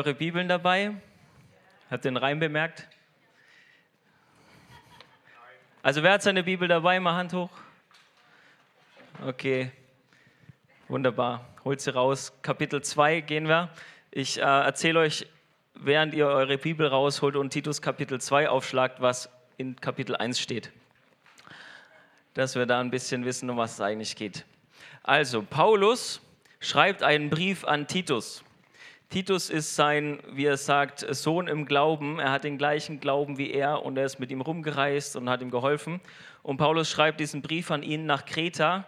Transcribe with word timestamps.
Eure 0.00 0.14
Bibeln 0.14 0.48
dabei? 0.48 0.94
Habt 1.90 2.06
ihr 2.06 2.10
den 2.10 2.16
Reim 2.16 2.40
bemerkt? 2.40 2.88
Also 5.82 6.02
wer 6.02 6.12
hat 6.12 6.22
seine 6.22 6.42
Bibel 6.42 6.66
dabei? 6.66 6.98
Mal 7.00 7.16
Hand 7.16 7.34
hoch. 7.34 7.50
Okay, 9.26 9.70
wunderbar. 10.88 11.44
Holt 11.66 11.82
sie 11.82 11.92
raus. 11.92 12.32
Kapitel 12.40 12.80
2 12.80 13.20
gehen 13.20 13.46
wir. 13.46 13.68
Ich 14.10 14.38
äh, 14.38 14.40
erzähle 14.40 15.00
euch, 15.00 15.26
während 15.74 16.14
ihr 16.14 16.28
eure 16.28 16.56
Bibel 16.56 16.86
rausholt 16.86 17.36
und 17.36 17.50
Titus 17.50 17.82
Kapitel 17.82 18.22
2 18.22 18.48
aufschlagt, 18.48 19.02
was 19.02 19.28
in 19.58 19.76
Kapitel 19.76 20.16
1 20.16 20.40
steht. 20.40 20.72
Dass 22.32 22.54
wir 22.54 22.64
da 22.64 22.80
ein 22.80 22.90
bisschen 22.90 23.26
wissen, 23.26 23.50
um 23.50 23.58
was 23.58 23.74
es 23.74 23.80
eigentlich 23.82 24.16
geht. 24.16 24.46
Also, 25.02 25.42
Paulus 25.42 26.22
schreibt 26.58 27.02
einen 27.02 27.28
Brief 27.28 27.66
an 27.66 27.86
Titus. 27.86 28.42
Titus 29.10 29.50
ist 29.50 29.74
sein, 29.74 30.20
wie 30.30 30.44
er 30.44 30.56
sagt, 30.56 31.04
Sohn 31.12 31.48
im 31.48 31.66
Glauben. 31.66 32.20
Er 32.20 32.30
hat 32.30 32.44
den 32.44 32.58
gleichen 32.58 33.00
Glauben 33.00 33.38
wie 33.38 33.50
er 33.50 33.84
und 33.84 33.98
er 33.98 34.04
ist 34.04 34.20
mit 34.20 34.30
ihm 34.30 34.40
rumgereist 34.40 35.16
und 35.16 35.28
hat 35.28 35.42
ihm 35.42 35.50
geholfen. 35.50 36.00
Und 36.44 36.58
Paulus 36.58 36.88
schreibt 36.88 37.18
diesen 37.18 37.42
Brief 37.42 37.72
an 37.72 37.82
ihn 37.82 38.06
nach 38.06 38.24
Kreta 38.24 38.86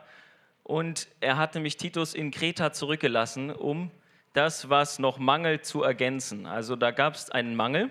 und 0.62 1.08
er 1.18 1.38
hat 1.38 1.56
nämlich 1.56 1.76
Titus 1.76 2.14
in 2.14 2.30
Kreta 2.30 2.72
zurückgelassen, 2.72 3.50
um 3.50 3.90
das, 4.32 4.70
was 4.70 5.00
noch 5.00 5.18
mangelt, 5.18 5.66
zu 5.66 5.82
ergänzen. 5.82 6.46
Also 6.46 6.76
da 6.76 6.92
gab 6.92 7.14
es 7.14 7.28
einen 7.28 7.56
Mangel 7.56 7.90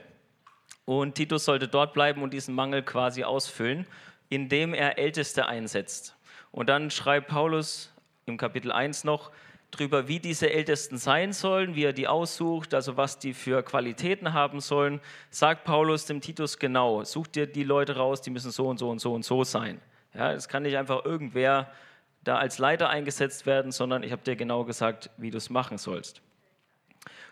und 0.85 1.15
Titus 1.15 1.43
sollte 1.43 1.67
dort 1.67 1.93
bleiben 1.93 2.23
und 2.23 2.33
diesen 2.33 2.55
Mangel 2.55 2.81
quasi 2.81 3.25
ausfüllen, 3.25 3.85
indem 4.29 4.73
er 4.73 4.97
Älteste 4.97 5.47
einsetzt. 5.49 6.15
Und 6.51 6.69
dann 6.69 6.91
schreibt 6.91 7.27
Paulus 7.27 7.93
im 8.25 8.37
Kapitel 8.37 8.71
1 8.71 9.03
noch, 9.03 9.31
darüber, 9.71 10.07
wie 10.07 10.19
diese 10.19 10.51
Ältesten 10.51 10.97
sein 10.97 11.33
sollen, 11.33 11.75
wie 11.75 11.85
er 11.85 11.93
die 11.93 12.07
aussucht, 12.07 12.73
also 12.73 12.97
was 12.97 13.17
die 13.19 13.33
für 13.33 13.63
Qualitäten 13.63 14.33
haben 14.33 14.59
sollen, 14.59 14.99
sagt 15.29 15.63
Paulus 15.63 16.05
dem 16.05 16.21
Titus 16.21 16.59
genau, 16.59 17.03
such 17.03 17.27
dir 17.27 17.47
die 17.47 17.63
Leute 17.63 17.95
raus, 17.95 18.21
die 18.21 18.29
müssen 18.29 18.51
so 18.51 18.67
und 18.67 18.77
so 18.77 18.89
und 18.89 18.99
so 18.99 19.13
und 19.13 19.23
so 19.23 19.43
sein. 19.43 19.79
Ja, 20.13 20.33
es 20.33 20.49
kann 20.49 20.63
nicht 20.63 20.77
einfach 20.77 21.05
irgendwer 21.05 21.71
da 22.23 22.37
als 22.37 22.59
Leiter 22.59 22.89
eingesetzt 22.89 23.45
werden, 23.45 23.71
sondern 23.71 24.03
ich 24.03 24.11
habe 24.11 24.21
dir 24.23 24.35
genau 24.35 24.63
gesagt, 24.63 25.09
wie 25.17 25.31
du 25.31 25.37
es 25.37 25.49
machen 25.49 25.77
sollst. 25.77 26.21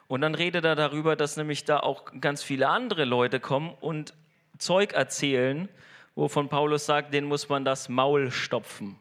Und 0.08 0.22
dann 0.22 0.34
redet 0.34 0.66
er 0.66 0.76
darüber, 0.76 1.16
dass 1.16 1.38
nämlich 1.38 1.66
da 1.66 1.82
auch 1.82 2.06
ganz 2.20 2.42
viele 2.42 2.70
andere 2.70 3.06
Leute 3.06 3.40
kommen 3.40 3.76
und 3.80 4.16
Zeug 4.58 4.94
erzählen, 4.94 5.70
wovon 6.16 6.50
Paulus 6.50 6.86
sagt, 6.86 7.14
denen 7.14 7.28
muss 7.28 7.48
man 7.50 7.64
das 7.64 7.90
Maul 7.90 8.32
stopfen. 8.32 8.98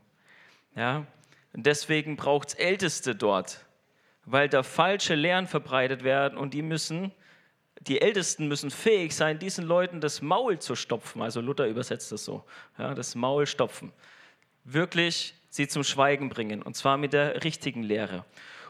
Ja, 0.77 1.07
deswegen 1.55 2.17
braucht 2.17 2.49
es 2.49 2.55
Älteste 2.55 3.15
dort, 3.15 3.65
weil 4.25 4.49
da 4.49 4.63
falsche 4.63 5.15
Lehren 5.15 5.47
verbreitet 5.47 6.05
werden 6.05 6.39
und 6.39 6.55
die 6.55 6.63
müssen, 6.63 7.13
die 7.81 8.01
Ältesten 8.01 8.49
müssen 8.49 8.71
fähig 8.71 9.15
sein, 9.15 9.39
diesen 9.39 9.65
Leuten 9.65 10.01
das 10.01 10.21
Maul 10.23 10.59
zu 10.59 10.75
stopfen. 10.75 11.23
Also 11.23 11.41
Luther 11.41 11.67
übersetzt 11.67 12.13
das 12.13 12.25
so, 12.25 12.45
ja, 12.79 12.95
das 12.95 13.15
Maul 13.15 13.47
stopfen. 13.47 13.93
Wirklich 14.65 15.35
sie 15.49 15.69
zum 15.69 15.85
Schweigen 15.85 16.29
bringen 16.29 16.63
und 16.63 16.77
zwar 16.77 16.97
mit 16.97 17.13
der 17.13 17.45
richtigen 17.45 17.83
Lehre. 17.83 18.25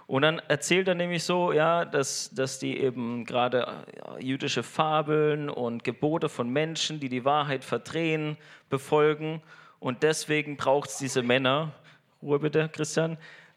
Und 0.09 0.23
dann 0.23 0.39
erzählt 0.49 0.89
er 0.89 0.95
nämlich 0.95 1.23
so, 1.23 1.53
ja, 1.53 1.85
dass, 1.85 2.31
dass 2.31 2.59
die 2.59 2.79
eben 2.79 3.27
gerade 3.27 3.85
ja, 3.95 4.19
jüdische 4.19 4.63
Fabeln 4.63 5.51
und 5.51 5.85
Gebote 5.85 6.31
von 6.31 6.49
Menschen, 6.49 6.99
die 6.99 7.11
die 7.11 7.27
Wahrheit 7.27 7.63
verdrehen, 7.63 8.39
befolgen. 8.71 9.43
Und 9.81 10.03
deswegen 10.03 10.57
braucht 10.57 10.89
es 10.89 10.97
diese 10.97 11.23
Männer, 11.23 11.75
Ruhe 12.23 12.39
bitte, 12.39 12.69
Christian. 12.69 13.17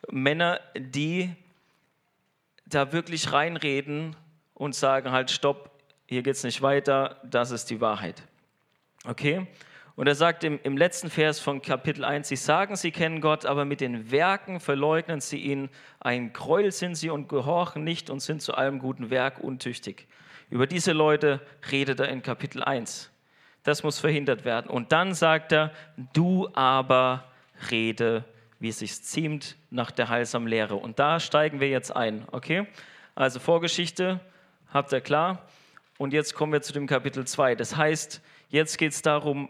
Männer, 0.10 0.60
die 0.78 1.34
da 2.66 2.92
wirklich 2.92 3.32
reinreden 3.34 4.16
und 4.54 4.76
sagen 4.76 5.12
halt, 5.12 5.32
stopp, 5.32 5.72
hier 6.08 6.22
geht 6.22 6.36
es 6.36 6.44
nicht 6.44 6.62
weiter, 6.62 7.20
das 7.24 7.52
ist 7.52 7.70
die 7.70 7.82
Wahrheit. 7.82 8.24
Okay? 9.06 9.48
Und 9.96 10.08
er 10.08 10.16
sagt 10.16 10.44
im, 10.44 10.60
im 10.64 10.78
letzten 10.78 11.10
Vers 11.10 11.40
von 11.40 11.62
Kapitel 11.62 12.06
1, 12.06 12.28
sie 12.28 12.36
sagen, 12.36 12.76
sie 12.76 12.92
kennen 12.92 13.22
Gott, 13.22 13.46
aber 13.46 13.66
mit 13.66 13.82
den 13.82 14.12
Werken 14.12 14.60
verleugnen 14.60 15.22
sie 15.22 15.38
ihn. 15.38 15.70
Ein 16.00 16.34
Gräuel 16.34 16.72
sind 16.72 16.96
sie 16.96 17.10
und 17.10 17.30
gehorchen 17.30 17.84
nicht 17.84 18.10
und 18.10 18.20
sind 18.20 18.42
zu 18.42 18.54
allem 18.54 18.80
guten 18.80 19.10
Werk 19.10 19.40
untüchtig. 19.40 20.08
Über 20.50 20.68
diese 20.68 20.92
Leute 20.92 21.42
redet 21.72 22.00
er 22.00 22.10
in 22.10 22.22
Kapitel 22.22 22.64
1. 22.64 23.10
Das 23.64 23.84
muss 23.84 24.00
verhindert 24.00 24.44
werden. 24.46 24.70
Und 24.70 24.92
dann 24.92 25.14
sagt 25.14 25.52
er, 25.52 25.72
du 26.14 26.50
aber 26.54 27.26
rede 27.70 28.26
wie 28.62 28.70
es 28.70 28.78
sich 28.80 29.02
ziemt 29.02 29.58
nach 29.72 29.90
der 29.90 30.08
heilsamen 30.10 30.48
Lehre. 30.48 30.76
Und 30.76 31.00
da 31.00 31.20
steigen 31.20 31.60
wir 31.60 31.68
jetzt 31.68 31.94
ein, 31.94 32.28
okay? 32.32 32.68
Also 33.16 33.40
Vorgeschichte 33.40 34.22
habt 34.72 34.94
ihr 34.94 35.02
klar. 35.02 35.50
Und 35.98 36.14
jetzt 36.14 36.36
kommen 36.36 36.54
wir 36.54 36.62
zu 36.62 36.72
dem 36.72 36.86
Kapitel 36.86 37.26
2. 37.26 37.56
Das 37.56 37.76
heißt, 37.76 38.22
jetzt 38.50 38.78
geht 38.78 38.92
es 38.92 39.02
darum, 39.02 39.50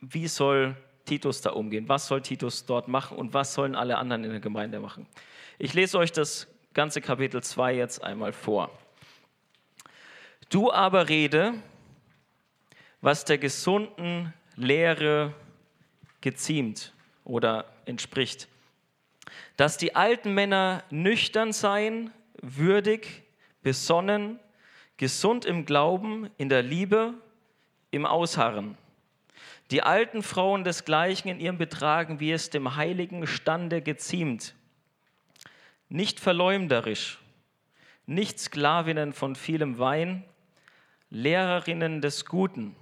wie 0.00 0.28
soll 0.28 0.76
Titus 1.04 1.40
da 1.40 1.50
umgehen? 1.50 1.88
Was 1.88 2.06
soll 2.06 2.22
Titus 2.22 2.64
dort 2.64 2.86
machen 2.86 3.18
und 3.18 3.34
was 3.34 3.54
sollen 3.54 3.74
alle 3.74 3.98
anderen 3.98 4.22
in 4.22 4.30
der 4.30 4.40
Gemeinde 4.40 4.78
machen? 4.78 5.08
Ich 5.58 5.74
lese 5.74 5.98
euch 5.98 6.12
das 6.12 6.46
ganze 6.74 7.00
Kapitel 7.00 7.42
2 7.42 7.74
jetzt 7.74 8.04
einmal 8.04 8.32
vor. 8.32 8.70
Du 10.48 10.72
aber 10.72 11.08
rede, 11.08 11.54
was 13.00 13.24
der 13.24 13.38
gesunden 13.38 14.32
Lehre 14.54 15.34
geziemt 16.20 16.92
oder 17.24 17.73
entspricht. 17.86 18.48
Dass 19.56 19.76
die 19.76 19.94
alten 19.94 20.34
Männer 20.34 20.84
nüchtern 20.90 21.52
seien, 21.52 22.10
würdig, 22.40 23.22
besonnen, 23.62 24.38
gesund 24.96 25.44
im 25.44 25.64
Glauben, 25.64 26.30
in 26.36 26.48
der 26.48 26.62
Liebe, 26.62 27.14
im 27.90 28.06
Ausharren. 28.06 28.76
Die 29.70 29.82
alten 29.82 30.22
Frauen 30.22 30.64
desgleichen 30.64 31.30
in 31.30 31.40
ihrem 31.40 31.58
Betragen, 31.58 32.20
wie 32.20 32.32
es 32.32 32.50
dem 32.50 32.76
heiligen 32.76 33.26
Stande 33.26 33.80
geziemt. 33.80 34.54
Nicht 35.88 36.20
verleumderisch, 36.20 37.18
nicht 38.06 38.38
Sklavinnen 38.38 39.12
von 39.12 39.36
vielem 39.36 39.78
Wein, 39.78 40.24
Lehrerinnen 41.10 42.00
des 42.00 42.26
Guten, 42.26 42.76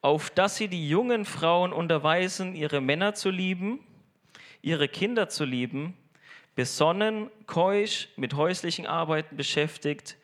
auf 0.00 0.30
dass 0.30 0.56
sie 0.56 0.68
die 0.68 0.88
jungen 0.88 1.24
Frauen 1.24 1.72
unterweisen, 1.72 2.54
ihre 2.54 2.80
Männer 2.80 3.14
zu 3.14 3.30
lieben, 3.30 3.80
ihre 4.62 4.88
Kinder 4.88 5.28
zu 5.28 5.44
lieben, 5.44 5.96
besonnen, 6.54 7.30
keusch, 7.46 8.08
mit 8.16 8.34
häuslichen 8.34 8.86
Arbeiten 8.86 9.36
beschäftigt, 9.36 10.16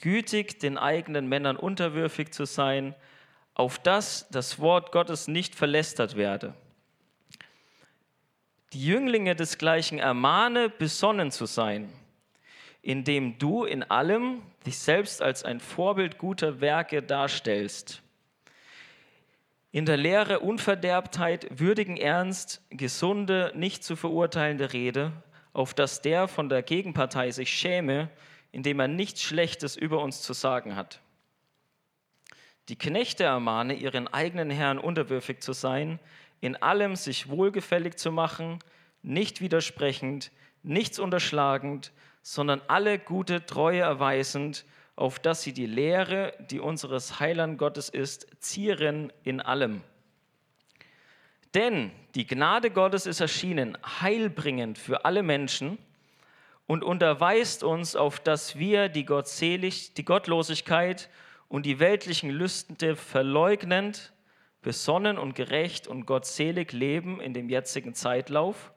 gütig, 0.00 0.60
den 0.60 0.78
eigenen 0.78 1.28
Männern 1.28 1.56
unterwürfig 1.56 2.32
zu 2.32 2.44
sein, 2.44 2.94
auf 3.54 3.78
dass 3.78 4.28
das 4.30 4.60
Wort 4.60 4.92
Gottes 4.92 5.28
nicht 5.28 5.54
verlästert 5.54 6.16
werde. 6.16 6.54
Die 8.72 8.84
Jünglinge 8.84 9.34
desgleichen 9.34 9.98
ermahne, 9.98 10.68
besonnen 10.68 11.30
zu 11.30 11.46
sein, 11.46 11.90
indem 12.82 13.38
du 13.38 13.64
in 13.64 13.82
allem 13.82 14.42
dich 14.66 14.78
selbst 14.78 15.22
als 15.22 15.42
ein 15.42 15.58
Vorbild 15.58 16.18
guter 16.18 16.60
Werke 16.60 17.02
darstellst 17.02 18.02
in 19.70 19.84
der 19.84 19.96
Lehre 19.96 20.40
Unverderbtheit, 20.40 21.46
würdigen 21.58 21.96
Ernst, 21.96 22.62
gesunde, 22.70 23.52
nicht 23.54 23.84
zu 23.84 23.96
verurteilende 23.96 24.72
Rede, 24.72 25.12
auf 25.52 25.74
dass 25.74 26.00
der 26.00 26.28
von 26.28 26.48
der 26.48 26.62
Gegenpartei 26.62 27.30
sich 27.30 27.50
schäme, 27.50 28.10
indem 28.50 28.80
er 28.80 28.88
nichts 28.88 29.22
Schlechtes 29.22 29.76
über 29.76 30.02
uns 30.02 30.22
zu 30.22 30.32
sagen 30.32 30.74
hat. 30.74 31.00
Die 32.68 32.76
Knechte 32.76 33.24
ermahne, 33.24 33.74
ihren 33.74 34.08
eigenen 34.08 34.50
Herrn 34.50 34.78
unterwürfig 34.78 35.40
zu 35.40 35.52
sein, 35.52 35.98
in 36.40 36.56
allem 36.56 36.96
sich 36.96 37.28
wohlgefällig 37.28 37.96
zu 37.96 38.12
machen, 38.12 38.58
nicht 39.02 39.40
widersprechend, 39.40 40.30
nichts 40.62 40.98
unterschlagend, 40.98 41.92
sondern 42.22 42.60
alle 42.68 42.98
gute 42.98 43.44
Treue 43.46 43.80
erweisend, 43.80 44.64
auf 44.98 45.20
dass 45.20 45.42
sie 45.42 45.52
die 45.52 45.66
Lehre, 45.66 46.34
die 46.50 46.58
unseres 46.58 47.20
Heiland 47.20 47.56
Gottes 47.56 47.88
ist, 47.88 48.26
zieren 48.40 49.12
in 49.22 49.40
allem. 49.40 49.82
Denn 51.54 51.92
die 52.16 52.26
Gnade 52.26 52.72
Gottes 52.72 53.06
ist 53.06 53.20
erschienen, 53.20 53.78
heilbringend 54.00 54.76
für 54.76 55.04
alle 55.04 55.22
Menschen 55.22 55.78
und 56.66 56.82
unterweist 56.82 57.62
uns, 57.62 57.94
auf 57.94 58.18
dass 58.18 58.58
wir 58.58 58.88
die, 58.88 59.04
Gottselig, 59.04 59.94
die 59.94 60.04
Gottlosigkeit 60.04 61.08
und 61.46 61.64
die 61.64 61.78
weltlichen 61.78 62.30
Lüste 62.30 62.96
verleugnend, 62.96 64.12
besonnen 64.62 65.16
und 65.16 65.36
gerecht 65.36 65.86
und 65.86 66.06
gottselig 66.06 66.72
leben 66.72 67.20
in 67.20 67.34
dem 67.34 67.48
jetzigen 67.48 67.94
Zeitlauf, 67.94 68.72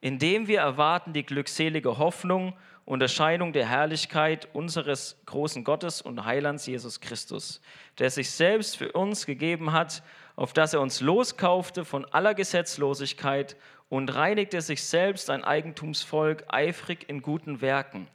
indem 0.00 0.48
wir 0.48 0.60
erwarten 0.60 1.12
die 1.12 1.26
glückselige 1.26 1.98
Hoffnung 1.98 2.54
und 2.90 3.02
Erscheinung 3.02 3.52
der 3.52 3.68
Herrlichkeit 3.68 4.48
unseres 4.52 5.16
großen 5.24 5.62
Gottes 5.62 6.02
und 6.02 6.24
Heilands 6.24 6.66
Jesus 6.66 7.00
Christus, 7.00 7.60
der 8.00 8.10
sich 8.10 8.32
selbst 8.32 8.76
für 8.76 8.90
uns 8.90 9.26
gegeben 9.26 9.70
hat, 9.70 10.02
auf 10.34 10.52
dass 10.52 10.74
er 10.74 10.80
uns 10.80 11.00
loskaufte 11.00 11.84
von 11.84 12.04
aller 12.06 12.34
Gesetzlosigkeit 12.34 13.56
und 13.88 14.12
reinigte 14.12 14.60
sich 14.60 14.82
selbst 14.82 15.30
ein 15.30 15.44
Eigentumsvolk 15.44 16.42
eifrig 16.48 17.08
in 17.08 17.22
guten 17.22 17.60
Werken. 17.60 18.08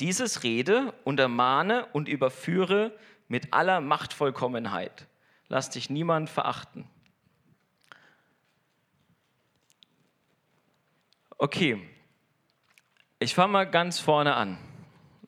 Dieses 0.00 0.42
rede 0.42 0.94
und 1.04 1.20
ermahne 1.20 1.84
und 1.92 2.08
überführe 2.08 2.90
mit 3.28 3.52
aller 3.52 3.82
Machtvollkommenheit. 3.82 5.06
Lass 5.48 5.68
dich 5.68 5.90
niemand 5.90 6.30
verachten. 6.30 6.88
Okay, 11.36 11.86
ich 13.18 13.34
fange 13.34 13.52
mal 13.52 13.64
ganz 13.64 13.98
vorne 13.98 14.34
an. 14.34 14.58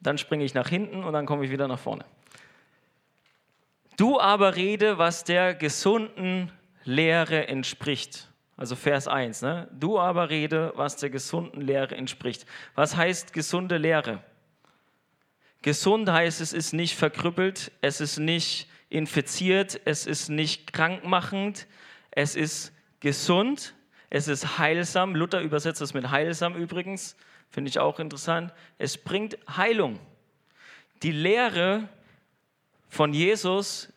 Dann 0.01 0.19
springe 0.19 0.45
ich 0.45 0.55
nach 0.55 0.69
hinten 0.69 1.05
und 1.05 1.13
dann 1.13 1.27
komme 1.27 1.45
ich 1.45 1.51
wieder 1.51 1.69
nach 1.69 1.79
vorne. 1.79 2.05
Du 3.97 4.21
aber 4.21 4.57
rede, 4.57 4.99
was 4.99 5.25
der 5.25 5.55
gesunden 5.55 6.53
Lehre 6.85 7.49
entspricht. 7.49 8.29
Also 8.57 8.77
Vers 8.77 9.09
1. 9.09 9.43
Ne? 9.43 9.69
Du 9.73 9.99
aber 9.99 10.31
rede, 10.31 10.73
was 10.77 10.97
der 10.97 11.11
gesunden 11.11 11.61
Lehre 11.61 11.97
entspricht. 11.97 12.47
Was 12.75 12.97
heißt 12.97 13.33
gesunde 13.33 13.79
Lehre? 13.79 14.23
Gesund 15.63 16.09
heißt, 16.09 16.41
es 16.41 16.53
ist 16.53 16.73
nicht 16.73 16.95
verkrüppelt, 16.95 17.73
es 17.81 18.01
ist 18.01 18.19
nicht 18.19 18.69
infiziert, 18.89 19.81
es 19.85 20.07
ist 20.07 20.29
nicht 20.29 20.73
krankmachend, 20.73 21.67
es 22.11 22.37
ist 22.37 22.73
gesund, 23.01 23.75
es 24.11 24.29
ist 24.29 24.59
heilsam. 24.59 25.15
Luther 25.15 25.41
übersetzt 25.41 25.81
es 25.81 25.93
mit 25.93 26.11
heilsam 26.11 26.55
übrigens, 26.55 27.17
finde 27.51 27.69
ich 27.69 27.79
auch 27.79 27.99
interessant. 27.99 28.53
Es 28.79 28.99
bringt 28.99 29.39
Heilung. 29.57 29.99
Die 31.03 31.13
Lehre 31.13 31.89
von 32.89 33.13
Jesus, 33.13 33.93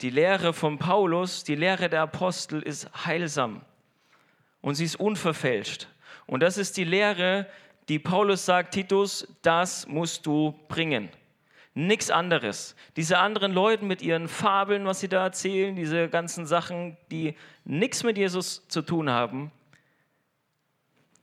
die 0.00 0.10
Lehre 0.10 0.52
von 0.52 0.78
Paulus, 0.78 1.44
die 1.44 1.54
Lehre 1.54 1.88
der 1.88 2.02
Apostel 2.02 2.60
ist 2.62 2.88
heilsam 3.06 3.62
und 4.60 4.74
sie 4.74 4.84
ist 4.84 4.96
unverfälscht. 4.96 5.88
Und 6.26 6.40
das 6.40 6.58
ist 6.58 6.76
die 6.76 6.84
Lehre, 6.84 7.46
die 7.88 7.98
Paulus 7.98 8.44
sagt, 8.44 8.74
Titus, 8.74 9.28
das 9.42 9.86
musst 9.86 10.26
du 10.26 10.58
bringen. 10.68 11.08
Nichts 11.74 12.10
anderes. 12.10 12.76
Diese 12.96 13.18
anderen 13.18 13.52
Leute 13.52 13.84
mit 13.84 14.02
ihren 14.02 14.28
Fabeln, 14.28 14.84
was 14.84 15.00
sie 15.00 15.08
da 15.08 15.24
erzählen, 15.24 15.74
diese 15.74 16.08
ganzen 16.08 16.46
Sachen, 16.46 16.96
die 17.10 17.34
nichts 17.64 18.02
mit 18.02 18.18
Jesus 18.18 18.66
zu 18.68 18.82
tun 18.82 19.08
haben, 19.08 19.50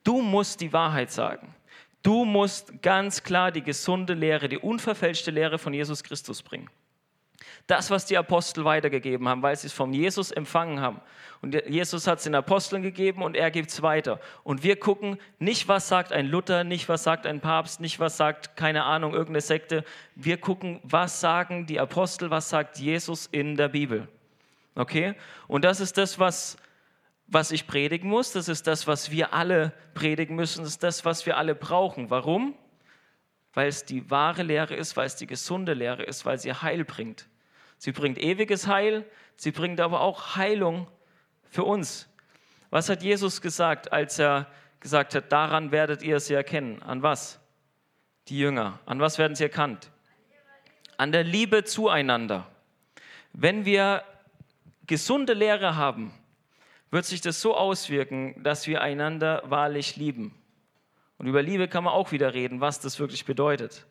du 0.03 0.21
musst 0.21 0.61
die 0.61 0.73
Wahrheit 0.73 1.11
sagen. 1.11 1.53
Du 2.03 2.25
musst 2.25 2.81
ganz 2.81 3.23
klar 3.23 3.51
die 3.51 3.61
gesunde 3.61 4.13
Lehre, 4.13 4.47
die 4.47 4.57
unverfälschte 4.57 5.31
Lehre 5.31 5.57
von 5.57 5.73
Jesus 5.73 6.03
Christus 6.03 6.41
bringen. 6.41 6.69
Das, 7.67 7.91
was 7.91 8.05
die 8.05 8.17
Apostel 8.17 8.65
weitergegeben 8.65 9.27
haben, 9.27 9.41
weil 9.43 9.55
sie 9.55 9.67
es 9.67 9.73
von 9.73 9.93
Jesus 9.93 10.31
empfangen 10.31 10.81
haben. 10.81 11.01
Und 11.41 11.53
Jesus 11.67 12.07
hat 12.07 12.17
es 12.17 12.23
den 12.23 12.35
Aposteln 12.35 12.81
gegeben 12.81 13.21
und 13.21 13.35
er 13.35 13.51
gibt 13.51 13.69
es 13.69 13.81
weiter. 13.81 14.19
Und 14.43 14.63
wir 14.63 14.77
gucken 14.77 15.17
nicht, 15.37 15.67
was 15.67 15.87
sagt 15.87 16.11
ein 16.11 16.27
Luther, 16.27 16.63
nicht, 16.63 16.89
was 16.89 17.03
sagt 17.03 17.25
ein 17.25 17.39
Papst, 17.39 17.79
nicht, 17.79 17.99
was 17.99 18.17
sagt, 18.17 18.57
keine 18.57 18.83
Ahnung, 18.83 19.13
irgendeine 19.13 19.41
Sekte. 19.41 19.83
Wir 20.15 20.37
gucken, 20.37 20.79
was 20.83 21.21
sagen 21.21 21.65
die 21.65 21.79
Apostel, 21.79 22.29
was 22.29 22.49
sagt 22.49 22.79
Jesus 22.79 23.27
in 23.27 23.55
der 23.55 23.69
Bibel. 23.69 24.07
Okay? 24.75 25.15
Und 25.47 25.63
das 25.63 25.79
ist 25.79 25.97
das, 25.97 26.19
was, 26.19 26.57
was 27.31 27.51
ich 27.51 27.67
predigen 27.67 28.09
muss. 28.09 28.31
Das 28.31 28.47
ist 28.47 28.67
das, 28.67 28.87
was 28.87 29.11
wir 29.11 29.33
alle 29.33 29.71
predigen 29.93 30.35
müssen. 30.35 30.63
Das 30.63 30.71
ist 30.71 30.83
das, 30.83 31.05
was 31.05 31.25
wir 31.25 31.37
alle 31.37 31.55
brauchen. 31.55 32.09
Warum? 32.09 32.55
Weil 33.53 33.67
es 33.67 33.85
die 33.85 34.09
wahre 34.09 34.43
Lehre 34.43 34.75
ist, 34.75 34.97
weil 34.97 35.05
es 35.05 35.15
die 35.15 35.27
gesunde 35.27 35.73
Lehre 35.73 36.03
ist, 36.03 36.25
weil 36.25 36.39
sie 36.39 36.53
Heil 36.53 36.83
bringt. 36.85 37.27
Sie 37.77 37.91
bringt 37.91 38.17
ewiges 38.17 38.67
Heil, 38.67 39.05
sie 39.37 39.51
bringt 39.51 39.79
aber 39.79 40.01
auch 40.01 40.35
Heilung 40.35 40.87
für 41.49 41.63
uns. 41.63 42.09
Was 42.71 42.89
hat 42.89 43.01
Jesus 43.03 43.41
gesagt, 43.41 43.93
als 43.93 44.19
er 44.19 44.47
gesagt 44.79 45.15
hat, 45.15 45.31
daran 45.31 45.71
werdet 45.71 46.03
ihr 46.03 46.19
sie 46.19 46.33
erkennen? 46.33 46.81
An 46.83 47.01
was? 47.03 47.39
Die 48.27 48.37
Jünger. 48.37 48.79
An 48.85 48.99
was 48.99 49.17
werden 49.17 49.35
sie 49.35 49.43
erkannt? 49.43 49.91
An 50.97 51.11
der 51.11 51.23
Liebe 51.23 51.63
zueinander. 51.63 52.47
Wenn 53.33 53.65
wir 53.65 54.03
gesunde 54.85 55.33
Lehre 55.33 55.75
haben, 55.75 56.13
wird 56.91 57.05
sich 57.05 57.21
das 57.21 57.41
so 57.41 57.55
auswirken, 57.55 58.41
dass 58.43 58.67
wir 58.67 58.81
einander 58.81 59.43
wahrlich 59.45 59.95
lieben. 59.95 60.33
Und 61.17 61.27
über 61.27 61.41
Liebe 61.41 61.67
kann 61.67 61.83
man 61.83 61.93
auch 61.93 62.11
wieder 62.11 62.33
reden, 62.33 62.61
was 62.61 62.79
das 62.79 62.99
wirklich 62.99 63.25
bedeutet. 63.25 63.85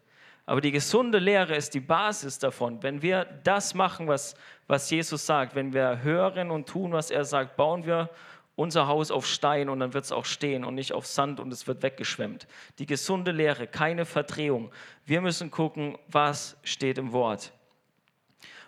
Aber 0.47 0.63
die 0.63 0.73
gesunde 0.73 1.19
Lehre 1.19 1.55
ist 1.55 1.75
die 1.75 1.81
Basis 1.81 2.39
davon. 2.39 2.83
Wenn 2.83 3.03
wir 3.03 3.27
das 3.45 3.75
machen, 3.75 4.09
was, 4.09 4.35
was 4.67 4.89
Jesus 4.89 5.27
sagt, 5.27 5.55
wenn 5.55 5.75
wir 5.75 6.03
hören 6.03 6.51
und 6.51 6.67
tun, 6.67 6.93
was 6.93 7.11
er 7.11 7.27
sagt, 7.27 7.57
bauen 7.57 7.85
wir 7.85 8.09
unser 8.57 8.89
Haus 8.89 9.11
auf 9.11 9.27
Stein 9.27 9.69
und 9.69 9.79
dann 9.81 9.93
wird 9.93 10.05
es 10.05 10.11
auch 10.11 10.25
stehen 10.25 10.65
und 10.65 10.75
nicht 10.75 10.93
auf 10.93 11.07
Sand 11.07 11.39
und 11.39 11.53
es 11.53 11.67
wird 11.67 11.83
weggeschwemmt. 11.83 12.49
Die 12.79 12.87
gesunde 12.87 13.31
Lehre, 13.31 13.67
keine 13.67 14.07
Verdrehung. 14.07 14.73
Wir 15.05 15.21
müssen 15.21 15.51
gucken, 15.51 15.99
was 16.09 16.57
steht 16.65 16.97
im 16.97 17.13
Wort. 17.13 17.53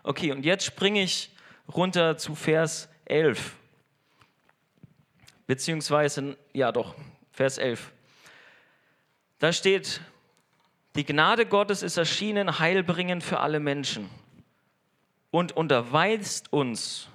Okay, 0.03 0.33
und 0.33 0.45
jetzt 0.45 0.65
springe 0.65 1.03
ich 1.03 1.35
runter 1.67 2.19
zu 2.19 2.35
Vers 2.35 2.89
11. 3.07 3.57
Beziehungsweise, 5.51 6.37
ja 6.53 6.71
doch, 6.71 6.95
Vers 7.33 7.59
11. 7.59 7.91
Da 9.41 9.53
steht, 9.53 10.01
die 10.95 11.05
Gnade 11.05 11.45
Gottes 11.45 11.83
ist 11.83 11.97
erschienen, 11.97 12.61
heilbringend 12.61 13.25
für 13.25 13.41
alle 13.41 13.59
Menschen 13.59 14.09
und 15.33 15.51
unterweist 15.51 16.53
uns 16.53 17.09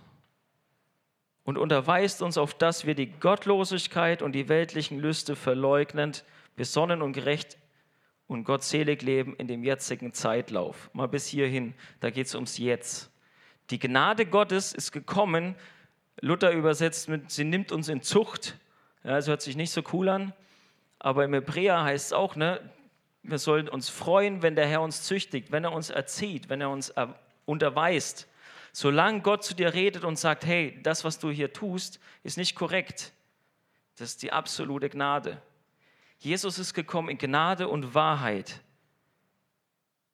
und 1.46 1.58
unterweist 1.58 2.22
uns 2.22 2.38
auf, 2.38 2.54
dass 2.54 2.86
wir 2.86 2.94
die 2.94 3.10
Gottlosigkeit 3.10 4.22
und 4.22 4.34
die 4.34 4.50
weltlichen 4.50 5.00
Lüste 5.00 5.38
verleugnend, 5.38 6.26
besonnen 6.58 7.02
und 7.02 7.14
gerecht 7.14 7.58
und 8.28 8.44
gottselig 8.44 9.02
leben 9.02 9.38
in 9.38 9.48
dem 9.48 9.64
jetzigen 9.64 10.12
Zeitlauf. 10.14 10.90
Mal 10.92 11.08
bis 11.08 11.26
hierhin, 11.26 11.74
da 12.02 12.10
geht 12.10 12.28
es 12.28 12.36
ums 12.36 12.58
Jetzt. 12.58 13.10
Die 13.70 13.80
Gnade 13.80 14.26
Gottes 14.26 14.74
ist 14.74 14.92
gekommen, 14.92 15.56
Luther 16.22 16.52
übersetzt 16.52 17.10
mit, 17.10 17.32
sie 17.32 17.44
nimmt 17.44 17.72
uns 17.72 17.90
in 17.90 18.02
Zucht. 18.02 18.58
Ja, 19.04 19.12
das 19.12 19.28
hört 19.28 19.42
sich 19.42 19.56
nicht 19.56 19.72
so 19.72 19.82
cool 19.94 20.10
an, 20.10 20.34
aber 21.00 21.26
im 21.26 21.34
Hebräer 21.34 21.84
heißt 21.84 22.08
es 22.08 22.14
auch, 22.14 22.36
ne, 22.36 22.60
wir 23.24 23.40
sollen 23.40 23.68
uns 23.68 23.90
freuen, 23.90 24.42
wenn 24.42 24.56
der 24.56 24.68
Herr 24.68 24.82
uns 24.82 25.04
züchtigt, 25.04 25.52
wenn 25.52 25.64
er 25.64 25.72
uns 25.72 25.90
erzieht, 25.90 26.50
wenn 26.50 26.62
er 26.62 26.70
uns 26.70 26.94
unterweist. 27.46 28.28
Solange 28.72 29.22
Gott 29.22 29.44
zu 29.44 29.56
dir 29.56 29.74
redet 29.74 30.04
und 30.04 30.18
sagt, 30.18 30.46
hey, 30.46 30.80
das, 30.84 31.04
was 31.04 31.18
du 31.18 31.32
hier 31.32 31.54
tust, 31.54 32.00
ist 32.24 32.38
nicht 32.38 32.56
korrekt. 32.56 33.14
Das 33.98 34.10
ist 34.10 34.24
die 34.24 34.32
absolute 34.32 34.90
Gnade. 34.90 35.42
Jesus 36.20 36.60
ist 36.60 36.74
gekommen 36.74 37.10
in 37.10 37.18
Gnade 37.18 37.68
und 37.68 37.96
Wahrheit. 37.96 38.62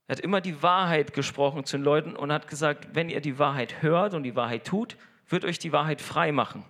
Er 0.07 0.17
hat 0.17 0.19
immer 0.19 0.41
die 0.41 0.61
Wahrheit 0.61 1.13
gesprochen 1.13 1.65
zu 1.65 1.77
den 1.77 1.83
Leuten 1.83 2.15
und 2.15 2.31
hat 2.31 2.47
gesagt, 2.47 2.89
wenn 2.93 3.09
ihr 3.09 3.21
die 3.21 3.39
Wahrheit 3.39 3.81
hört 3.81 4.13
und 4.13 4.23
die 4.23 4.35
Wahrheit 4.35 4.65
tut, 4.65 4.97
wird 5.31 5.45
euch 5.45 5.59
die 5.59 5.71
Wahrheit 5.71 6.01
frei 6.01 6.31
machen. 6.31 6.65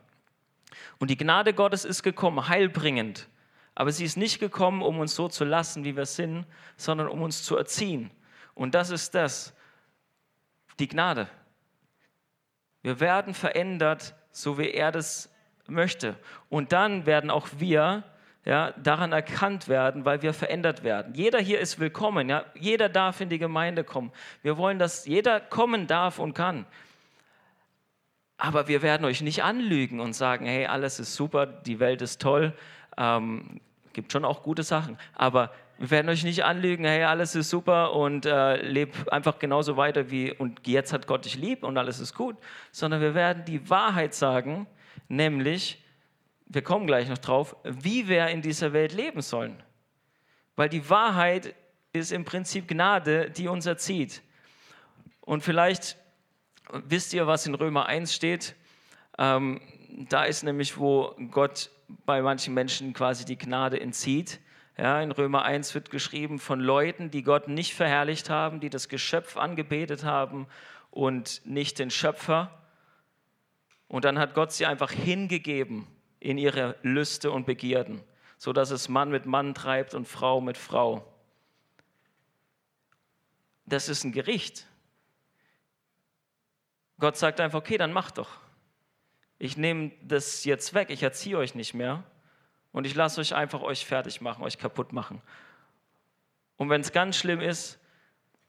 Und 0.99 1.09
die 1.09 1.17
Gnade 1.17 1.53
Gottes 1.53 1.85
ist 1.85 2.03
gekommen, 2.03 2.47
heilbringend. 2.47 3.27
Aber 3.73 3.91
sie 3.91 4.05
ist 4.05 4.17
nicht 4.17 4.39
gekommen, 4.39 4.81
um 4.81 4.99
uns 4.99 5.15
so 5.15 5.27
zu 5.27 5.45
lassen, 5.45 5.83
wie 5.83 5.95
wir 5.95 6.05
sind, 6.05 6.45
sondern 6.77 7.07
um 7.07 7.21
uns 7.21 7.43
zu 7.43 7.57
erziehen. 7.57 8.11
Und 8.53 8.75
das 8.75 8.89
ist 8.89 9.15
das, 9.15 9.53
die 10.79 10.87
Gnade. 10.87 11.27
Wir 12.81 12.99
werden 12.99 13.33
verändert, 13.33 14.13
so 14.31 14.57
wie 14.57 14.71
er 14.71 14.91
das 14.91 15.33
möchte. 15.67 16.17
Und 16.49 16.71
dann 16.71 17.05
werden 17.05 17.29
auch 17.29 17.47
wir 17.57 18.03
ja, 18.43 18.71
daran 18.71 19.11
erkannt 19.11 19.67
werden, 19.67 20.03
weil 20.03 20.21
wir 20.21 20.33
verändert 20.33 20.83
werden. 20.83 21.13
Jeder 21.13 21.39
hier 21.39 21.59
ist 21.59 21.79
willkommen. 21.79 22.29
Ja? 22.29 22.45
Jeder 22.55 22.89
darf 22.89 23.21
in 23.21 23.29
die 23.29 23.37
Gemeinde 23.37 23.83
kommen. 23.83 24.11
Wir 24.41 24.57
wollen, 24.57 24.79
dass 24.79 25.05
jeder 25.05 25.39
kommen 25.39 25.87
darf 25.87 26.19
und 26.19 26.33
kann. 26.33 26.65
Aber 28.43 28.67
wir 28.67 28.81
werden 28.81 29.05
euch 29.05 29.21
nicht 29.21 29.43
anlügen 29.43 29.99
und 29.99 30.13
sagen, 30.13 30.47
hey, 30.47 30.65
alles 30.65 30.99
ist 30.99 31.13
super, 31.13 31.45
die 31.45 31.79
Welt 31.79 32.01
ist 32.01 32.19
toll, 32.19 32.53
ähm, 32.97 33.61
gibt 33.93 34.11
schon 34.11 34.25
auch 34.25 34.41
gute 34.41 34.63
Sachen, 34.63 34.97
aber 35.13 35.53
wir 35.77 35.91
werden 35.91 36.09
euch 36.09 36.23
nicht 36.23 36.43
anlügen, 36.43 36.83
hey, 36.83 37.03
alles 37.03 37.35
ist 37.35 37.51
super 37.51 37.93
und 37.93 38.25
äh, 38.25 38.55
leb 38.63 38.95
einfach 39.11 39.37
genauso 39.37 39.77
weiter 39.77 40.09
wie 40.09 40.33
und 40.33 40.65
jetzt 40.65 40.91
hat 40.91 41.05
Gott 41.05 41.25
dich 41.25 41.35
lieb 41.35 41.63
und 41.63 41.77
alles 41.77 41.99
ist 41.99 42.15
gut, 42.15 42.35
sondern 42.71 42.99
wir 42.99 43.13
werden 43.13 43.45
die 43.45 43.69
Wahrheit 43.69 44.15
sagen, 44.15 44.65
nämlich, 45.07 45.83
wir 46.47 46.63
kommen 46.63 46.87
gleich 46.87 47.09
noch 47.09 47.19
drauf, 47.19 47.55
wie 47.63 48.07
wir 48.07 48.25
in 48.29 48.41
dieser 48.41 48.73
Welt 48.73 48.91
leben 48.91 49.21
sollen. 49.21 49.61
Weil 50.55 50.69
die 50.69 50.89
Wahrheit 50.89 51.53
ist 51.93 52.11
im 52.11 52.25
Prinzip 52.25 52.67
Gnade, 52.67 53.29
die 53.29 53.47
uns 53.47 53.67
erzieht. 53.67 54.23
Und 55.19 55.43
vielleicht 55.43 55.95
wisst 56.71 57.13
ihr, 57.13 57.27
was 57.27 57.45
in 57.45 57.55
Römer 57.55 57.85
1 57.85 58.13
steht. 58.13 58.55
Ähm, 59.17 59.61
da 60.09 60.23
ist 60.23 60.43
nämlich, 60.43 60.77
wo 60.77 61.15
Gott 61.31 61.69
bei 62.05 62.21
manchen 62.21 62.53
Menschen 62.53 62.93
quasi 62.93 63.25
die 63.25 63.37
Gnade 63.37 63.79
entzieht. 63.79 64.39
Ja, 64.77 65.01
in 65.01 65.11
Römer 65.11 65.43
1 65.43 65.75
wird 65.75 65.91
geschrieben 65.91 66.39
von 66.39 66.59
Leuten, 66.59 67.11
die 67.11 67.23
Gott 67.23 67.47
nicht 67.47 67.73
verherrlicht 67.73 68.29
haben, 68.29 68.59
die 68.59 68.69
das 68.69 68.87
Geschöpf 68.87 69.37
angebetet 69.37 70.03
haben 70.03 70.47
und 70.89 71.41
nicht 71.45 71.79
den 71.79 71.91
Schöpfer. 71.91 72.57
Und 73.87 74.05
dann 74.05 74.17
hat 74.17 74.33
Gott 74.33 74.53
sie 74.53 74.65
einfach 74.65 74.91
hingegeben 74.91 75.87
in 76.19 76.37
ihre 76.37 76.77
Lüste 76.81 77.31
und 77.31 77.45
Begierden, 77.45 78.01
sodass 78.37 78.71
es 78.71 78.87
Mann 78.87 79.11
mit 79.11 79.25
Mann 79.25 79.53
treibt 79.53 79.93
und 79.93 80.07
Frau 80.07 80.39
mit 80.39 80.57
Frau. 80.57 81.05
das 83.65 83.89
ist 83.89 84.03
ein 84.03 84.11
Gericht. 84.11 84.67
Gott 87.01 87.17
sagt 87.17 87.39
einfach, 87.41 87.59
okay, 87.59 87.77
dann 87.77 87.91
mach 87.91 88.11
doch. 88.11 88.29
Ich 89.39 89.57
nehme 89.57 89.91
das 90.03 90.45
jetzt 90.45 90.75
weg, 90.75 90.91
ich 90.91 91.01
erziehe 91.01 91.37
euch 91.37 91.55
nicht 91.55 91.73
mehr 91.73 92.03
und 92.71 92.85
ich 92.85 92.93
lasse 92.93 93.19
euch 93.19 93.33
einfach 93.33 93.61
euch 93.63 93.85
fertig 93.85 94.21
machen, 94.21 94.43
euch 94.43 94.59
kaputt 94.59 94.93
machen. 94.93 95.19
Und 96.57 96.69
wenn 96.69 96.81
es 96.81 96.91
ganz 96.91 97.17
schlimm 97.17 97.41
ist, 97.41 97.79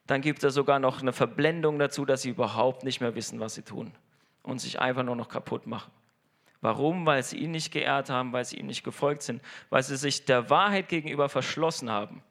dann 0.07 0.21
gibt 0.21 0.45
er 0.45 0.51
sogar 0.51 0.79
noch 0.79 1.01
eine 1.01 1.15
Verblendung 1.15 1.79
dazu, 1.79 2.05
dass 2.05 2.23
sie 2.23 2.29
überhaupt 2.29 2.85
nicht 2.85 3.01
mehr 3.01 3.15
wissen, 3.15 3.41
was 3.41 3.55
sie 3.55 3.63
tun 3.63 3.91
und 4.43 4.61
sich 4.61 4.79
einfach 4.81 5.03
nur 5.03 5.17
noch 5.17 5.31
kaputt 5.31 5.67
machen. 5.67 5.91
Warum? 6.61 7.07
Weil 7.07 7.23
sie 7.23 7.39
ihn 7.39 7.53
nicht 7.53 7.73
geehrt 7.73 8.11
haben, 8.11 8.35
weil 8.35 8.45
sie 8.45 8.59
ihm 8.59 8.67
nicht 8.67 8.85
gefolgt 8.85 9.23
sind, 9.23 9.41
weil 9.71 9.83
sie 9.83 9.97
sich 9.97 10.27
der 10.27 10.51
Wahrheit 10.51 10.89
gegenüber 10.91 11.31
verschlossen 11.31 11.91
haben. 11.91 12.23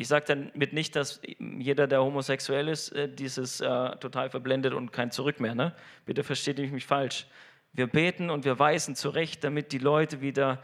Ich 0.00 0.06
sage 0.06 0.26
damit 0.28 0.72
nicht, 0.72 0.94
dass 0.94 1.20
jeder, 1.40 1.88
der 1.88 2.04
homosexuell 2.04 2.68
ist, 2.68 2.90
äh, 2.90 3.12
dieses 3.12 3.60
äh, 3.60 3.96
total 3.96 4.30
verblendet 4.30 4.72
und 4.72 4.92
kein 4.92 5.10
Zurück 5.10 5.40
mehr. 5.40 5.56
Ne? 5.56 5.74
Bitte 6.06 6.22
versteht 6.22 6.56
mich 6.70 6.86
falsch. 6.86 7.26
Wir 7.72 7.88
beten 7.88 8.30
und 8.30 8.44
wir 8.44 8.60
weisen 8.60 8.94
zurecht, 8.94 9.42
damit 9.42 9.72
die 9.72 9.78
Leute 9.78 10.20
wieder 10.20 10.62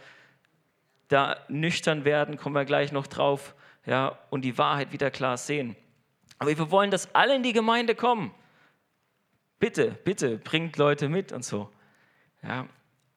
da 1.09 1.37
nüchtern 1.49 2.05
werden, 2.05 2.37
kommen 2.37 2.55
wir 2.55 2.65
gleich 2.65 2.93
noch 2.93 3.09
drauf, 3.09 3.57
ja, 3.87 4.17
und 4.31 4.43
die 4.43 4.57
Wahrheit 4.57 4.93
wieder 4.93 5.11
klar 5.11 5.37
sehen. 5.37 5.75
Aber 6.39 6.57
wir 6.57 6.71
wollen, 6.71 6.93
dass 6.93 7.13
alle 7.13 7.35
in 7.35 7.43
die 7.43 7.53
Gemeinde 7.53 7.97
kommen. 7.97 8.33
Bitte, 9.59 9.99
bitte, 10.05 10.39
bringt 10.39 10.77
Leute 10.77 11.09
mit 11.09 11.33
und 11.33 11.45
so. 11.45 11.73
Ja, 12.45 12.69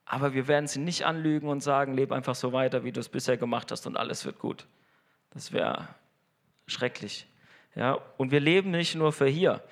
aber 0.05 0.33
wir 0.33 0.47
werden 0.47 0.65
sie 0.65 0.79
nicht 0.79 1.05
anlügen 1.05 1.47
und 1.47 1.61
sagen, 1.61 1.93
lebe 1.93 2.15
einfach 2.15 2.35
so 2.35 2.53
weiter, 2.53 2.83
wie 2.83 2.91
du 2.91 3.01
es 3.01 3.09
bisher 3.09 3.37
gemacht 3.37 3.71
hast 3.71 3.85
und 3.85 3.97
alles 3.97 4.25
wird 4.25 4.39
gut. 4.39 4.65
Das 5.29 5.51
wäre 5.51 5.87
schrecklich. 6.67 7.27
Ja, 7.75 7.99
und 8.17 8.31
wir 8.31 8.39
leben 8.39 8.71
nicht 8.71 8.95
nur 8.95 9.11
für 9.11 9.27
hier. 9.27 9.63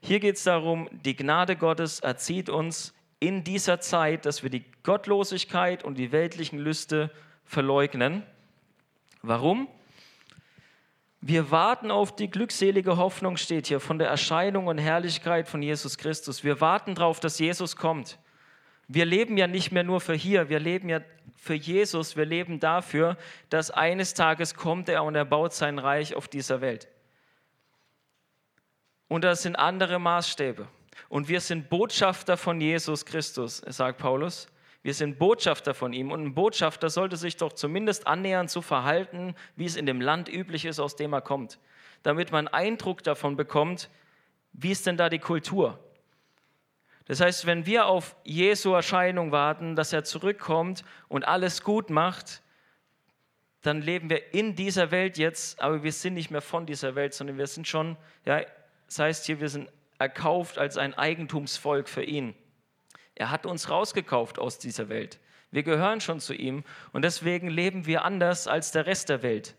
Hier 0.00 0.20
geht 0.20 0.36
es 0.36 0.44
darum, 0.44 0.88
die 0.92 1.16
Gnade 1.16 1.56
Gottes 1.56 2.00
erzieht 2.00 2.48
uns 2.48 2.94
in 3.20 3.42
dieser 3.42 3.80
Zeit, 3.80 4.26
dass 4.26 4.42
wir 4.42 4.50
die 4.50 4.64
Gottlosigkeit 4.82 5.82
und 5.82 5.96
die 5.96 6.12
weltlichen 6.12 6.58
Lüste 6.58 7.10
verleugnen. 7.44 8.22
Warum? 9.22 9.68
Wir 11.22 11.50
warten 11.50 11.90
auf 11.90 12.14
die 12.14 12.28
glückselige 12.28 12.98
Hoffnung, 12.98 13.38
steht 13.38 13.68
hier, 13.68 13.80
von 13.80 13.98
der 13.98 14.08
Erscheinung 14.08 14.66
und 14.66 14.76
Herrlichkeit 14.76 15.48
von 15.48 15.62
Jesus 15.62 15.96
Christus. 15.96 16.44
Wir 16.44 16.60
warten 16.60 16.94
darauf, 16.94 17.18
dass 17.18 17.38
Jesus 17.38 17.76
kommt. 17.76 18.18
Wir 18.88 19.04
leben 19.04 19.36
ja 19.36 19.46
nicht 19.46 19.72
mehr 19.72 19.84
nur 19.84 20.00
für 20.00 20.14
hier, 20.14 20.48
wir 20.48 20.60
leben 20.60 20.88
ja 20.88 21.00
für 21.36 21.54
Jesus, 21.54 22.16
wir 22.16 22.24
leben 22.24 22.60
dafür, 22.60 23.16
dass 23.50 23.70
eines 23.70 24.14
Tages 24.14 24.54
kommt 24.54 24.88
er 24.88 25.04
und 25.04 25.14
er 25.14 25.24
baut 25.24 25.52
sein 25.52 25.78
Reich 25.78 26.14
auf 26.14 26.28
dieser 26.28 26.60
Welt. 26.60 26.88
Und 29.08 29.24
das 29.24 29.42
sind 29.42 29.56
andere 29.56 29.98
Maßstäbe. 29.98 30.68
Und 31.08 31.28
wir 31.28 31.40
sind 31.40 31.68
Botschafter 31.68 32.36
von 32.36 32.60
Jesus 32.60 33.04
Christus, 33.04 33.58
sagt 33.58 33.98
Paulus. 33.98 34.48
Wir 34.82 34.94
sind 34.94 35.18
Botschafter 35.18 35.74
von 35.74 35.92
ihm. 35.92 36.10
Und 36.12 36.24
ein 36.24 36.34
Botschafter 36.34 36.90
sollte 36.90 37.16
sich 37.16 37.36
doch 37.36 37.52
zumindest 37.52 38.06
annähernd 38.06 38.50
so 38.50 38.60
verhalten, 38.60 39.34
wie 39.56 39.64
es 39.64 39.76
in 39.76 39.86
dem 39.86 40.00
Land 40.00 40.28
üblich 40.28 40.64
ist, 40.64 40.78
aus 40.78 40.96
dem 40.96 41.12
er 41.12 41.22
kommt. 41.22 41.58
Damit 42.02 42.32
man 42.32 42.48
Eindruck 42.48 43.02
davon 43.02 43.36
bekommt, 43.36 43.88
wie 44.52 44.70
ist 44.70 44.86
denn 44.86 44.96
da 44.96 45.08
die 45.08 45.18
Kultur? 45.18 45.78
Das 47.06 47.20
heißt, 47.20 47.46
wenn 47.46 47.66
wir 47.66 47.86
auf 47.86 48.16
Jesu 48.24 48.72
Erscheinung 48.72 49.30
warten, 49.30 49.76
dass 49.76 49.92
er 49.92 50.04
zurückkommt 50.04 50.84
und 51.08 51.26
alles 51.26 51.62
gut 51.62 51.90
macht, 51.90 52.42
dann 53.60 53.82
leben 53.82 54.10
wir 54.10 54.34
in 54.34 54.54
dieser 54.54 54.90
Welt 54.90 55.18
jetzt, 55.18 55.60
aber 55.60 55.82
wir 55.82 55.92
sind 55.92 56.14
nicht 56.14 56.30
mehr 56.30 56.42
von 56.42 56.66
dieser 56.66 56.94
Welt, 56.94 57.14
sondern 57.14 57.38
wir 57.38 57.46
sind 57.46 57.66
schon, 57.66 57.96
ja, 58.24 58.42
das 58.86 58.98
heißt 58.98 59.26
hier, 59.26 59.40
wir 59.40 59.48
sind 59.48 59.70
erkauft 59.98 60.58
als 60.58 60.76
ein 60.76 60.94
Eigentumsvolk 60.94 61.88
für 61.88 62.02
ihn. 62.02 62.34
Er 63.14 63.30
hat 63.30 63.46
uns 63.46 63.70
rausgekauft 63.70 64.38
aus 64.38 64.58
dieser 64.58 64.88
Welt. 64.88 65.20
Wir 65.50 65.62
gehören 65.62 66.00
schon 66.00 66.20
zu 66.20 66.34
ihm 66.34 66.64
und 66.92 67.02
deswegen 67.02 67.48
leben 67.48 67.86
wir 67.86 68.04
anders 68.04 68.48
als 68.48 68.72
der 68.72 68.86
Rest 68.86 69.08
der 69.08 69.22
Welt. 69.22 69.54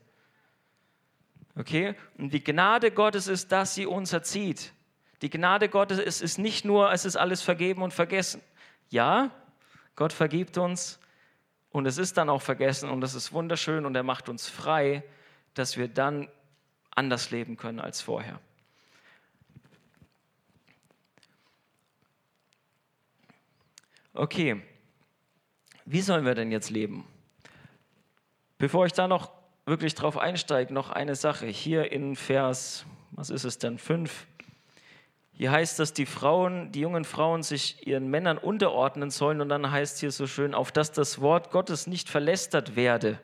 Okay? 1.58 1.96
Und 2.18 2.34
die 2.34 2.44
Gnade 2.44 2.92
Gottes 2.92 3.28
ist, 3.28 3.52
dass 3.52 3.76
sie 3.76 3.86
uns 3.86 4.12
erzieht. 4.12 4.74
Die 5.26 5.32
Gnade 5.32 5.70
Gottes 5.70 5.98
ist, 5.98 6.22
ist 6.22 6.38
nicht 6.38 6.66
nur, 6.66 6.92
es 6.92 7.04
ist 7.04 7.16
alles 7.16 7.42
vergeben 7.42 7.82
und 7.82 7.92
vergessen. 7.92 8.44
Ja, 8.92 9.32
Gott 9.96 10.14
vergibt 10.14 10.60
uns 10.60 11.00
und 11.72 11.88
es 11.88 11.98
ist 11.98 12.18
dann 12.18 12.30
auch 12.30 12.44
vergessen 12.44 12.92
und 12.92 13.04
es 13.04 13.16
ist 13.16 13.34
wunderschön 13.34 13.88
und 13.88 13.96
er 13.96 14.04
macht 14.04 14.30
uns 14.30 14.48
frei, 14.48 15.04
dass 15.56 15.78
wir 15.78 15.88
dann 15.88 16.30
anders 16.92 17.32
leben 17.32 17.58
können 17.58 17.80
als 17.80 18.04
vorher. 18.04 18.40
Okay, 24.14 24.62
wie 25.86 26.02
sollen 26.02 26.24
wir 26.24 26.36
denn 26.36 26.52
jetzt 26.52 26.70
leben? 26.70 27.04
Bevor 28.60 28.86
ich 28.86 28.94
da 28.94 29.08
noch 29.08 29.32
wirklich 29.66 29.96
drauf 29.96 30.20
einsteige, 30.20 30.72
noch 30.72 30.92
eine 30.92 31.16
Sache. 31.16 31.48
Hier 31.48 31.92
in 31.92 32.16
Vers, 32.16 32.86
was 33.10 33.32
ist 33.32 33.44
es 33.44 33.58
denn, 33.58 33.80
5 33.80 34.28
hier 35.38 35.52
heißt, 35.52 35.80
dass 35.80 35.92
die 35.92 36.06
Frauen, 36.06 36.72
die 36.72 36.80
jungen 36.80 37.04
Frauen 37.04 37.44
sich 37.44 37.86
ihren 37.86 38.08
Männern 38.08 38.38
unterordnen 38.38 39.10
sollen 39.10 39.42
und 39.42 39.50
dann 39.50 39.70
heißt 39.70 40.00
hier 40.00 40.12
so 40.12 40.28
schön, 40.28 40.54
auf 40.54 40.72
dass 40.72 40.94
das 40.94 41.20
Wort 41.20 41.52
Gottes 41.52 41.88
nicht 41.88 42.10
verlästert 42.10 42.78
werde. 42.78 43.20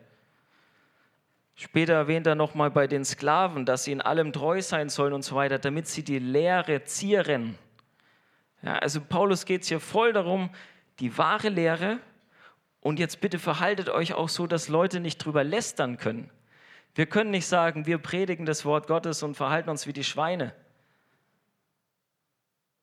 Später 1.55 1.93
erwähnt 1.93 2.27
er 2.27 2.35
nochmal 2.35 2.69
bei 2.69 2.87
den 2.87 3.05
Sklaven, 3.05 3.65
dass 3.65 3.85
sie 3.85 3.93
in 3.93 4.01
allem 4.01 4.33
treu 4.33 4.61
sein 4.61 4.89
sollen 4.89 5.13
und 5.13 5.21
so 5.21 5.35
weiter, 5.35 5.57
damit 5.57 5.87
sie 5.87 6.03
die 6.03 6.19
Lehre 6.19 6.83
zieren. 6.83 7.57
Ja, 8.61 8.77
also 8.79 8.99
Paulus 8.99 9.45
geht 9.45 9.61
es 9.61 9.69
hier 9.69 9.79
voll 9.79 10.11
darum, 10.11 10.49
die 10.99 11.17
wahre 11.17 11.47
Lehre 11.47 11.99
und 12.81 12.99
jetzt 12.99 13.21
bitte 13.21 13.39
verhaltet 13.39 13.87
euch 13.87 14.15
auch 14.15 14.27
so, 14.27 14.47
dass 14.47 14.67
Leute 14.67 14.99
nicht 14.99 15.17
drüber 15.17 15.45
lästern 15.45 15.95
können. 15.95 16.29
Wir 16.93 17.05
können 17.05 17.31
nicht 17.31 17.47
sagen, 17.47 17.85
wir 17.85 17.99
predigen 17.99 18.45
das 18.45 18.65
Wort 18.65 18.87
Gottes 18.87 19.23
und 19.23 19.37
verhalten 19.37 19.69
uns 19.69 19.87
wie 19.87 19.93
die 19.93 20.03
Schweine 20.03 20.53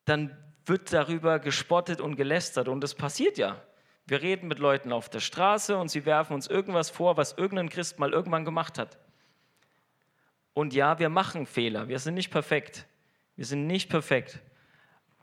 dann 0.09 0.37
wird 0.67 0.93
darüber 0.93 1.38
gespottet 1.38 2.00
und 2.00 2.17
gelästert. 2.17 2.69
Und 2.69 2.83
das 2.83 2.95
passiert 2.95 3.38
ja. 3.38 3.62
Wir 4.07 4.23
reden 4.23 4.49
mit 4.49 4.59
Leuten 4.59 4.93
auf 4.93 5.09
der 5.09 5.21
Straße 5.21 5.77
und 5.77 5.88
sie 5.88 6.07
werfen 6.07 6.33
uns 6.35 6.47
irgendwas 6.47 6.91
vor, 6.91 7.17
was 7.17 7.33
irgendein 7.33 7.69
Christ 7.69 7.99
mal 7.99 8.12
irgendwann 8.12 8.45
gemacht 8.45 8.79
hat. 8.79 8.99
Und 10.55 10.75
ja, 10.75 10.99
wir 10.99 11.09
machen 11.09 11.47
Fehler. 11.47 11.88
Wir 11.88 11.99
sind 11.99 12.15
nicht 12.15 12.31
perfekt. 12.31 12.87
Wir 13.37 13.45
sind 13.45 13.67
nicht 13.67 13.91
perfekt. 13.91 14.41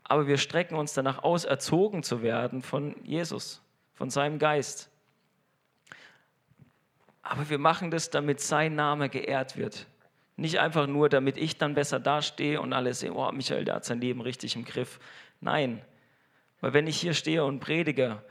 Aber 0.04 0.26
wir 0.28 0.38
strecken 0.38 0.76
uns 0.76 0.94
danach 0.94 1.22
aus, 1.24 1.44
erzogen 1.44 2.02
zu 2.02 2.22
werden 2.22 2.62
von 2.62 2.94
Jesus, 3.04 3.60
von 3.92 4.08
seinem 4.08 4.38
Geist. 4.38 4.88
Aber 7.22 7.50
wir 7.50 7.58
machen 7.58 7.90
das, 7.90 8.10
damit 8.10 8.40
sein 8.40 8.76
Name 8.76 9.08
geehrt 9.08 9.56
wird. 9.56 9.86
Nicht 10.36 10.58
einfach 10.58 10.86
nur, 10.86 11.08
damit 11.08 11.38
ich 11.38 11.56
dann 11.56 11.74
besser 11.74 11.98
dastehe 11.98 12.60
und 12.60 12.72
alle 12.72 12.92
sehen, 12.92 13.12
oh, 13.12 13.30
Michael, 13.32 13.64
der 13.64 13.76
hat 13.76 13.84
sein 13.84 14.00
Leben 14.00 14.20
richtig 14.20 14.54
im 14.54 14.64
Griff. 14.64 15.00
Nein, 15.40 15.82
weil 16.60 16.72
wenn 16.72 16.86
ich 16.86 17.00
hier 17.00 17.14
stehe 17.14 17.44
und 17.44 17.60
predige 17.60 18.22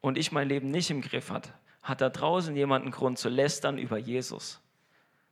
und 0.00 0.18
ich 0.18 0.32
mein 0.32 0.48
Leben 0.48 0.70
nicht 0.70 0.90
im 0.90 1.00
Griff 1.00 1.30
hat, 1.30 1.52
hat 1.82 2.00
da 2.00 2.10
draußen 2.10 2.54
jemand 2.54 2.82
einen 2.82 2.92
Grund 2.92 3.18
zu 3.18 3.28
lästern 3.28 3.78
über 3.78 3.98
Jesus, 3.98 4.60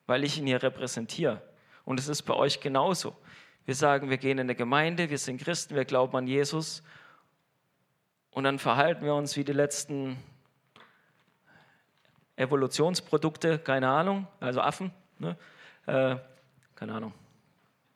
weil 0.06 0.24
ich 0.24 0.38
ihn 0.38 0.46
hier 0.46 0.62
repräsentiere. 0.62 1.42
Und 1.84 2.00
es 2.00 2.08
ist 2.08 2.22
bei 2.22 2.34
euch 2.34 2.60
genauso. 2.60 3.16
Wir 3.64 3.74
sagen, 3.74 4.10
wir 4.10 4.16
gehen 4.16 4.38
in 4.38 4.46
eine 4.46 4.54
Gemeinde, 4.54 5.10
wir 5.10 5.18
sind 5.18 5.40
Christen, 5.40 5.74
wir 5.74 5.84
glauben 5.84 6.16
an 6.16 6.26
Jesus 6.26 6.82
und 8.30 8.44
dann 8.44 8.58
verhalten 8.58 9.04
wir 9.04 9.14
uns 9.14 9.36
wie 9.36 9.44
die 9.44 9.52
letzten 9.52 10.16
Evolutionsprodukte, 12.36 13.58
keine 13.58 13.88
Ahnung, 13.88 14.26
also 14.40 14.60
Affen. 14.60 14.92
Ne? 15.18 15.36
Äh, 15.86 16.16
keine 16.74 16.92
Ahnung, 16.92 17.12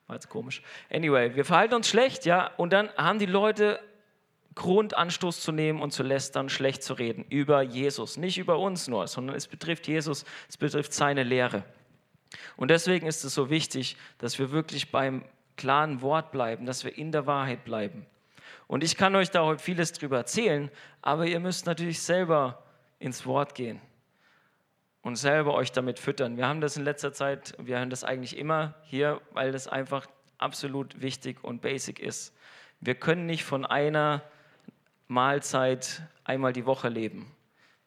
war 0.07 0.15
jetzt 0.15 0.29
komisch. 0.29 0.61
Anyway, 0.89 1.35
wir 1.35 1.45
verhalten 1.45 1.75
uns 1.75 1.87
schlecht, 1.87 2.25
ja, 2.25 2.47
und 2.57 2.73
dann 2.73 2.89
haben 2.95 3.19
die 3.19 3.25
Leute 3.25 3.79
Grund, 4.53 4.95
Anstoß 4.95 5.41
zu 5.41 5.53
nehmen 5.53 5.81
und 5.81 5.91
zu 5.91 6.03
lästern, 6.03 6.49
schlecht 6.49 6.83
zu 6.83 6.93
reden 6.93 7.25
über 7.29 7.61
Jesus. 7.61 8.17
Nicht 8.17 8.37
über 8.37 8.59
uns 8.59 8.89
nur, 8.89 9.07
sondern 9.07 9.35
es 9.35 9.47
betrifft 9.47 9.87
Jesus, 9.87 10.25
es 10.49 10.57
betrifft 10.57 10.93
seine 10.93 11.23
Lehre. 11.23 11.63
Und 12.57 12.69
deswegen 12.69 13.07
ist 13.07 13.23
es 13.23 13.33
so 13.33 13.49
wichtig, 13.49 13.95
dass 14.17 14.39
wir 14.39 14.51
wirklich 14.51 14.91
beim 14.91 15.23
klaren 15.55 16.01
Wort 16.01 16.31
bleiben, 16.31 16.65
dass 16.65 16.83
wir 16.83 16.97
in 16.97 17.11
der 17.13 17.27
Wahrheit 17.27 17.63
bleiben. 17.63 18.05
Und 18.67 18.83
ich 18.83 18.97
kann 18.97 19.15
euch 19.15 19.31
da 19.31 19.43
heute 19.43 19.63
vieles 19.63 19.93
drüber 19.93 20.17
erzählen, 20.17 20.69
aber 21.01 21.25
ihr 21.25 21.39
müsst 21.39 21.65
natürlich 21.65 22.01
selber 22.01 22.63
ins 22.99 23.25
Wort 23.25 23.55
gehen 23.55 23.79
und 25.01 25.15
selber 25.15 25.53
euch 25.53 25.71
damit 25.71 25.99
füttern. 25.99 26.37
Wir 26.37 26.47
haben 26.47 26.61
das 26.61 26.77
in 26.77 26.83
letzter 26.83 27.13
Zeit, 27.13 27.53
wir 27.57 27.79
haben 27.79 27.89
das 27.89 28.03
eigentlich 28.03 28.37
immer 28.37 28.75
hier, 28.83 29.21
weil 29.31 29.51
das 29.51 29.67
einfach 29.67 30.07
absolut 30.37 31.01
wichtig 31.01 31.43
und 31.43 31.61
basic 31.61 31.99
ist. 31.99 32.35
Wir 32.79 32.95
können 32.95 33.25
nicht 33.25 33.43
von 33.43 33.65
einer 33.65 34.23
Mahlzeit 35.07 36.03
einmal 36.23 36.53
die 36.53 36.65
Woche 36.65 36.89
leben. 36.89 37.31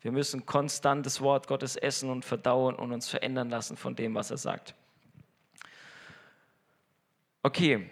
Wir 0.00 0.12
müssen 0.12 0.44
konstant 0.44 1.06
das 1.06 1.20
Wort 1.20 1.46
Gottes 1.46 1.76
essen 1.76 2.10
und 2.10 2.24
verdauen 2.24 2.74
und 2.74 2.92
uns 2.92 3.08
verändern 3.08 3.48
lassen 3.48 3.76
von 3.76 3.96
dem, 3.96 4.14
was 4.14 4.30
er 4.30 4.36
sagt. 4.36 4.74
Okay, 7.42 7.88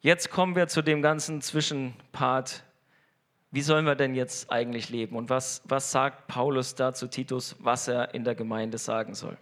jetzt 0.00 0.30
kommen 0.30 0.56
wir 0.56 0.68
zu 0.68 0.82
dem 0.82 1.00
ganzen 1.00 1.40
Zwischenpart. 1.40 2.64
Wie 3.50 3.62
sollen 3.62 3.86
wir 3.86 3.94
denn 3.94 4.14
jetzt 4.14 4.50
eigentlich 4.50 4.90
leben? 4.90 5.16
Und 5.16 5.30
was, 5.30 5.62
was 5.64 5.90
sagt 5.90 6.26
Paulus 6.26 6.74
da 6.74 6.92
zu 6.92 7.08
Titus, 7.08 7.56
was 7.60 7.88
er 7.88 8.14
in 8.14 8.24
der 8.24 8.34
Gemeinde 8.34 8.76
sagen 8.76 9.14
soll? 9.14 9.38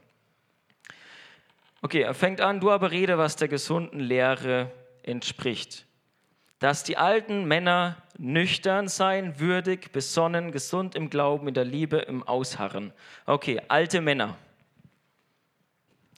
Okay, 1.82 2.02
er 2.02 2.14
fängt 2.14 2.40
an, 2.40 2.60
du 2.60 2.70
aber 2.70 2.90
rede, 2.90 3.18
was 3.18 3.36
der 3.36 3.48
gesunden 3.48 4.00
Lehre 4.00 4.70
entspricht. 5.02 5.86
Dass 6.58 6.84
die 6.84 6.96
alten 6.96 7.44
Männer 7.46 7.96
nüchtern 8.16 8.88
sein, 8.88 9.38
würdig, 9.40 9.92
besonnen, 9.92 10.52
gesund 10.52 10.94
im 10.94 11.10
Glauben, 11.10 11.48
in 11.48 11.54
der 11.54 11.64
Liebe, 11.64 11.98
im 11.98 12.22
Ausharren. 12.22 12.92
Okay, 13.26 13.60
alte 13.68 14.00
Männer. 14.00 14.38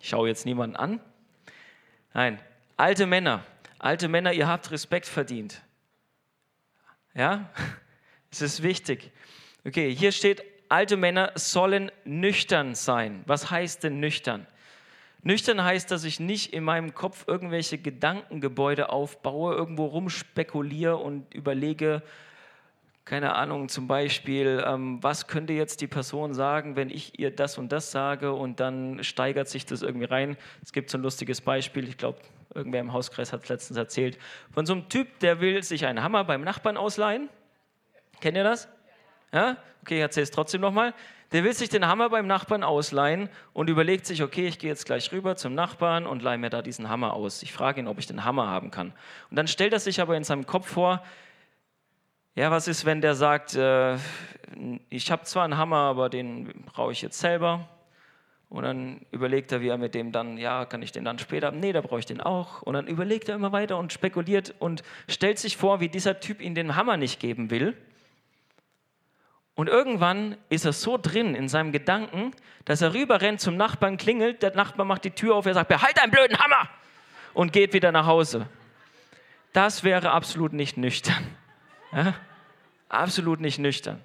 Ich 0.00 0.10
schaue 0.10 0.28
jetzt 0.28 0.44
niemanden 0.46 0.76
an. 0.76 1.00
Nein, 2.14 2.38
alte 2.76 3.06
Männer. 3.06 3.44
Alte 3.80 4.08
Männer, 4.08 4.32
ihr 4.32 4.46
habt 4.46 4.70
Respekt 4.70 5.06
verdient. 5.06 5.62
Ja, 7.18 7.50
es 8.30 8.42
ist 8.42 8.62
wichtig. 8.62 9.10
Okay, 9.66 9.92
hier 9.92 10.12
steht, 10.12 10.44
alte 10.68 10.96
Männer 10.96 11.32
sollen 11.34 11.90
nüchtern 12.04 12.76
sein. 12.76 13.24
Was 13.26 13.50
heißt 13.50 13.82
denn 13.82 13.98
nüchtern? 13.98 14.46
Nüchtern 15.24 15.64
heißt, 15.64 15.90
dass 15.90 16.04
ich 16.04 16.20
nicht 16.20 16.52
in 16.52 16.62
meinem 16.62 16.94
Kopf 16.94 17.24
irgendwelche 17.26 17.76
Gedankengebäude 17.76 18.90
aufbaue, 18.90 19.56
irgendwo 19.56 19.86
rumspekuliere 19.86 20.96
und 20.96 21.34
überlege, 21.34 22.02
keine 23.08 23.34
Ahnung, 23.36 23.70
zum 23.70 23.88
Beispiel, 23.88 24.62
ähm, 24.66 25.02
was 25.02 25.28
könnte 25.28 25.54
jetzt 25.54 25.80
die 25.80 25.86
Person 25.86 26.34
sagen, 26.34 26.76
wenn 26.76 26.90
ich 26.90 27.18
ihr 27.18 27.34
das 27.34 27.56
und 27.56 27.72
das 27.72 27.90
sage 27.90 28.34
und 28.34 28.60
dann 28.60 29.02
steigert 29.02 29.48
sich 29.48 29.64
das 29.64 29.80
irgendwie 29.80 30.04
rein. 30.04 30.36
Es 30.62 30.74
gibt 30.74 30.90
so 30.90 30.98
ein 30.98 31.00
lustiges 31.00 31.40
Beispiel, 31.40 31.88
ich 31.88 31.96
glaube, 31.96 32.18
irgendwer 32.54 32.82
im 32.82 32.92
Hauskreis 32.92 33.32
hat 33.32 33.44
es 33.44 33.48
letztens 33.48 33.78
erzählt, 33.78 34.18
von 34.52 34.66
so 34.66 34.74
einem 34.74 34.90
Typ, 34.90 35.20
der 35.20 35.40
will 35.40 35.62
sich 35.62 35.86
einen 35.86 36.02
Hammer 36.02 36.22
beim 36.24 36.42
Nachbarn 36.42 36.76
ausleihen. 36.76 37.30
Kennt 38.20 38.36
ihr 38.36 38.44
das? 38.44 38.68
Ja? 39.32 39.56
Okay, 39.80 39.96
ich 39.96 40.02
erzähle 40.02 40.24
es 40.24 40.30
trotzdem 40.30 40.60
nochmal. 40.60 40.92
Der 41.32 41.44
will 41.44 41.54
sich 41.54 41.70
den 41.70 41.86
Hammer 41.86 42.10
beim 42.10 42.26
Nachbarn 42.26 42.62
ausleihen 42.62 43.30
und 43.54 43.70
überlegt 43.70 44.04
sich, 44.04 44.22
okay, 44.22 44.48
ich 44.48 44.58
gehe 44.58 44.68
jetzt 44.68 44.84
gleich 44.84 45.10
rüber 45.12 45.34
zum 45.34 45.54
Nachbarn 45.54 46.06
und 46.06 46.22
leihe 46.22 46.36
mir 46.36 46.50
da 46.50 46.60
diesen 46.60 46.90
Hammer 46.90 47.14
aus. 47.14 47.42
Ich 47.42 47.54
frage 47.54 47.80
ihn, 47.80 47.86
ob 47.86 47.98
ich 47.98 48.06
den 48.06 48.26
Hammer 48.26 48.48
haben 48.48 48.70
kann. 48.70 48.92
Und 49.30 49.36
dann 49.36 49.48
stellt 49.48 49.72
er 49.72 49.80
sich 49.80 50.02
aber 50.02 50.14
in 50.14 50.24
seinem 50.24 50.44
Kopf 50.44 50.68
vor, 50.68 51.02
ja, 52.38 52.52
was 52.52 52.68
ist, 52.68 52.84
wenn 52.84 53.00
der 53.00 53.16
sagt, 53.16 53.56
äh, 53.56 53.96
ich 54.90 55.10
habe 55.10 55.24
zwar 55.24 55.42
einen 55.42 55.56
Hammer, 55.56 55.78
aber 55.78 56.08
den 56.08 56.62
brauche 56.66 56.92
ich 56.92 57.02
jetzt 57.02 57.18
selber. 57.18 57.68
Und 58.48 58.62
dann 58.62 59.04
überlegt 59.10 59.50
er, 59.50 59.60
wie 59.60 59.66
er 59.66 59.76
mit 59.76 59.92
dem 59.92 60.12
dann, 60.12 60.38
ja, 60.38 60.64
kann 60.64 60.80
ich 60.80 60.92
den 60.92 61.04
dann 61.04 61.18
später? 61.18 61.50
Nee, 61.50 61.72
da 61.72 61.80
brauche 61.80 61.98
ich 61.98 62.06
den 62.06 62.20
auch. 62.20 62.62
Und 62.62 62.74
dann 62.74 62.86
überlegt 62.86 63.28
er 63.28 63.34
immer 63.34 63.50
weiter 63.50 63.76
und 63.76 63.92
spekuliert 63.92 64.54
und 64.60 64.84
stellt 65.08 65.40
sich 65.40 65.56
vor, 65.56 65.80
wie 65.80 65.88
dieser 65.88 66.20
Typ 66.20 66.40
ihm 66.40 66.54
den 66.54 66.76
Hammer 66.76 66.96
nicht 66.96 67.18
geben 67.18 67.50
will. 67.50 67.76
Und 69.56 69.68
irgendwann 69.68 70.36
ist 70.48 70.64
er 70.64 70.72
so 70.72 70.96
drin 70.96 71.34
in 71.34 71.48
seinem 71.48 71.72
Gedanken, 71.72 72.30
dass 72.66 72.82
er 72.82 72.94
rüberrennt 72.94 73.40
zum 73.40 73.56
Nachbarn, 73.56 73.96
klingelt, 73.96 74.44
der 74.44 74.54
Nachbar 74.54 74.86
macht 74.86 75.04
die 75.04 75.10
Tür 75.10 75.34
auf, 75.34 75.44
er 75.46 75.54
sagt, 75.54 75.68
behalt 75.70 75.98
deinen 75.98 76.12
blöden 76.12 76.38
Hammer 76.38 76.70
und 77.34 77.52
geht 77.52 77.72
wieder 77.72 77.90
nach 77.90 78.06
Hause. 78.06 78.46
Das 79.52 79.82
wäre 79.82 80.12
absolut 80.12 80.52
nicht 80.52 80.76
nüchtern. 80.76 81.26
Ja? 81.92 82.14
Absolut 82.88 83.40
nicht 83.40 83.58
nüchtern. 83.58 84.00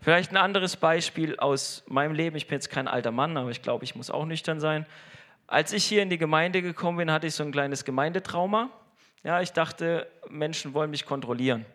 Vielleicht 0.00 0.30
ein 0.30 0.36
anderes 0.36 0.76
Beispiel 0.76 1.38
aus 1.38 1.82
meinem 1.86 2.14
Leben. 2.14 2.36
Ich 2.36 2.46
bin 2.46 2.56
jetzt 2.56 2.70
kein 2.70 2.88
alter 2.88 3.10
Mann, 3.10 3.36
aber 3.36 3.50
ich 3.50 3.62
glaube, 3.62 3.84
ich 3.84 3.94
muss 3.94 4.10
auch 4.10 4.24
nüchtern 4.24 4.60
sein. 4.60 4.86
Als 5.46 5.72
ich 5.72 5.84
hier 5.84 6.02
in 6.02 6.10
die 6.10 6.18
Gemeinde 6.18 6.62
gekommen 6.62 6.98
bin, 6.98 7.10
hatte 7.10 7.26
ich 7.26 7.34
so 7.34 7.42
ein 7.42 7.52
kleines 7.52 7.84
Gemeindetrauma. 7.84 8.70
Ja, 9.24 9.40
ich 9.40 9.52
dachte, 9.52 10.06
Menschen 10.28 10.74
wollen 10.74 10.90
mich 10.90 11.04
kontrollieren. 11.04 11.66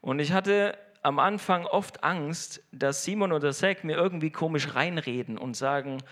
Und 0.00 0.18
ich 0.18 0.32
hatte 0.32 0.76
am 1.02 1.18
Anfang 1.18 1.66
oft 1.66 2.04
Angst, 2.04 2.62
dass 2.72 3.04
Simon 3.04 3.32
oder 3.32 3.52
Zack 3.52 3.84
mir 3.84 3.96
irgendwie 3.96 4.30
komisch 4.30 4.74
reinreden 4.74 5.38
und 5.38 5.56
sagen, 5.56 6.02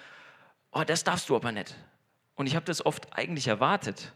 oh, 0.72 0.84
das 0.86 1.04
darfst 1.04 1.28
du 1.28 1.36
aber 1.36 1.52
nicht. 1.52 1.74
Und 2.36 2.46
ich 2.46 2.56
habe 2.56 2.64
das 2.64 2.84
oft 2.84 3.08
eigentlich 3.16 3.48
erwartet. 3.48 4.12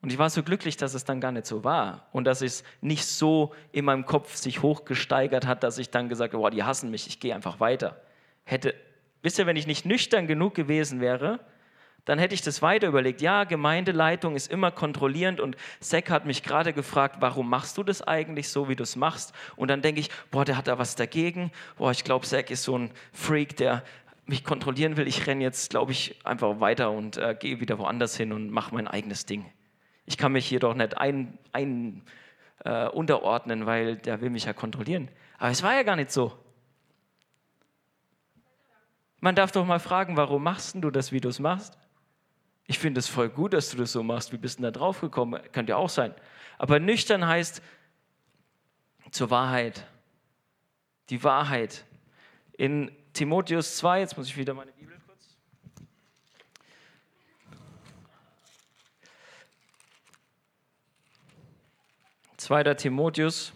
Und 0.00 0.12
ich 0.12 0.18
war 0.18 0.30
so 0.30 0.42
glücklich, 0.42 0.76
dass 0.76 0.94
es 0.94 1.04
dann 1.04 1.20
gar 1.20 1.32
nicht 1.32 1.46
so 1.46 1.64
war 1.64 2.06
und 2.12 2.24
dass 2.24 2.40
es 2.40 2.62
nicht 2.80 3.04
so 3.04 3.52
in 3.72 3.84
meinem 3.84 4.06
Kopf 4.06 4.36
sich 4.36 4.62
hochgesteigert 4.62 5.46
hat, 5.46 5.64
dass 5.64 5.78
ich 5.78 5.90
dann 5.90 6.08
gesagt 6.08 6.34
habe, 6.34 6.42
oh, 6.42 6.50
die 6.50 6.62
hassen 6.62 6.90
mich, 6.90 7.08
ich 7.08 7.18
gehe 7.18 7.34
einfach 7.34 7.58
weiter. 7.58 8.00
Hätte, 8.44 8.74
wisst 9.22 9.38
ihr, 9.40 9.46
wenn 9.46 9.56
ich 9.56 9.66
nicht 9.66 9.84
nüchtern 9.84 10.28
genug 10.28 10.54
gewesen 10.54 11.00
wäre, 11.00 11.40
dann 12.04 12.18
hätte 12.18 12.34
ich 12.34 12.40
das 12.40 12.62
weiter 12.62 12.86
überlegt. 12.86 13.20
Ja, 13.20 13.44
Gemeindeleitung 13.44 14.34
ist 14.34 14.50
immer 14.50 14.70
kontrollierend 14.70 15.40
und 15.40 15.56
Zack 15.80 16.08
hat 16.10 16.24
mich 16.24 16.42
gerade 16.42 16.72
gefragt, 16.72 17.16
warum 17.20 17.50
machst 17.50 17.76
du 17.76 17.82
das 17.82 18.00
eigentlich 18.00 18.48
so, 18.48 18.68
wie 18.68 18.76
du 18.76 18.84
es 18.84 18.96
machst? 18.96 19.34
Und 19.56 19.68
dann 19.68 19.82
denke 19.82 20.00
ich, 20.00 20.10
boah, 20.30 20.44
der 20.44 20.56
hat 20.56 20.68
da 20.68 20.78
was 20.78 20.94
dagegen. 20.94 21.50
Boah, 21.76 21.90
ich 21.90 22.04
glaube, 22.04 22.24
Zack 22.24 22.50
ist 22.50 22.62
so 22.62 22.78
ein 22.78 22.92
Freak, 23.12 23.56
der 23.56 23.82
mich 24.24 24.44
kontrollieren 24.44 24.96
will. 24.96 25.06
Ich 25.06 25.26
renne 25.26 25.42
jetzt, 25.42 25.68
glaube 25.68 25.92
ich, 25.92 26.24
einfach 26.24 26.60
weiter 26.60 26.92
und 26.92 27.18
äh, 27.18 27.36
gehe 27.38 27.60
wieder 27.60 27.78
woanders 27.78 28.16
hin 28.16 28.32
und 28.32 28.50
mache 28.50 28.74
mein 28.74 28.88
eigenes 28.88 29.26
Ding. 29.26 29.44
Ich 30.08 30.16
kann 30.16 30.32
mich 30.32 30.46
hier 30.46 30.58
doch 30.58 30.72
nicht 30.72 30.96
ein, 30.96 31.38
ein 31.52 32.02
äh, 32.64 32.88
unterordnen, 32.88 33.66
weil 33.66 33.96
der 33.96 34.22
will 34.22 34.30
mich 34.30 34.46
ja 34.46 34.54
kontrollieren. 34.54 35.10
Aber 35.36 35.50
es 35.50 35.62
war 35.62 35.74
ja 35.74 35.82
gar 35.82 35.96
nicht 35.96 36.10
so. 36.10 36.32
Man 39.20 39.34
darf 39.34 39.52
doch 39.52 39.66
mal 39.66 39.78
fragen, 39.78 40.16
warum 40.16 40.42
machst 40.42 40.76
du 40.80 40.90
das, 40.90 41.12
wie 41.12 41.20
du 41.20 41.28
es 41.28 41.40
machst? 41.40 41.76
Ich 42.64 42.78
finde 42.78 43.00
es 43.00 43.06
voll 43.06 43.28
gut, 43.28 43.52
dass 43.52 43.68
du 43.68 43.76
das 43.76 43.92
so 43.92 44.02
machst. 44.02 44.32
Wie 44.32 44.38
bist 44.38 44.58
du 44.58 44.62
da 44.62 44.70
drauf 44.70 45.02
gekommen? 45.02 45.42
Könnte 45.52 45.70
ja 45.70 45.76
auch 45.76 45.90
sein. 45.90 46.14
Aber 46.56 46.80
nüchtern 46.80 47.26
heißt 47.26 47.60
zur 49.10 49.28
Wahrheit. 49.28 49.86
Die 51.10 51.22
Wahrheit. 51.22 51.84
In 52.56 52.90
Timotheus 53.12 53.76
2, 53.76 54.00
jetzt 54.00 54.16
muss 54.16 54.28
ich 54.28 54.38
wieder 54.38 54.54
meine 54.54 54.72
Bibel 54.72 54.97
kurz. 62.48 62.56
Zweiter 62.56 62.76
Timotheus, 62.76 63.52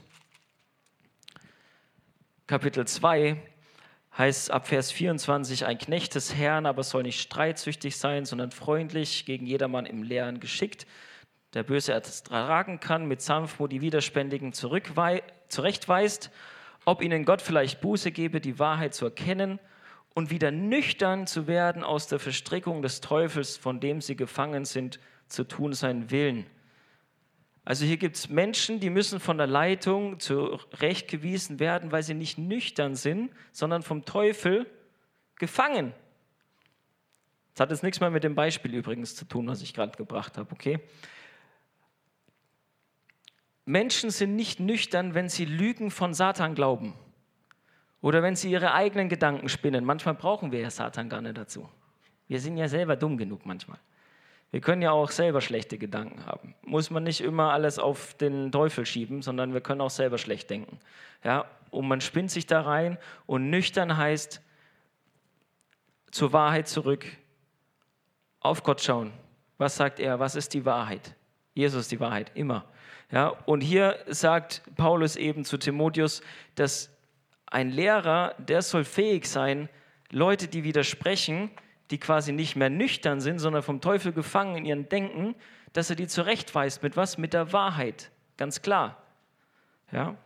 Kapitel 2.46 2.86
2, 2.86 3.40
heißt 4.18 4.50
ab 4.50 4.68
Vers 4.68 4.92
24, 4.92 5.64
ein 5.64 5.78
Knecht 5.78 6.14
des 6.14 6.34
Herrn 6.34 6.66
aber 6.66 6.82
soll 6.82 7.02
nicht 7.02 7.18
streitsüchtig 7.18 7.96
sein, 7.96 8.26
sondern 8.26 8.50
freundlich, 8.50 9.24
gegen 9.24 9.46
jedermann 9.46 9.86
im 9.86 10.02
Lehren 10.02 10.40
geschickt, 10.40 10.86
der 11.54 11.62
Böse 11.62 11.92
ertragen 11.92 12.80
kann, 12.80 13.06
mit 13.06 13.22
Sanftmut 13.22 13.72
die 13.72 13.80
Widerspändigen 13.80 14.52
zurechtweist, 14.52 16.30
ob 16.84 17.00
ihnen 17.00 17.24
Gott 17.24 17.40
vielleicht 17.40 17.80
Buße 17.80 18.12
gebe, 18.12 18.42
die 18.42 18.58
Wahrheit 18.58 18.92
zu 18.92 19.06
erkennen 19.06 19.58
und 20.14 20.30
wieder 20.30 20.50
nüchtern 20.50 21.26
zu 21.26 21.46
werden 21.46 21.82
aus 21.82 22.08
der 22.08 22.18
Verstrickung 22.18 22.82
des 22.82 23.00
Teufels, 23.00 23.56
von 23.56 23.80
dem 23.80 24.02
sie 24.02 24.16
gefangen 24.16 24.66
sind, 24.66 25.00
zu 25.28 25.44
tun 25.44 25.72
seinen 25.72 26.10
Willen 26.10 26.44
also 27.64 27.84
hier 27.84 27.96
gibt 27.96 28.16
es 28.16 28.28
Menschen, 28.28 28.80
die 28.80 28.90
müssen 28.90 29.20
von 29.20 29.38
der 29.38 29.46
Leitung 29.46 30.18
zurechtgewiesen 30.18 31.60
werden, 31.60 31.92
weil 31.92 32.02
sie 32.02 32.14
nicht 32.14 32.38
nüchtern 32.38 32.96
sind, 32.96 33.30
sondern 33.52 33.82
vom 33.82 34.04
Teufel 34.04 34.66
gefangen. 35.36 35.94
Das 37.54 37.60
hat 37.60 37.70
jetzt 37.70 37.82
nichts 37.82 38.00
mehr 38.00 38.10
mit 38.10 38.24
dem 38.24 38.34
Beispiel 38.34 38.74
übrigens 38.74 39.14
zu 39.14 39.26
tun, 39.26 39.46
was 39.46 39.62
ich 39.62 39.74
gerade 39.74 39.96
gebracht 39.96 40.38
habe, 40.38 40.50
okay? 40.52 40.80
Menschen 43.64 44.10
sind 44.10 44.34
nicht 44.34 44.58
nüchtern, 44.58 45.14
wenn 45.14 45.28
sie 45.28 45.44
Lügen 45.44 45.92
von 45.92 46.14
Satan 46.14 46.56
glauben 46.56 46.94
oder 48.00 48.22
wenn 48.22 48.34
sie 48.34 48.50
ihre 48.50 48.72
eigenen 48.72 49.08
Gedanken 49.08 49.48
spinnen. 49.48 49.84
Manchmal 49.84 50.14
brauchen 50.14 50.50
wir 50.50 50.60
ja 50.60 50.70
Satan 50.70 51.08
gar 51.08 51.20
nicht 51.20 51.38
dazu. 51.38 51.68
Wir 52.26 52.40
sind 52.40 52.56
ja 52.56 52.66
selber 52.66 52.96
dumm 52.96 53.16
genug 53.16 53.46
manchmal. 53.46 53.78
Wir 54.52 54.60
können 54.60 54.82
ja 54.82 54.92
auch 54.92 55.10
selber 55.10 55.40
schlechte 55.40 55.78
Gedanken 55.78 56.26
haben. 56.26 56.54
Muss 56.62 56.90
man 56.90 57.02
nicht 57.02 57.22
immer 57.22 57.52
alles 57.52 57.78
auf 57.78 58.14
den 58.14 58.52
Teufel 58.52 58.84
schieben, 58.84 59.22
sondern 59.22 59.54
wir 59.54 59.62
können 59.62 59.80
auch 59.80 59.90
selber 59.90 60.18
schlecht 60.18 60.50
denken. 60.50 60.78
Ja, 61.24 61.46
und 61.70 61.88
man 61.88 62.02
spinnt 62.02 62.30
sich 62.30 62.46
da 62.46 62.60
rein 62.60 62.98
und 63.26 63.48
nüchtern 63.48 63.96
heißt 63.96 64.42
zur 66.10 66.34
Wahrheit 66.34 66.68
zurück, 66.68 67.06
auf 68.40 68.62
Gott 68.62 68.82
schauen. 68.82 69.10
Was 69.56 69.76
sagt 69.76 69.98
er? 70.00 70.20
Was 70.20 70.34
ist 70.34 70.52
die 70.52 70.66
Wahrheit? 70.66 71.14
Jesus 71.54 71.82
ist 71.82 71.92
die 71.92 72.00
Wahrheit, 72.00 72.30
immer. 72.34 72.66
Ja, 73.10 73.28
und 73.46 73.62
hier 73.62 73.98
sagt 74.06 74.62
Paulus 74.76 75.16
eben 75.16 75.46
zu 75.46 75.56
Timotheus, 75.56 76.20
dass 76.56 76.90
ein 77.46 77.70
Lehrer, 77.70 78.34
der 78.38 78.60
soll 78.60 78.84
fähig 78.84 79.26
sein, 79.26 79.70
Leute, 80.10 80.46
die 80.46 80.62
widersprechen, 80.62 81.50
die 81.92 81.98
quasi 81.98 82.32
nicht 82.32 82.56
mehr 82.56 82.70
nüchtern 82.70 83.20
sind, 83.20 83.38
sondern 83.38 83.62
vom 83.62 83.80
Teufel 83.80 84.12
gefangen 84.12 84.56
in 84.56 84.64
ihrem 84.64 84.88
Denken, 84.88 85.34
dass 85.72 85.90
er 85.90 85.96
die 85.96 86.08
zurechtweist. 86.08 86.82
Mit 86.82 86.96
was? 86.96 87.18
Mit 87.18 87.34
der 87.34 87.52
Wahrheit. 87.52 88.10
Ganz 88.36 88.62
klar. 88.62 89.02
Ja? 89.92 90.16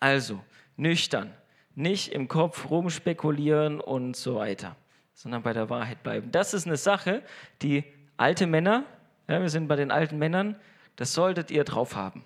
Also, 0.00 0.42
nüchtern. 0.76 1.34
Nicht 1.74 2.12
im 2.12 2.28
Kopf 2.28 2.70
rumspekulieren 2.70 3.80
und 3.80 4.16
so 4.16 4.36
weiter, 4.36 4.76
sondern 5.12 5.42
bei 5.42 5.52
der 5.52 5.68
Wahrheit 5.68 6.02
bleiben. 6.04 6.30
Das 6.30 6.54
ist 6.54 6.66
eine 6.66 6.76
Sache, 6.76 7.22
die 7.60 7.84
alte 8.16 8.46
Männer 8.46 8.84
Ja, 9.26 9.40
wir 9.40 9.48
sind 9.48 9.68
bei 9.68 9.76
den 9.76 9.90
alten 9.90 10.18
Männern. 10.18 10.54
Das 10.96 11.12
solltet 11.12 11.50
ihr 11.50 11.64
drauf 11.64 11.96
haben. 11.96 12.22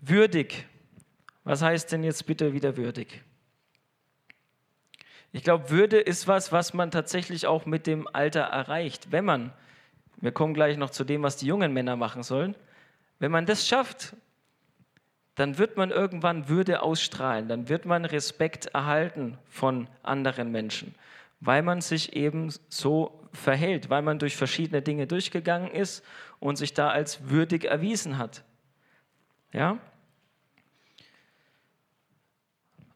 Würdig. 0.00 0.66
Was 1.44 1.62
heißt 1.62 1.92
denn 1.92 2.04
jetzt 2.04 2.26
bitte 2.26 2.52
wieder 2.52 2.76
würdig? 2.76 3.22
Ich 5.32 5.42
glaube, 5.42 5.70
Würde 5.70 5.98
ist 5.98 6.26
was, 6.26 6.52
was 6.52 6.72
man 6.74 6.90
tatsächlich 6.90 7.46
auch 7.46 7.66
mit 7.66 7.86
dem 7.86 8.08
Alter 8.12 8.40
erreicht. 8.40 9.12
Wenn 9.12 9.24
man, 9.24 9.52
wir 10.16 10.32
kommen 10.32 10.54
gleich 10.54 10.76
noch 10.76 10.90
zu 10.90 11.04
dem, 11.04 11.22
was 11.22 11.36
die 11.36 11.46
jungen 11.46 11.72
Männer 11.72 11.96
machen 11.96 12.22
sollen, 12.22 12.54
wenn 13.18 13.30
man 13.30 13.46
das 13.46 13.66
schafft, 13.66 14.14
dann 15.34 15.58
wird 15.58 15.76
man 15.76 15.90
irgendwann 15.90 16.48
Würde 16.48 16.82
ausstrahlen, 16.82 17.48
dann 17.48 17.68
wird 17.68 17.84
man 17.84 18.04
Respekt 18.04 18.66
erhalten 18.66 19.38
von 19.48 19.86
anderen 20.02 20.50
Menschen, 20.50 20.94
weil 21.40 21.62
man 21.62 21.80
sich 21.80 22.16
eben 22.16 22.52
so 22.68 23.28
verhält, 23.32 23.90
weil 23.90 24.02
man 24.02 24.18
durch 24.18 24.36
verschiedene 24.36 24.82
Dinge 24.82 25.06
durchgegangen 25.06 25.70
ist 25.70 26.04
und 26.40 26.56
sich 26.56 26.74
da 26.74 26.90
als 26.90 27.28
würdig 27.28 27.64
erwiesen 27.64 28.18
hat. 28.18 28.42
Ja? 29.52 29.78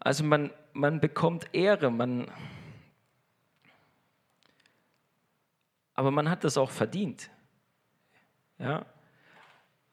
Also 0.00 0.24
man, 0.24 0.50
man 0.72 1.00
bekommt 1.00 1.46
Ehre, 1.52 1.90
man, 1.90 2.30
aber 5.94 6.10
man 6.10 6.28
hat 6.30 6.44
das 6.44 6.56
auch 6.56 6.70
verdient. 6.70 7.30
Ja? 8.58 8.86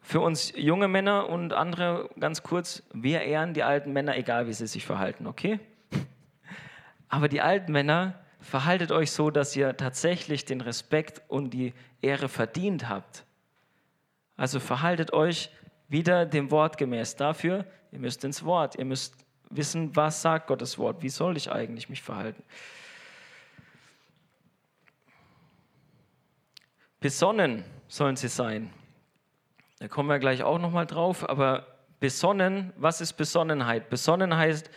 Für 0.02 0.22
uns 0.22 0.54
junge 0.56 0.88
Männer 0.88 1.30
und 1.30 1.54
andere 1.54 2.10
ganz 2.20 2.44
kurz, 2.44 2.84
wir 2.94 3.22
ehren 3.22 3.54
die 3.54 3.63
alten 3.63 3.92
Männer, 3.92 4.18
egal 4.18 4.48
wie 4.48 4.54
sie 4.54 4.68
sich 4.68 4.86
verhalten, 4.86 5.28
okay? 5.28 5.60
Aber 7.10 7.28
die 7.28 7.42
alten 7.42 7.72
Männer, 7.72 8.15
verhaltet 8.39 8.92
euch 8.92 9.12
so, 9.12 9.30
dass 9.30 9.56
ihr 9.56 9.76
tatsächlich 9.76 10.46
den 10.46 10.62
Respekt 10.62 11.22
und 11.28 11.52
die 11.52 11.74
Ehre 12.02 12.30
verdient 12.30 12.88
habt. 12.88 13.26
Also 14.38 14.60
verhaltet 14.60 15.12
euch 15.12 15.52
wieder 15.89 16.26
dem 16.26 16.50
Wort 16.50 16.78
gemäß. 16.78 17.15
Dafür, 17.15 17.65
ihr 17.92 18.00
müsst 18.00 18.24
ins 18.24 18.46
Wort, 18.46 18.76
ihr 18.76 18.86
müsst 18.86 19.15
wissen, 19.50 19.96
was 19.96 20.22
sagt 20.22 20.48
Gottes 20.48 20.78
Wort, 20.78 21.02
wie 21.02 21.10
soll 21.10 21.38
ich 21.38 21.52
eigentlich 21.52 21.90
mich 21.90 22.02
verhalten. 22.02 22.44
Besonnen 27.00 27.64
sollen 27.88 28.16
sie 28.16 28.28
sein. 28.28 28.74
Da 29.80 29.88
kommen 29.88 30.10
wir 30.10 30.20
gleich 30.20 30.44
auch 30.44 30.60
nochmal 30.60 30.86
drauf, 30.86 31.28
aber 31.28 31.66
besonnen, 32.00 32.74
was 32.76 33.00
ist 33.02 33.14
Besonnenheit? 33.14 33.90
Besonnenheit 33.90 34.70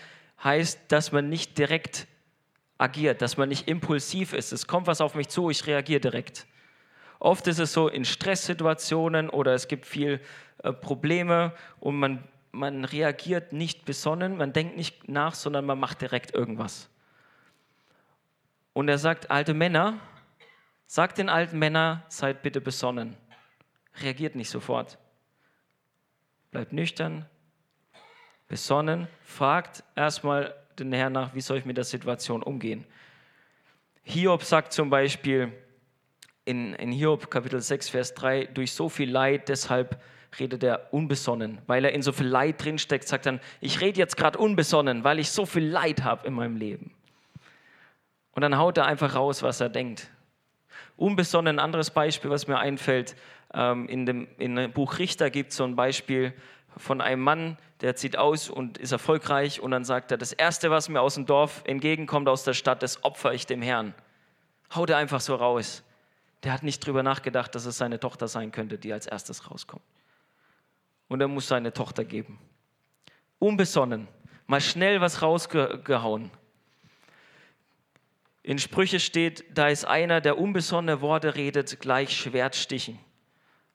heißt, 0.43 0.81
dass 0.89 1.13
man 1.13 1.29
nicht 1.29 1.59
direkt 1.59 2.07
agiert, 2.79 3.23
dass 3.23 3.37
man 3.37 3.49
nicht 3.49 3.69
impulsiv 3.69 4.33
ist. 4.33 4.53
Es 4.53 4.67
kommt 4.67 4.87
was 4.87 5.01
auf 5.01 5.15
mich 5.15 5.29
zu, 5.29 5.51
ich 5.51 5.67
reagiere 5.67 6.01
direkt. 6.01 6.47
Oft 7.19 7.47
ist 7.47 7.59
es 7.59 7.73
so 7.73 7.89
in 7.89 8.05
Stresssituationen 8.05 9.29
oder 9.31 9.55
es 9.55 9.69
gibt 9.69 9.87
viel 9.87 10.21
äh, 10.63 10.73
Probleme 10.73 11.53
und 11.79 11.97
man 11.97 12.25
man 12.53 12.85
reagiert 12.85 13.53
nicht 13.53 13.85
besonnen, 13.87 14.37
man 14.37 14.53
denkt 14.53 14.77
nicht 14.77 15.09
nach, 15.09 15.35
sondern 15.35 15.65
man 15.65 15.81
macht 15.81 16.03
direkt 16.03 16.35
irgendwas. 16.35 16.91
Und 18.75 18.89
er 18.89 18.99
sagt, 18.99 19.31
alte 19.31 19.55
Männer, 19.55 19.99
sagt 20.87 21.19
den 21.19 21.29
alten 21.29 21.59
Männern, 21.59 22.03
seid 22.09 22.43
bitte 22.43 22.61
besonnen. 22.61 23.17
Reagiert 24.01 24.35
nicht 24.35 24.51
sofort. 24.51 24.99
Bleibt 26.51 26.73
nüchtern, 26.73 27.27
besonnen, 28.49 29.09
fragt 29.23 29.83
erstmal 29.97 30.55
den 30.79 30.93
Herrn 30.93 31.15
nach, 31.15 31.35
wie 31.35 31.41
soll 31.41 31.59
ich 31.59 31.65
mit 31.65 31.79
der 31.79 31.85
Situation 31.85 32.43
umgehen. 32.43 32.85
Hiob 34.03 34.43
sagt 34.43 34.73
zum 34.73 34.91
Beispiel 34.91 35.53
in, 36.45 36.75
in 36.75 36.93
Hiob 36.93 37.31
Kapitel 37.31 37.61
6, 37.61 37.89
Vers 37.89 38.15
3, 38.15 38.47
durch 38.47 38.73
so 38.73 38.89
viel 38.89 39.11
Leid, 39.11 39.49
deshalb 39.49 40.03
redet 40.39 40.63
er 40.63 40.93
unbesonnen, 40.93 41.59
weil 41.67 41.85
er 41.85 41.93
in 41.93 42.03
so 42.03 42.13
viel 42.13 42.27
Leid 42.27 42.63
drinsteckt, 42.63 43.07
sagt 43.07 43.27
dann, 43.27 43.41
ich 43.61 43.81
rede 43.81 43.99
jetzt 43.99 44.17
gerade 44.17 44.39
unbesonnen, 44.39 45.05
weil 45.05 45.19
ich 45.19 45.31
so 45.31 45.47
viel 45.47 45.65
Leid 45.65 46.05
habe 46.05 46.27
in 46.27 46.35
meinem 46.35 46.57
Leben. 46.57 46.93
Und 48.33 48.43
dann 48.43 48.57
haut 48.57 48.79
er 48.79 48.87
einfach 48.87 49.15
raus, 49.15 49.43
was 49.43 49.61
er 49.61 49.69
denkt. 49.69 50.11
Unbesonnen, 50.97 51.57
ein 51.57 51.65
anderes 51.65 51.91
Beispiel, 51.91 52.31
was 52.31 52.47
mir 52.47 52.59
einfällt, 52.59 53.15
ähm, 53.53 53.89
in, 53.89 54.07
dem, 54.07 54.29
in 54.39 54.57
dem 54.57 54.73
Buch 54.73 54.99
Richter 54.99 55.29
gibt 55.31 55.51
es 55.51 55.57
so 55.57 55.65
ein 55.65 55.77
Beispiel 55.77 56.33
von 56.79 57.03
einem 57.03 57.23
Mann, 57.23 57.59
der 57.83 57.97
zieht 57.97 58.17
aus 58.17 58.49
und 58.49 58.79
ist 58.79 58.93
erfolgreich 58.93 59.61
und 59.61 59.73
dann 59.73 59.85
sagt 59.85 60.11
er, 60.11 60.17
das 60.17 60.33
Erste, 60.33 60.71
was 60.71 60.89
mir 60.89 61.03
aus 61.03 61.17
dem 61.17 61.27
Dorf 61.27 61.63
entgegenkommt, 61.67 62.29
aus 62.29 62.45
der 62.45 62.55
Stadt, 62.55 62.83
das 62.83 63.05
opfer 63.05 63.35
ich 63.35 63.45
dem 63.47 63.61
Herrn. 63.61 63.95
Haut 64.75 64.89
er 64.89 64.97
einfach 64.97 65.21
so 65.21 65.35
raus. 65.35 65.83
Der 66.45 66.55
hat 66.55 66.63
nicht 66.63 66.85
drüber 66.87 67.03
nachgedacht, 67.03 67.55
dass 67.55 67.67
es 67.67 67.77
seine 67.77 68.01
Tochter 68.01 68.29
sein 68.29 68.51
könnte, 68.53 68.79
die 68.79 68.93
als 68.93 69.07
erstes 69.07 69.51
rauskommt 69.51 69.83
und 71.09 71.21
er 71.21 71.29
muss 71.29 71.49
seine 71.49 71.73
Tochter 71.73 72.05
geben. 72.05 72.39
Unbesonnen, 73.39 74.09
mal 74.47 74.61
schnell 74.61 75.01
was 75.01 75.23
rausgehauen. 75.23 76.31
In 78.43 78.59
Sprüche 78.59 78.99
steht, 78.99 79.45
da 79.57 79.69
ist 79.69 79.85
einer, 79.85 80.21
der 80.21 80.39
unbesonnene 80.39 81.01
Worte 81.01 81.37
redet, 81.37 81.79
gleich 81.81 82.17
Schwertstichen. 82.17 82.99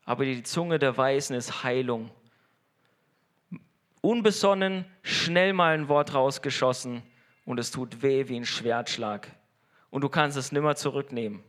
Aber 0.04 0.26
die 0.26 0.44
Zunge 0.44 0.80
der 0.80 0.98
Weisen 0.98 1.36
ist 1.36 1.64
Heilung. 1.64 2.12
Unbesonnen, 4.02 4.86
schnell 5.04 5.54
mal 5.54 5.74
ein 5.74 5.88
Wort 5.90 6.14
rausgeschossen 6.14 7.04
und 7.46 7.60
es 7.60 7.72
tut 7.72 8.02
weh 8.02 8.28
wie 8.28 8.38
ein 8.38 8.46
Schwertschlag. 8.46 9.30
Und 9.90 10.02
du 10.02 10.10
kannst 10.10 10.38
es 10.38 10.52
nimmer 10.52 10.76
zurücknehmen. 10.76 11.44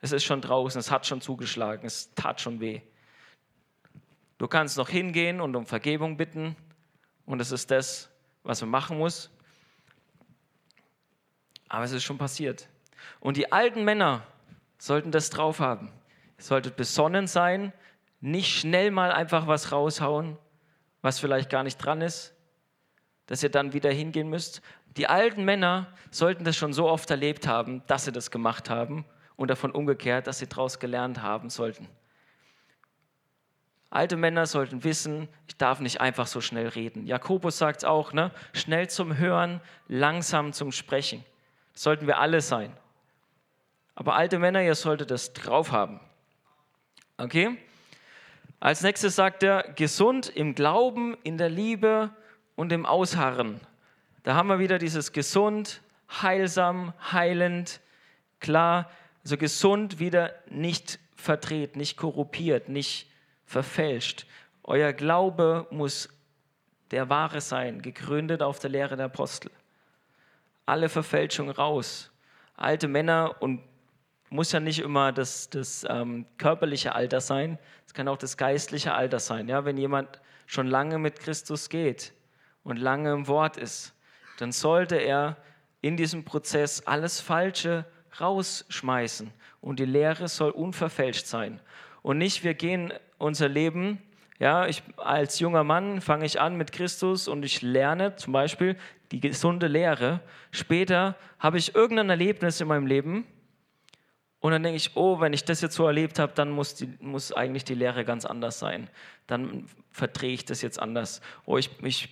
Es 0.00 0.12
ist 0.12 0.24
schon 0.24 0.40
draußen, 0.40 0.78
es 0.78 0.90
hat 0.90 1.06
schon 1.06 1.20
zugeschlagen, 1.20 1.86
es 1.86 2.14
tat 2.14 2.40
schon 2.40 2.60
weh. 2.60 2.80
Du 4.40 4.48
kannst 4.48 4.78
noch 4.78 4.88
hingehen 4.88 5.42
und 5.42 5.54
um 5.54 5.66
Vergebung 5.66 6.16
bitten. 6.16 6.56
Und 7.26 7.40
das 7.40 7.52
ist 7.52 7.70
das, 7.70 8.08
was 8.42 8.62
man 8.62 8.70
machen 8.70 8.96
muss. 8.96 9.30
Aber 11.68 11.84
es 11.84 11.92
ist 11.92 12.04
schon 12.04 12.16
passiert. 12.16 12.66
Und 13.20 13.36
die 13.36 13.52
alten 13.52 13.84
Männer 13.84 14.22
sollten 14.78 15.10
das 15.10 15.28
drauf 15.28 15.60
haben. 15.60 15.92
Ihr 16.38 16.44
solltet 16.44 16.76
besonnen 16.76 17.26
sein, 17.26 17.74
nicht 18.22 18.58
schnell 18.58 18.90
mal 18.90 19.12
einfach 19.12 19.46
was 19.46 19.72
raushauen, 19.72 20.38
was 21.02 21.20
vielleicht 21.20 21.50
gar 21.50 21.62
nicht 21.62 21.76
dran 21.76 22.00
ist, 22.00 22.34
dass 23.26 23.42
ihr 23.42 23.50
dann 23.50 23.74
wieder 23.74 23.92
hingehen 23.92 24.30
müsst. 24.30 24.62
Die 24.96 25.06
alten 25.06 25.44
Männer 25.44 25.92
sollten 26.10 26.44
das 26.44 26.56
schon 26.56 26.72
so 26.72 26.88
oft 26.88 27.10
erlebt 27.10 27.46
haben, 27.46 27.82
dass 27.88 28.06
sie 28.06 28.12
das 28.12 28.30
gemacht 28.30 28.70
haben 28.70 29.04
und 29.36 29.48
davon 29.50 29.70
umgekehrt, 29.70 30.26
dass 30.26 30.38
sie 30.38 30.46
daraus 30.46 30.78
gelernt 30.78 31.20
haben 31.20 31.50
sollten. 31.50 31.90
Alte 33.90 34.16
Männer 34.16 34.46
sollten 34.46 34.84
wissen, 34.84 35.28
ich 35.48 35.56
darf 35.56 35.80
nicht 35.80 36.00
einfach 36.00 36.28
so 36.28 36.40
schnell 36.40 36.68
reden. 36.68 37.06
Jakobus 37.06 37.58
sagt 37.58 37.84
auch, 37.84 38.12
ne? 38.12 38.30
schnell 38.52 38.88
zum 38.88 39.18
Hören, 39.18 39.60
langsam 39.88 40.52
zum 40.52 40.70
Sprechen. 40.70 41.24
Das 41.72 41.82
sollten 41.82 42.06
wir 42.06 42.18
alle 42.18 42.40
sein. 42.40 42.72
Aber 43.96 44.14
alte 44.14 44.38
Männer, 44.38 44.62
ihr 44.62 44.76
solltet 44.76 45.10
das 45.10 45.32
drauf 45.32 45.72
haben. 45.72 46.00
Okay? 47.18 47.58
Als 48.60 48.82
nächstes 48.82 49.16
sagt 49.16 49.42
er, 49.42 49.64
gesund 49.74 50.28
im 50.28 50.54
Glauben, 50.54 51.16
in 51.24 51.36
der 51.36 51.48
Liebe 51.48 52.10
und 52.54 52.72
im 52.72 52.86
Ausharren. 52.86 53.60
Da 54.22 54.34
haben 54.34 54.48
wir 54.48 54.60
wieder 54.60 54.78
dieses 54.78 55.12
gesund, 55.12 55.82
heilsam, 56.22 56.92
heilend, 57.10 57.80
klar. 58.38 58.88
Also 59.24 59.36
gesund 59.36 59.98
wieder 59.98 60.32
nicht 60.48 61.00
verdreht, 61.16 61.74
nicht 61.74 61.96
korruptiert, 61.96 62.68
nicht 62.68 63.09
verfälscht. 63.50 64.26
Euer 64.62 64.92
Glaube 64.92 65.66
muss 65.70 66.08
der 66.92 67.08
wahre 67.08 67.40
sein, 67.40 67.82
gegründet 67.82 68.42
auf 68.42 68.60
der 68.60 68.70
Lehre 68.70 68.96
der 68.96 69.06
Apostel. 69.06 69.50
Alle 70.66 70.88
Verfälschung 70.88 71.50
raus. 71.50 72.12
Alte 72.54 72.86
Männer 72.86 73.34
und 73.40 73.60
muss 74.28 74.52
ja 74.52 74.60
nicht 74.60 74.78
immer 74.78 75.10
das, 75.10 75.50
das 75.50 75.84
ähm, 75.88 76.26
körperliche 76.38 76.94
Alter 76.94 77.20
sein, 77.20 77.58
es 77.84 77.92
kann 77.92 78.06
auch 78.06 78.18
das 78.18 78.36
geistliche 78.36 78.94
Alter 78.94 79.18
sein. 79.18 79.48
Ja? 79.48 79.64
Wenn 79.64 79.76
jemand 79.76 80.20
schon 80.46 80.68
lange 80.68 80.98
mit 80.98 81.18
Christus 81.18 81.68
geht 81.68 82.12
und 82.62 82.76
lange 82.76 83.12
im 83.12 83.26
Wort 83.26 83.56
ist, 83.56 83.96
dann 84.38 84.52
sollte 84.52 84.94
er 84.94 85.36
in 85.80 85.96
diesem 85.96 86.24
Prozess 86.24 86.86
alles 86.86 87.20
Falsche 87.20 87.84
rausschmeißen 88.20 89.32
und 89.60 89.80
die 89.80 89.86
Lehre 89.86 90.28
soll 90.28 90.50
unverfälscht 90.50 91.26
sein. 91.26 91.60
Und 92.02 92.18
nicht, 92.18 92.44
wir 92.44 92.54
gehen 92.54 92.92
unser 93.18 93.48
Leben. 93.48 94.00
Ja, 94.38 94.66
ich, 94.66 94.82
als 94.96 95.38
junger 95.38 95.64
Mann 95.64 96.00
fange 96.00 96.24
ich 96.24 96.40
an 96.40 96.56
mit 96.56 96.72
Christus 96.72 97.28
und 97.28 97.44
ich 97.44 97.60
lerne 97.60 98.16
zum 98.16 98.32
Beispiel 98.32 98.76
die 99.12 99.20
gesunde 99.20 99.66
Lehre. 99.66 100.20
Später 100.50 101.16
habe 101.38 101.58
ich 101.58 101.74
irgendein 101.74 102.10
Erlebnis 102.10 102.60
in 102.60 102.68
meinem 102.68 102.86
Leben 102.86 103.26
und 104.40 104.52
dann 104.52 104.62
denke 104.62 104.78
ich, 104.78 104.96
oh, 104.96 105.20
wenn 105.20 105.34
ich 105.34 105.44
das 105.44 105.60
jetzt 105.60 105.74
so 105.74 105.86
erlebt 105.86 106.18
habe, 106.18 106.32
dann 106.34 106.50
muss, 106.50 106.74
die, 106.74 106.88
muss 107.00 107.32
eigentlich 107.32 107.64
die 107.64 107.74
Lehre 107.74 108.06
ganz 108.06 108.24
anders 108.24 108.58
sein. 108.58 108.88
Dann 109.26 109.66
verdrehe 109.90 110.32
ich 110.32 110.46
das 110.46 110.62
jetzt 110.62 110.80
anders. 110.80 111.20
Oh, 111.44 111.58
ich, 111.58 111.70
ich, 111.82 112.08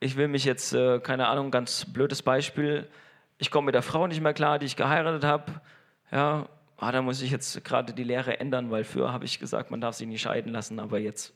ich 0.00 0.16
will 0.16 0.26
mich 0.26 0.44
jetzt, 0.44 0.72
äh, 0.72 0.98
keine 0.98 1.28
Ahnung, 1.28 1.52
ganz 1.52 1.84
blödes 1.84 2.22
Beispiel, 2.22 2.88
ich 3.38 3.50
komme 3.50 3.66
mit 3.66 3.74
der 3.74 3.82
Frau 3.82 4.06
nicht 4.06 4.20
mehr 4.20 4.34
klar, 4.34 4.58
die 4.58 4.66
ich 4.66 4.76
geheiratet 4.76 5.24
habe. 5.24 5.60
ja, 6.10 6.46
ah, 6.80 6.92
da 6.92 7.02
muss 7.02 7.20
ich 7.20 7.30
jetzt 7.30 7.62
gerade 7.62 7.92
die 7.92 8.04
Lehre 8.04 8.40
ändern, 8.40 8.70
weil 8.70 8.84
früher 8.84 9.12
habe 9.12 9.26
ich 9.26 9.38
gesagt, 9.38 9.70
man 9.70 9.80
darf 9.80 9.96
sich 9.96 10.08
nicht 10.08 10.22
scheiden 10.22 10.50
lassen, 10.52 10.80
aber 10.80 10.98
jetzt 10.98 11.34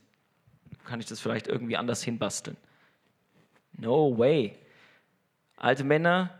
kann 0.85 0.99
ich 0.99 1.05
das 1.05 1.19
vielleicht 1.19 1.47
irgendwie 1.47 1.77
anders 1.77 2.03
hinbasteln. 2.03 2.57
No 3.73 4.17
way. 4.17 4.57
Alte 5.55 5.83
Männer, 5.83 6.31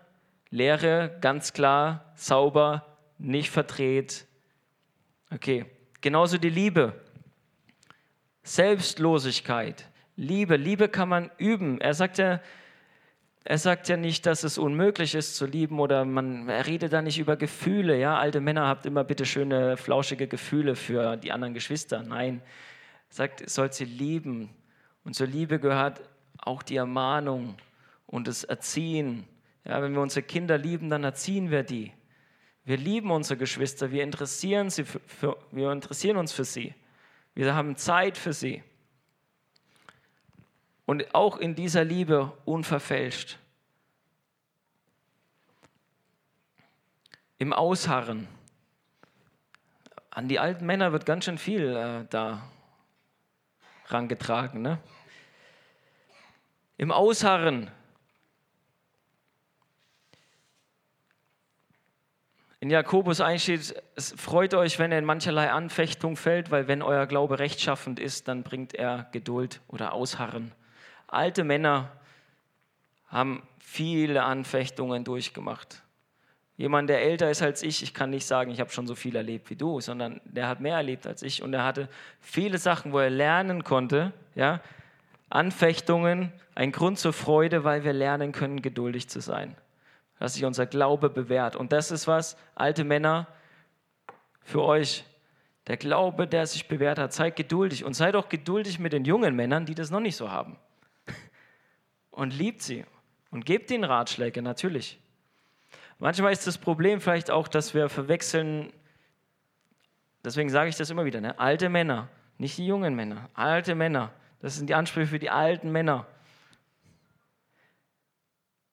Lehre 0.49 1.17
ganz 1.21 1.53
klar, 1.53 2.11
sauber, 2.15 2.97
nicht 3.17 3.51
verdreht. 3.51 4.25
Okay, 5.31 5.65
genauso 6.01 6.37
die 6.37 6.49
Liebe. 6.49 6.93
Selbstlosigkeit, 8.43 9.85
Liebe. 10.15 10.55
Liebe 10.55 10.89
kann 10.89 11.09
man 11.09 11.29
üben. 11.37 11.79
Er 11.79 11.93
sagt 11.93 12.17
ja, 12.17 12.41
er 13.47 13.60
sagt 13.60 13.88
ja 13.89 13.95
nicht, 13.95 14.25
dass 14.25 14.43
es 14.43 14.58
unmöglich 14.58 15.13
ist 15.13 15.36
zu 15.36 15.45
lieben 15.45 15.79
oder 15.79 16.03
man, 16.03 16.49
er 16.49 16.65
redet 16.65 16.91
da 16.93 17.03
nicht 17.03 17.19
über 17.19 17.38
Gefühle. 17.38 17.97
Ja, 17.99 18.17
alte 18.17 18.41
Männer 18.41 18.67
habt 18.67 18.88
immer 18.88 19.03
bitte 19.03 19.23
schöne, 19.23 19.77
flauschige 19.77 20.27
Gefühle 20.27 20.75
für 20.75 21.15
die 21.15 21.31
anderen 21.31 21.53
Geschwister. 21.53 22.01
Nein, 22.01 22.41
er 23.10 23.13
sagt, 23.13 23.47
sollt 23.47 23.75
sie 23.75 23.86
lieben. 23.86 24.49
Und 25.03 25.13
zur 25.13 25.27
Liebe 25.27 25.60
gehört 25.60 26.01
auch 26.39 26.63
die 26.63 26.75
Ermahnung 26.75 27.55
und 28.08 28.27
das 28.27 28.43
Erziehen. 28.43 29.27
Ja, 29.63 29.79
wenn 29.79 29.93
wir 29.93 30.01
unsere 30.01 30.23
Kinder 30.23 30.58
lieben, 30.58 30.89
dann 30.89 31.03
erziehen 31.03 31.51
wir 31.51 31.62
die. 31.62 31.91
Wir 32.63 32.77
lieben 32.77 33.12
unsere 33.12 33.38
Geschwister, 33.38 33.91
wir 33.91 34.01
interessieren, 34.01 34.71
sie 34.71 34.86
für, 34.86 34.99
für, 35.05 35.38
wir 35.51 35.71
interessieren 35.71 36.17
uns 36.17 36.31
für 36.31 36.45
sie. 36.45 36.73
Wir 37.36 37.53
haben 37.53 37.75
Zeit 37.75 38.17
für 38.17 38.34
sie 38.34 38.63
und 40.95 41.13
auch 41.13 41.36
in 41.36 41.55
dieser 41.55 41.84
Liebe 41.84 42.31
unverfälscht. 42.45 43.38
Im 47.38 47.51
Ausharren. 47.51 48.29
An 50.10 50.29
die 50.29 50.39
alten 50.39 50.65
Männer 50.65 50.93
wird 50.93 51.05
ganz 51.05 51.25
schön 51.25 51.38
viel 51.38 51.75
äh, 51.75 52.05
da 52.10 52.49
rangetragen. 53.88 54.62
Ne? 54.62 54.79
Im 56.77 56.93
Ausharren. 56.93 57.69
In 62.62 62.69
Jakobus 62.69 63.19
einsteht, 63.19 63.75
es 63.97 64.13
freut 64.13 64.53
euch, 64.53 64.79
wenn 64.79 64.93
er 64.93 64.99
in 64.99 65.05
mancherlei 65.05 65.51
Anfechtung 65.51 66.15
fällt, 66.15 66.51
weil 66.51 66.69
wenn 66.69 66.81
euer 66.81 67.05
Glaube 67.05 67.39
rechtschaffend 67.39 67.99
ist, 67.99 68.29
dann 68.29 68.43
bringt 68.43 68.73
er 68.73 69.10
Geduld 69.12 69.60
oder 69.67 69.91
Ausharren. 69.91 70.53
Alte 71.15 71.45
Männer 71.45 71.91
haben 73.08 73.41
viele 73.60 74.23
Anfechtungen 74.23 75.06
durchgemacht. 75.06 75.82
Jemand, 76.58 76.89
der 76.89 77.01
älter 77.01 77.30
ist 77.30 77.41
als 77.41 77.63
ich, 77.63 77.84
ich 77.84 77.93
kann 77.93 78.10
nicht 78.10 78.25
sagen, 78.25 78.51
ich 78.51 78.60
habe 78.60 78.69
schon 78.69 78.86
so 78.86 78.95
viel 78.95 79.15
erlebt 79.15 79.49
wie 79.49 79.56
du, 79.56 79.80
sondern 79.80 80.19
der 80.25 80.49
hat 80.49 80.60
mehr 80.60 80.75
erlebt 80.75 81.08
als 81.08 81.23
ich. 81.23 81.41
Und 81.41 81.54
er 81.54 81.63
hatte 81.63 81.88
viele 82.19 82.58
Sachen, 82.58 82.91
wo 82.91 82.99
er 82.99 83.10
lernen 83.10 83.63
konnte, 83.63 84.12
ja, 84.36 84.60
Anfechtungen, 85.30 86.34
ein 86.54 86.73
Grund 86.73 86.99
zur 86.99 87.13
Freude, 87.13 87.63
weil 87.63 87.84
wir 87.86 87.93
lernen 87.93 88.34
können, 88.34 88.62
geduldig 88.62 89.10
zu 89.10 89.21
sein, 89.21 89.56
dass 90.19 90.34
sich 90.34 90.43
unser 90.43 90.65
Glaube 90.65 91.10
bewährt. 91.10 91.56
Und 91.56 91.71
das 91.71 91.91
ist 91.91 92.08
was, 92.08 92.38
alte 92.56 92.84
Männer, 92.84 93.28
für 94.41 94.62
euch, 94.62 95.06
der 95.67 95.78
Glaube, 95.78 96.28
der 96.28 96.45
sich 96.45 96.67
bewährt 96.67 96.99
hat, 96.99 97.13
seid 97.13 97.38
geduldig. 97.38 97.86
Und 97.86 97.93
seid 97.93 98.15
auch 98.15 98.30
geduldig 98.30 98.80
mit 98.80 98.91
den 98.91 99.06
jungen 99.06 99.36
Männern, 99.36 99.65
die 99.65 99.75
das 99.75 99.91
noch 99.91 100.01
nicht 100.01 100.17
so 100.17 100.30
haben 100.30 100.58
und 102.15 102.34
liebt 102.34 102.62
sie 102.62 102.86
und 103.30 103.45
gebt 103.45 103.69
ihnen 103.69 103.84
Ratschläge, 103.84 104.41
natürlich. 104.41 104.99
Manchmal 105.99 106.32
ist 106.32 106.47
das 106.47 106.58
Problem 106.58 107.01
vielleicht 107.01 107.30
auch, 107.30 107.47
dass 107.47 107.73
wir 107.73 107.89
verwechseln, 107.89 108.71
deswegen 110.23 110.49
sage 110.49 110.69
ich 110.69 110.78
das 110.78 110.89
immer 110.89 111.06
wieder, 111.06 111.21
ne? 111.21 111.38
alte 111.38 111.69
Männer, 111.69 112.10
nicht 112.38 112.58
die 112.58 112.65
jungen 112.65 112.95
Männer, 112.95 113.30
alte 113.34 113.75
Männer. 113.75 114.12
Das 114.39 114.56
sind 114.56 114.69
die 114.69 114.75
Ansprüche 114.75 115.08
für 115.08 115.19
die 115.19 115.30
alten 115.30 115.71
Männer. 115.71 116.06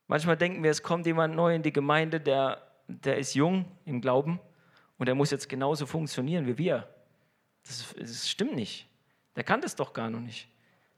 Manchmal 0.07 0.37
denken 0.37 0.63
wir, 0.63 0.71
es 0.71 0.83
kommt 0.83 1.07
jemand 1.07 1.35
neu 1.35 1.55
in 1.55 1.63
die 1.63 1.73
Gemeinde, 1.73 2.21
der, 2.21 2.63
der 2.87 3.19
ist 3.19 3.35
jung 3.35 3.65
im 3.85 4.01
Glauben 4.01 4.41
und 4.99 5.07
der 5.07 5.15
muss 5.15 5.31
jetzt 5.31 5.49
genauso 5.49 5.87
funktionieren 5.87 6.47
wie 6.47 6.59
wir. 6.59 6.89
Das, 7.65 7.95
das 7.99 8.29
stimmt 8.29 8.55
nicht. 8.55 8.89
Der 9.35 9.45
kann 9.45 9.61
das 9.61 9.75
doch 9.75 9.93
gar 9.93 10.11
noch 10.11 10.21
nicht. 10.21 10.52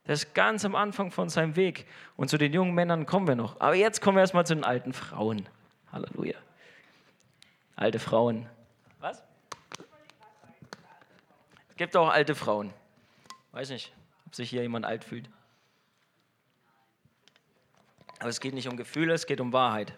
Der 0.07 0.15
ist 0.15 0.35
ganz 0.35 0.65
am 0.65 0.75
Anfang 0.75 1.11
von 1.11 1.29
seinem 1.29 1.57
Weg. 1.57 1.87
Und 2.17 2.29
zu 2.29 2.37
den 2.37 2.53
jungen 2.53 2.75
Männern 2.75 3.07
kommen 3.07 3.27
wir 3.27 3.37
noch. 3.37 3.61
Aber 3.61 3.75
jetzt 3.75 4.01
kommen 4.01 4.17
wir 4.17 4.21
erstmal 4.21 4.47
zu 4.47 4.55
den 4.55 4.65
alten 4.65 4.93
Frauen. 4.93 5.49
Halleluja. 5.93 6.37
Alte 7.77 7.99
Frauen. 7.99 8.47
Was? 9.01 9.23
Es 11.71 11.77
gibt 11.77 11.97
auch 11.97 12.09
alte 12.09 12.35
Frauen. 12.35 12.73
Weiß 13.53 13.71
nicht, 13.71 13.93
ob 14.27 14.35
sich 14.35 14.51
hier 14.51 14.63
jemand 14.63 14.85
alt 14.85 15.05
fühlt. 15.05 15.29
Aber 18.19 18.29
es 18.29 18.41
geht 18.41 18.55
nicht 18.55 18.69
um 18.69 18.77
Gefühle, 18.77 19.15
es 19.15 19.27
geht 19.27 19.41
um 19.41 19.53
Wahrheit. 19.53 19.97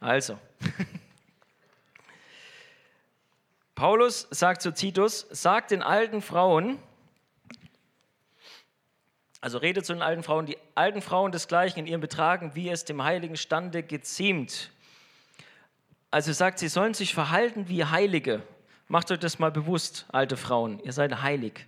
Also. 0.00 0.38
Paulus 3.74 4.28
sagt 4.30 4.62
zu 4.62 4.72
Titus, 4.74 5.26
sagt 5.30 5.70
den 5.70 5.82
alten 5.82 6.20
Frauen, 6.20 6.78
also 9.40 9.58
redet 9.58 9.86
zu 9.86 9.92
den 9.92 10.02
alten 10.02 10.22
Frauen, 10.22 10.46
die 10.46 10.58
alten 10.74 11.00
Frauen 11.00 11.32
desgleichen 11.32 11.80
in 11.80 11.86
ihrem 11.86 12.00
Betragen, 12.00 12.54
wie 12.54 12.68
es 12.68 12.84
dem 12.84 13.02
heiligen 13.02 13.36
Stande 13.36 13.82
geziemt. 13.82 14.70
Also 16.10 16.32
sagt, 16.32 16.58
sie 16.58 16.68
sollen 16.68 16.94
sich 16.94 17.14
verhalten 17.14 17.68
wie 17.68 17.84
Heilige. 17.84 18.42
Macht 18.88 19.10
euch 19.10 19.18
das 19.18 19.38
mal 19.38 19.50
bewusst, 19.50 20.06
alte 20.08 20.36
Frauen. 20.36 20.80
Ihr 20.80 20.92
seid 20.92 21.22
heilig. 21.22 21.66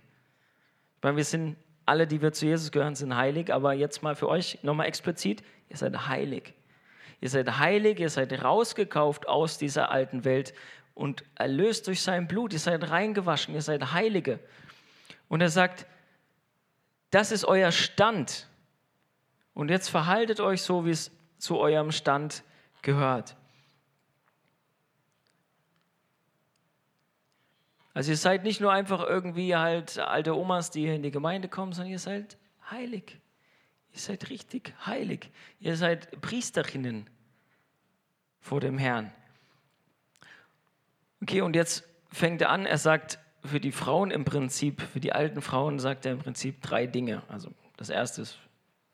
Ich 0.97 1.03
meine, 1.03 1.17
wir 1.17 1.25
sind 1.25 1.55
alle, 1.85 2.05
die 2.05 2.21
wir 2.21 2.33
zu 2.33 2.45
Jesus 2.45 2.71
gehören, 2.71 2.95
sind 2.95 3.15
heilig, 3.15 3.51
aber 3.51 3.73
jetzt 3.73 4.03
mal 4.03 4.15
für 4.15 4.27
euch 4.27 4.59
nochmal 4.63 4.87
explizit, 4.87 5.43
ihr 5.69 5.77
seid 5.77 6.07
heilig. 6.07 6.53
Ihr 7.21 7.29
seid 7.29 7.57
heilig, 7.57 7.99
ihr 7.99 8.09
seid 8.09 8.43
rausgekauft 8.43 9.27
aus 9.27 9.57
dieser 9.57 9.89
alten 9.91 10.25
Welt 10.25 10.53
und 10.93 11.23
erlöst 11.35 11.87
durch 11.87 12.01
sein 12.01 12.27
Blut. 12.27 12.53
Ihr 12.53 12.59
seid 12.59 12.89
reingewaschen, 12.89 13.53
ihr 13.53 13.61
seid 13.61 13.93
Heilige. 13.93 14.39
Und 15.29 15.41
er 15.41 15.49
sagt, 15.49 15.85
das 17.13 17.31
ist 17.31 17.45
euer 17.45 17.71
Stand. 17.71 18.47
Und 19.53 19.69
jetzt 19.69 19.89
verhaltet 19.89 20.39
euch 20.39 20.63
so, 20.63 20.85
wie 20.85 20.91
es 20.91 21.11
zu 21.37 21.59
eurem 21.59 21.91
Stand 21.91 22.43
gehört. 22.81 23.35
Also 27.93 28.09
ihr 28.09 28.17
seid 28.17 28.43
nicht 28.43 28.61
nur 28.61 28.71
einfach 28.71 29.03
irgendwie 29.03 29.55
halt 29.55 29.99
alte 29.99 30.35
Omas, 30.35 30.71
die 30.71 30.81
hier 30.81 30.95
in 30.95 31.03
die 31.03 31.11
Gemeinde 31.11 31.47
kommen, 31.47 31.73
sondern 31.73 31.91
ihr 31.91 31.99
seid 31.99 32.37
heilig. 32.71 33.19
Ihr 33.93 33.99
seid 33.99 34.31
richtig 34.31 34.73
heilig. 34.83 35.29
Ihr 35.59 35.77
seid 35.77 36.19
Priesterinnen 36.19 37.07
vor 38.41 38.59
dem 38.59 38.79
Herrn. 38.79 39.13
Okay, 41.21 41.41
und 41.41 41.55
jetzt 41.55 41.83
fängt 42.11 42.41
er 42.41 42.49
an, 42.49 42.65
er 42.65 42.79
sagt, 42.79 43.19
für 43.45 43.59
die 43.59 43.71
Frauen 43.71 44.11
im 44.11 44.25
Prinzip, 44.25 44.81
für 44.81 44.99
die 44.99 45.13
alten 45.13 45.41
Frauen 45.41 45.79
sagt 45.79 46.05
er 46.05 46.13
im 46.13 46.19
Prinzip 46.19 46.61
drei 46.61 46.87
Dinge. 46.87 47.23
Also 47.27 47.49
das 47.77 47.89
erste 47.89 48.21
ist, 48.21 48.37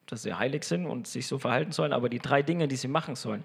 dass 0.07 0.23
sie 0.23 0.33
heilig 0.33 0.63
sind 0.63 0.87
und 0.87 1.07
sich 1.07 1.27
so 1.27 1.37
verhalten 1.37 1.71
sollen, 1.71 1.93
aber 1.93 2.09
die 2.09 2.19
drei 2.19 2.41
Dinge, 2.41 2.67
die 2.67 2.75
sie 2.75 2.87
machen 2.87 3.15
sollen. 3.15 3.43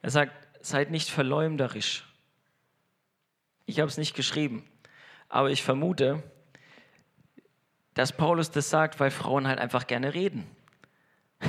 Er 0.00 0.10
sagt, 0.10 0.32
seid 0.60 0.90
nicht 0.90 1.10
verleumderisch. 1.10 2.04
Ich 3.66 3.80
habe 3.80 3.88
es 3.88 3.98
nicht 3.98 4.14
geschrieben, 4.14 4.64
aber 5.28 5.50
ich 5.50 5.62
vermute, 5.62 6.22
dass 7.92 8.12
Paulus 8.12 8.50
das 8.50 8.70
sagt, 8.70 9.00
weil 9.00 9.10
Frauen 9.10 9.46
halt 9.46 9.58
einfach 9.58 9.86
gerne 9.86 10.14
reden. 10.14 10.46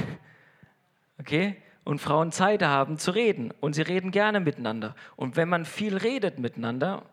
Okay? 1.21 1.57
Und 1.83 1.99
Frauen 1.99 2.31
Zeit 2.31 2.63
haben 2.63 2.97
zu 2.97 3.11
reden 3.11 3.53
und 3.59 3.73
sie 3.73 3.81
reden 3.81 4.11
gerne 4.11 4.39
miteinander. 4.39 4.95
Und 5.17 5.35
wenn 5.35 5.49
man 5.49 5.65
viel 5.65 5.97
redet 5.97 6.39
miteinander, 6.39 7.03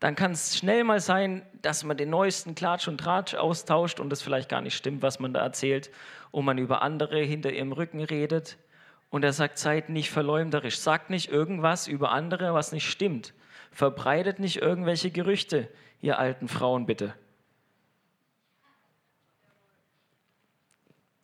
dann 0.00 0.14
kann 0.14 0.30
es 0.30 0.56
schnell 0.56 0.84
mal 0.84 1.00
sein, 1.00 1.44
dass 1.60 1.82
man 1.82 1.96
den 1.96 2.10
neuesten 2.10 2.54
Klatsch 2.54 2.86
und 2.86 2.98
Tratsch 2.98 3.34
austauscht 3.34 3.98
und 3.98 4.12
es 4.12 4.22
vielleicht 4.22 4.48
gar 4.48 4.60
nicht 4.60 4.76
stimmt, 4.76 5.02
was 5.02 5.18
man 5.18 5.32
da 5.32 5.40
erzählt, 5.40 5.90
und 6.30 6.44
man 6.44 6.58
über 6.58 6.82
andere 6.82 7.20
hinter 7.20 7.52
ihrem 7.52 7.72
Rücken 7.72 8.02
redet. 8.02 8.58
Und 9.10 9.24
er 9.24 9.32
sagt, 9.32 9.58
seid 9.58 9.88
nicht 9.88 10.10
verleumderisch, 10.10 10.78
sagt 10.78 11.10
nicht 11.10 11.30
irgendwas 11.30 11.88
über 11.88 12.12
andere, 12.12 12.54
was 12.54 12.72
nicht 12.72 12.88
stimmt. 12.88 13.34
Verbreitet 13.72 14.38
nicht 14.38 14.60
irgendwelche 14.60 15.10
Gerüchte, 15.10 15.68
ihr 16.00 16.18
alten 16.18 16.46
Frauen 16.46 16.86
bitte. 16.86 17.14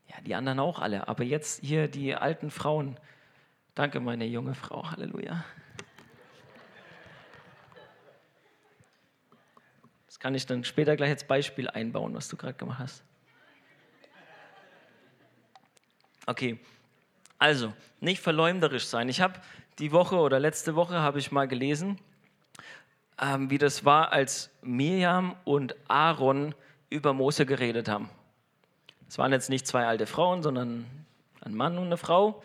Ja, 0.08 0.16
die 0.22 0.34
anderen 0.34 0.58
auch 0.58 0.80
alle, 0.80 1.06
aber 1.06 1.22
jetzt 1.22 1.62
hier 1.62 1.86
die 1.86 2.14
alten 2.14 2.50
Frauen. 2.50 2.98
Danke, 3.74 4.00
meine 4.00 4.24
junge 4.24 4.54
Frau, 4.54 4.90
Halleluja. 4.90 5.44
Kann 10.24 10.34
ich 10.34 10.46
dann 10.46 10.64
später 10.64 10.96
gleich 10.96 11.10
als 11.10 11.24
Beispiel 11.24 11.68
einbauen, 11.68 12.14
was 12.14 12.30
du 12.30 12.38
gerade 12.38 12.54
gemacht 12.54 12.78
hast. 12.78 13.04
Okay, 16.24 16.58
also 17.38 17.74
nicht 18.00 18.22
verleumderisch 18.22 18.86
sein. 18.86 19.10
Ich 19.10 19.20
habe 19.20 19.38
die 19.78 19.92
Woche 19.92 20.16
oder 20.16 20.40
letzte 20.40 20.76
Woche 20.76 21.00
habe 21.00 21.18
ich 21.18 21.30
mal 21.30 21.46
gelesen, 21.46 21.98
ähm, 23.20 23.50
wie 23.50 23.58
das 23.58 23.84
war, 23.84 24.14
als 24.14 24.48
Miriam 24.62 25.36
und 25.44 25.76
Aaron 25.88 26.54
über 26.88 27.12
Mose 27.12 27.44
geredet 27.44 27.90
haben. 27.90 28.08
Es 29.06 29.18
waren 29.18 29.30
jetzt 29.30 29.50
nicht 29.50 29.66
zwei 29.66 29.84
alte 29.84 30.06
Frauen, 30.06 30.42
sondern 30.42 30.86
ein 31.42 31.54
Mann 31.54 31.76
und 31.76 31.84
eine 31.84 31.98
Frau. 31.98 32.42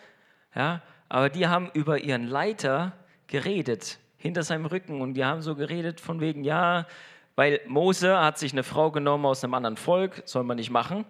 Ja, 0.54 0.82
aber 1.08 1.30
die 1.30 1.48
haben 1.48 1.72
über 1.74 2.00
ihren 2.00 2.28
Leiter 2.28 2.92
geredet, 3.28 4.00
hinter 4.18 4.44
seinem 4.44 4.66
Rücken. 4.66 5.00
Und 5.00 5.14
die 5.14 5.24
haben 5.24 5.42
so 5.42 5.56
geredet 5.56 6.02
von 6.02 6.20
wegen, 6.20 6.44
ja, 6.44 6.86
weil 7.40 7.62
Mose 7.68 8.20
hat 8.20 8.38
sich 8.38 8.52
eine 8.52 8.64
Frau 8.64 8.92
genommen 8.92 9.26
aus 9.26 9.46
einem 9.46 9.54
anderen 9.54 9.78
Volk, 9.78 10.24
soll 10.26 10.44
man 10.44 10.58
nicht 10.58 10.72
machen. 10.72 11.06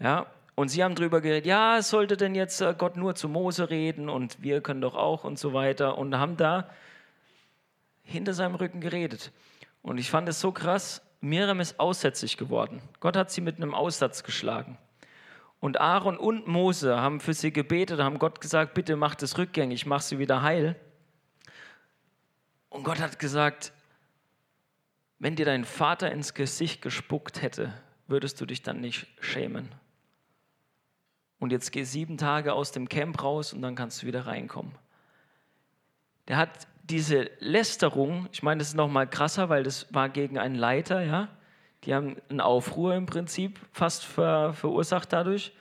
Ja, 0.00 0.26
und 0.56 0.70
sie 0.70 0.82
haben 0.82 0.96
darüber 0.96 1.20
geredet, 1.20 1.46
ja, 1.46 1.80
sollte 1.82 2.16
denn 2.16 2.34
jetzt 2.34 2.60
äh, 2.60 2.74
Gott 2.76 2.96
nur 2.96 3.14
zu 3.14 3.28
Mose 3.28 3.70
reden 3.70 4.08
und 4.08 4.42
wir 4.42 4.60
können 4.60 4.80
doch 4.80 4.96
auch 4.96 5.22
und 5.22 5.38
so 5.38 5.52
weiter. 5.52 5.98
Und 5.98 6.18
haben 6.18 6.36
da 6.36 6.68
hinter 8.02 8.34
seinem 8.34 8.56
Rücken 8.56 8.80
geredet. 8.80 9.30
Und 9.82 9.98
ich 9.98 10.10
fand 10.10 10.28
es 10.28 10.40
so 10.40 10.50
krass, 10.50 11.00
Miriam 11.20 11.60
ist 11.60 11.78
aussätzlich 11.78 12.36
geworden. 12.36 12.82
Gott 12.98 13.16
hat 13.16 13.30
sie 13.30 13.40
mit 13.40 13.54
einem 13.54 13.72
Aussatz 13.72 14.24
geschlagen. 14.24 14.76
Und 15.60 15.80
Aaron 15.80 16.18
und 16.18 16.48
Mose 16.48 17.00
haben 17.00 17.20
für 17.20 17.34
sie 17.34 17.52
gebetet, 17.52 18.00
haben 18.00 18.18
Gott 18.18 18.40
gesagt, 18.40 18.74
bitte 18.74 18.96
mach 18.96 19.14
das 19.14 19.38
rückgängig, 19.38 19.86
mach 19.86 20.00
sie 20.00 20.18
wieder 20.18 20.42
heil. 20.42 20.74
Und 22.68 22.82
Gott 22.82 22.98
hat 22.98 23.20
gesagt, 23.20 23.72
wenn 25.18 25.36
dir 25.36 25.46
dein 25.46 25.64
Vater 25.64 26.10
ins 26.12 26.34
Gesicht 26.34 26.82
gespuckt 26.82 27.42
hätte, 27.42 27.72
würdest 28.06 28.40
du 28.40 28.46
dich 28.46 28.62
dann 28.62 28.80
nicht 28.80 29.06
schämen. 29.20 29.74
Und 31.38 31.52
jetzt 31.52 31.72
geh 31.72 31.84
sieben 31.84 32.16
Tage 32.18 32.52
aus 32.52 32.72
dem 32.72 32.88
Camp 32.88 33.22
raus 33.22 33.52
und 33.52 33.62
dann 33.62 33.74
kannst 33.74 34.02
du 34.02 34.06
wieder 34.06 34.26
reinkommen. 34.26 34.72
Der 36.28 36.36
hat 36.36 36.66
diese 36.82 37.30
Lästerung, 37.38 38.28
ich 38.32 38.42
meine, 38.42 38.60
das 38.60 38.68
ist 38.68 38.74
noch 38.74 38.88
mal 38.88 39.06
krasser, 39.06 39.48
weil 39.48 39.62
das 39.62 39.92
war 39.92 40.08
gegen 40.08 40.38
einen 40.38 40.54
Leiter, 40.54 41.02
ja. 41.02 41.28
Die 41.84 41.94
haben 41.94 42.16
einen 42.28 42.40
Aufruhr 42.40 42.94
im 42.94 43.06
Prinzip 43.06 43.60
fast 43.72 44.04
ver, 44.04 44.54
verursacht 44.54 45.12
dadurch. 45.12 45.52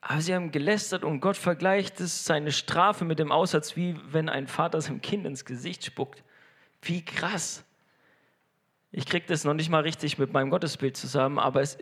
Aber 0.00 0.20
sie 0.20 0.34
haben 0.34 0.50
gelästert 0.50 1.04
und 1.04 1.20
Gott 1.20 1.36
vergleicht 1.36 2.00
es, 2.00 2.24
seine 2.24 2.52
Strafe 2.52 3.04
mit 3.04 3.18
dem 3.18 3.32
Aussatz, 3.32 3.76
wie 3.76 3.96
wenn 4.12 4.28
ein 4.28 4.46
Vater 4.46 4.80
seinem 4.80 5.02
Kind 5.02 5.26
ins 5.26 5.44
Gesicht 5.44 5.84
spuckt. 5.84 6.22
Wie 6.80 7.04
krass. 7.04 7.65
Ich 8.96 9.04
kriege 9.04 9.26
das 9.26 9.44
noch 9.44 9.52
nicht 9.52 9.68
mal 9.68 9.82
richtig 9.82 10.16
mit 10.16 10.32
meinem 10.32 10.48
Gottesbild 10.48 10.96
zusammen, 10.96 11.38
aber 11.38 11.60
es 11.60 11.76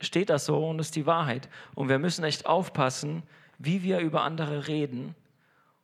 steht 0.00 0.30
das 0.30 0.46
so 0.46 0.68
und 0.68 0.80
es 0.80 0.88
ist 0.88 0.96
die 0.96 1.06
Wahrheit. 1.06 1.48
Und 1.76 1.88
wir 1.88 2.00
müssen 2.00 2.24
echt 2.24 2.44
aufpassen, 2.44 3.22
wie 3.58 3.84
wir 3.84 4.00
über 4.00 4.22
andere 4.22 4.66
reden 4.66 5.14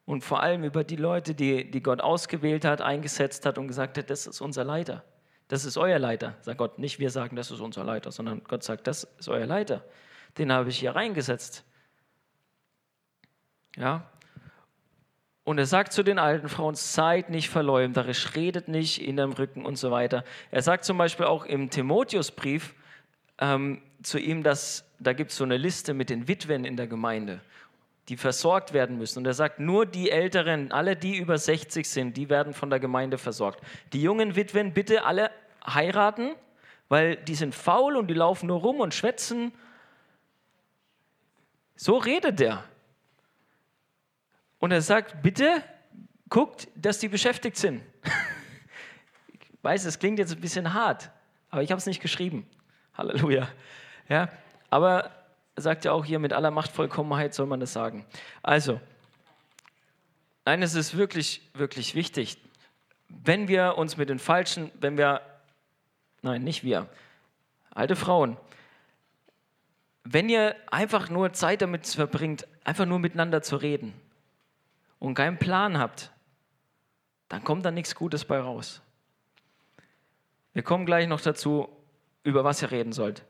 und 0.07 0.25
vor 0.25 0.43
allem 0.43 0.65
über 0.65 0.83
die 0.83 0.97
Leute, 0.97 1.37
die, 1.37 1.71
die 1.71 1.83
Gott 1.85 2.01
ausgewählt 2.01 2.65
hat, 2.65 2.81
eingesetzt 2.81 3.47
hat 3.47 3.59
und 3.59 3.69
gesagt 3.69 3.97
hat, 3.97 4.11
das 4.11 4.27
ist 4.27 4.41
unser 4.41 4.65
Leiter. 4.65 5.05
Das 5.47 5.65
ist 5.65 5.77
euer 5.77 6.01
Leiter, 6.01 6.35
sagt 6.41 6.59
Gott. 6.59 6.81
Nicht 6.81 6.99
wir 6.99 7.11
sagen, 7.11 7.37
das 7.37 7.53
ist 7.53 7.61
unser 7.61 7.85
Leiter, 7.85 8.11
sondern 8.11 8.43
Gott 8.43 8.65
sagt, 8.65 8.89
das 8.89 9.05
ist 9.21 9.29
euer 9.29 9.47
Leiter. 9.47 9.85
Den 10.37 10.51
habe 10.51 10.71
ich 10.71 10.81
hier 10.81 10.97
reingesetzt. 10.97 11.65
Ja. 13.77 14.11
Und 15.47 15.59
er 15.59 15.67
sagt 15.67 15.93
zu 15.93 16.03
den 16.03 16.19
alten 16.19 16.49
Frauen, 16.49 16.75
seid 16.75 17.31
nicht 17.31 17.51
verleumderisch, 17.51 18.35
redet 18.35 18.67
nicht 18.67 19.01
in 19.01 19.17
dem 19.17 19.31
Rücken 19.31 19.65
und 19.65 19.77
so 19.77 19.93
weiter. 19.93 20.25
Er 20.51 20.61
sagt 20.61 20.85
zum 20.85 20.99
Beispiel 20.99 21.25
auch 21.25 21.45
im 21.45 21.71
Timotheusbrief 21.71 22.75
ähm, 23.39 23.81
zu 24.03 24.19
ihm, 24.19 24.43
dass 24.43 24.85
da 24.99 25.13
gibt 25.13 25.31
es 25.31 25.37
so 25.37 25.45
eine 25.45 25.57
Liste 25.57 25.95
mit 25.95 26.11
den 26.11 26.27
Witwen 26.27 26.65
in 26.65 26.77
der 26.77 26.89
Gemeinde 26.89 27.41
die 28.09 28.17
versorgt 28.17 28.73
werden 28.73 28.99
müssen. 28.99 29.19
Und 29.19 29.27
er 29.27 29.35
sagt, 29.35 29.59
nur 29.59 29.85
die 29.85 30.11
Älteren, 30.11 30.71
alle, 30.71 30.95
die 30.95 31.17
über 31.17 31.39
60 31.39 31.89
sind, 31.89 32.17
die 32.17 32.29
werden 32.29 32.55
von 32.55 32.71
der 32.71 32.79
Gemeinde 32.79 33.19
versorgt. 33.19 33.61
Die 33.93 34.01
jungen 34.01 34.37
Witwen 34.37 34.73
bitte 34.73 35.05
alle 35.05 35.31
heiraten, 35.67 36.37
weil 36.89 37.17
die 37.17 37.35
sind 37.35 37.53
faul 37.53 37.97
und 37.97 38.07
die 38.07 38.15
laufen 38.15 38.47
nur 38.47 38.61
rum 38.61 38.79
und 38.79 38.95
schwätzen. 38.95 39.53
So 41.75 41.97
redet 41.97 42.41
er. 42.41 42.63
Und 44.67 44.73
er 44.73 44.83
sagt, 44.83 45.23
bitte 45.23 45.63
guckt, 46.29 46.67
dass 46.75 46.99
die 46.99 47.07
beschäftigt 47.07 47.57
sind. 47.57 47.83
ich 49.33 49.63
weiß, 49.63 49.85
es 49.85 50.01
klingt 50.01 50.19
jetzt 50.19 50.33
ein 50.33 50.41
bisschen 50.41 50.75
hart, 50.75 51.13
aber 51.51 51.63
ich 51.63 51.71
habe 51.71 51.79
es 51.79 51.87
nicht 51.87 52.03
geschrieben. 52.03 52.51
Halleluja. 52.95 53.47
Ja, 54.09 54.29
aber 54.69 55.13
sagt 55.55 55.85
ja 55.85 55.93
auch 55.93 56.05
hier, 56.05 56.19
mit 56.19 56.33
aller 56.33 56.51
Machtvollkommenheit 56.51 57.33
soll 57.33 57.47
man 57.47 57.61
das 57.61 57.75
sagen. 57.75 58.07
Also, 58.43 58.81
nein, 60.45 60.61
es 60.65 60.75
ist 60.75 60.97
wirklich, 60.97 61.49
wirklich 61.55 61.95
wichtig, 61.95 62.37
wenn 63.09 63.47
wir 63.47 63.79
uns 63.79 63.97
mit 63.97 64.09
den 64.09 64.19
Falschen, 64.19 64.73
wenn 64.81 64.99
wir, 64.99 65.21
nein, 66.23 66.43
nicht 66.43 66.65
wir, 66.65 66.89
alte 67.71 67.95
Frauen, 67.95 68.37
wenn 70.03 70.29
ihr 70.29 70.57
einfach 70.73 71.09
nur 71.09 71.33
Zeit 71.35 71.63
damit 71.63 71.87
verbringt, 71.87 72.49
einfach 72.65 72.85
nur 72.85 72.99
miteinander 72.99 73.43
zu 73.43 73.55
reden 73.55 73.95
und 75.07 75.15
keinen 75.15 75.39
Plan 75.39 75.79
habt, 75.79 76.13
dann 77.29 77.45
kommt 77.45 77.65
da 77.65 77.71
nichts 77.71 77.95
Gutes 77.95 78.25
bei 78.25 78.39
raus. 78.39 78.83
Wir 80.53 80.63
kommen 80.63 80.87
gleich 80.87 81.07
noch 81.07 81.21
dazu, 81.21 81.69
über 82.23 82.45
was 82.45 82.63
ihr 82.63 82.71
reden 82.71 82.93
sollt. 82.93 83.25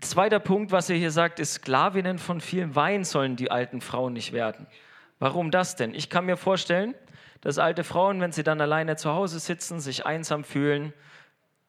Zweiter 0.00 0.40
Punkt, 0.40 0.72
was 0.72 0.90
er 0.90 0.96
hier 0.96 1.12
sagt, 1.12 1.38
ist, 1.38 1.54
Sklavinnen 1.54 2.18
von 2.18 2.40
viel 2.40 2.74
Wein 2.74 3.04
sollen 3.04 3.36
die 3.36 3.50
alten 3.50 3.80
Frauen 3.80 4.14
nicht 4.14 4.32
werden. 4.32 4.66
Warum 5.20 5.50
das 5.50 5.76
denn? 5.76 5.94
Ich 5.94 6.10
kann 6.10 6.26
mir 6.26 6.36
vorstellen, 6.36 6.94
dass 7.40 7.58
alte 7.58 7.84
Frauen, 7.84 8.20
wenn 8.20 8.32
sie 8.32 8.42
dann 8.42 8.60
alleine 8.60 8.96
zu 8.96 9.12
Hause 9.12 9.38
sitzen, 9.38 9.78
sich 9.78 10.06
einsam 10.06 10.42
fühlen, 10.42 10.92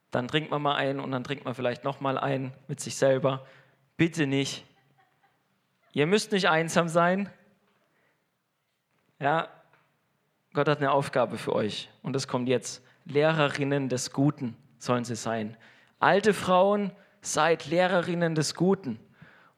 dann 0.09 0.27
trinkt 0.27 0.49
man 0.49 0.61
mal 0.61 0.75
ein 0.75 0.99
und 0.99 1.11
dann 1.11 1.23
trinkt 1.23 1.45
man 1.45 1.53
vielleicht 1.53 1.83
noch 1.83 1.99
mal 1.99 2.17
ein 2.17 2.53
mit 2.67 2.79
sich 2.79 2.95
selber. 2.95 3.45
Bitte 3.97 4.25
nicht. 4.25 4.65
Ihr 5.91 6.07
müsst 6.07 6.31
nicht 6.31 6.49
einsam 6.49 6.87
sein. 6.87 7.29
Ja, 9.19 9.49
Gott 10.53 10.67
hat 10.67 10.79
eine 10.79 10.91
Aufgabe 10.91 11.37
für 11.37 11.53
euch 11.53 11.89
und 12.01 12.13
das 12.13 12.27
kommt 12.27 12.49
jetzt. 12.49 12.83
Lehrerinnen 13.05 13.87
des 13.87 14.11
Guten 14.11 14.57
sollen 14.79 15.05
sie 15.05 15.15
sein. 15.15 15.57
Alte 15.99 16.33
Frauen 16.33 16.91
seid 17.21 17.67
Lehrerinnen 17.67 18.35
des 18.35 18.55
Guten. 18.55 18.99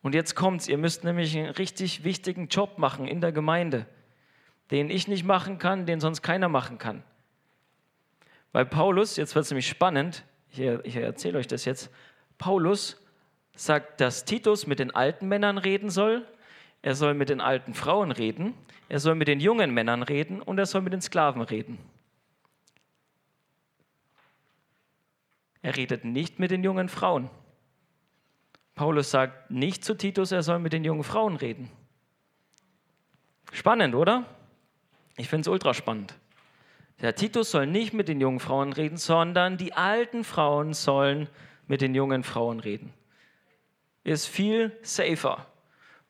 Und 0.01 0.15
jetzt 0.15 0.35
kommt's, 0.35 0.67
ihr 0.67 0.77
müsst 0.77 1.03
nämlich 1.03 1.37
einen 1.37 1.49
richtig 1.49 2.03
wichtigen 2.03 2.47
Job 2.47 2.77
machen 2.77 3.07
in 3.07 3.21
der 3.21 3.31
Gemeinde, 3.31 3.85
den 4.71 4.89
ich 4.89 5.07
nicht 5.07 5.23
machen 5.23 5.57
kann, 5.59 5.85
den 5.85 5.99
sonst 5.99 6.21
keiner 6.21 6.49
machen 6.49 6.77
kann. 6.77 7.03
Weil 8.51 8.65
Paulus, 8.65 9.17
jetzt 9.17 9.35
wird 9.35 9.45
es 9.45 9.51
nämlich 9.51 9.67
spannend, 9.67 10.23
ich, 10.51 10.59
ich 10.59 10.95
erzähle 10.95 11.39
euch 11.39 11.47
das 11.47 11.65
jetzt, 11.65 11.89
Paulus 12.37 13.01
sagt, 13.55 14.01
dass 14.01 14.25
Titus 14.25 14.67
mit 14.67 14.79
den 14.79 14.93
alten 14.93 15.27
Männern 15.27 15.57
reden 15.57 15.89
soll, 15.89 16.25
er 16.87 16.95
soll 16.95 17.15
mit 17.15 17.27
den 17.27 17.41
alten 17.41 17.73
Frauen 17.73 18.13
reden, 18.13 18.53
er 18.87 19.01
soll 19.01 19.15
mit 19.15 19.27
den 19.27 19.41
jungen 19.41 19.73
Männern 19.73 20.03
reden 20.03 20.41
und 20.41 20.57
er 20.57 20.65
soll 20.65 20.79
mit 20.79 20.93
den 20.93 21.01
Sklaven 21.01 21.41
reden. 21.41 21.77
Er 25.61 25.75
redet 25.75 26.05
nicht 26.05 26.39
mit 26.39 26.49
den 26.49 26.63
jungen 26.63 26.87
Frauen. 26.87 27.29
Paulus 28.73 29.11
sagt 29.11 29.51
nicht 29.51 29.83
zu 29.83 29.97
Titus, 29.97 30.31
er 30.31 30.43
soll 30.43 30.59
mit 30.59 30.71
den 30.71 30.85
jungen 30.85 31.03
Frauen 31.03 31.35
reden. 31.35 31.69
Spannend, 33.51 33.93
oder? 33.93 34.23
Ich 35.17 35.27
finde 35.27 35.41
es 35.41 35.47
ultra 35.49 35.73
spannend. 35.73 36.15
Der 37.01 37.15
Titus 37.15 37.51
soll 37.51 37.67
nicht 37.67 37.91
mit 37.91 38.07
den 38.07 38.21
jungen 38.21 38.39
Frauen 38.39 38.71
reden, 38.71 38.95
sondern 38.95 39.57
die 39.57 39.73
alten 39.73 40.23
Frauen 40.23 40.73
sollen 40.73 41.27
mit 41.67 41.81
den 41.81 41.93
jungen 41.93 42.23
Frauen 42.23 42.61
reden. 42.61 42.93
Ist 44.05 44.27
viel 44.27 44.71
safer. 44.83 45.45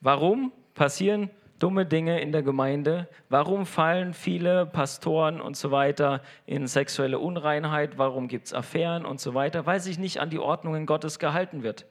Warum 0.02 0.52
passieren 0.78 1.30
dumme 1.60 1.86
Dinge 1.86 2.22
in 2.22 2.32
der 2.32 2.44
Gemeinde? 2.44 3.08
Warum 3.30 3.66
fallen 3.66 4.14
viele 4.14 4.66
Pastoren 4.66 5.42
und 5.42 5.58
so 5.58 5.72
weiter 5.72 6.22
in 6.46 6.68
sexuelle 6.68 7.20
Unreinheit? 7.20 7.98
Warum 7.98 8.28
gibt 8.28 8.48
es 8.48 8.54
Affären 8.54 9.06
und 9.06 9.20
so 9.20 9.34
weiter? 9.34 9.66
Weil 9.66 9.80
sich 9.80 9.98
nicht 9.98 10.20
an 10.20 10.30
die 10.30 10.40
Ordnungen 10.40 10.86
Gottes 10.86 11.20
gehalten 11.20 11.64
wird. 11.64 11.86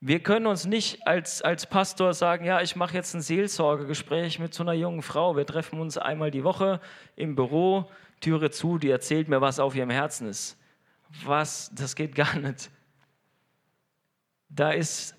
Wir 0.00 0.20
können 0.20 0.46
uns 0.46 0.66
nicht 0.66 1.06
als, 1.06 1.40
als 1.40 1.66
Pastor 1.66 2.12
sagen, 2.12 2.44
ja, 2.44 2.60
ich 2.60 2.76
mache 2.76 2.94
jetzt 2.94 3.14
ein 3.14 3.22
Seelsorgegespräch 3.22 4.38
mit 4.38 4.52
so 4.52 4.62
einer 4.62 4.74
jungen 4.74 5.00
Frau. 5.00 5.34
Wir 5.34 5.46
treffen 5.46 5.80
uns 5.80 5.96
einmal 5.96 6.30
die 6.30 6.44
Woche 6.44 6.80
im 7.16 7.34
Büro, 7.34 7.90
Türe 8.20 8.50
zu, 8.50 8.78
die 8.78 8.90
erzählt 8.90 9.28
mir, 9.28 9.40
was 9.40 9.58
auf 9.58 9.74
ihrem 9.74 9.90
Herzen 9.90 10.28
ist. 10.28 10.58
Was, 11.24 11.70
das 11.74 11.96
geht 11.96 12.14
gar 12.14 12.38
nicht. 12.38 12.70
Da 14.50 14.72
ist 14.72 15.16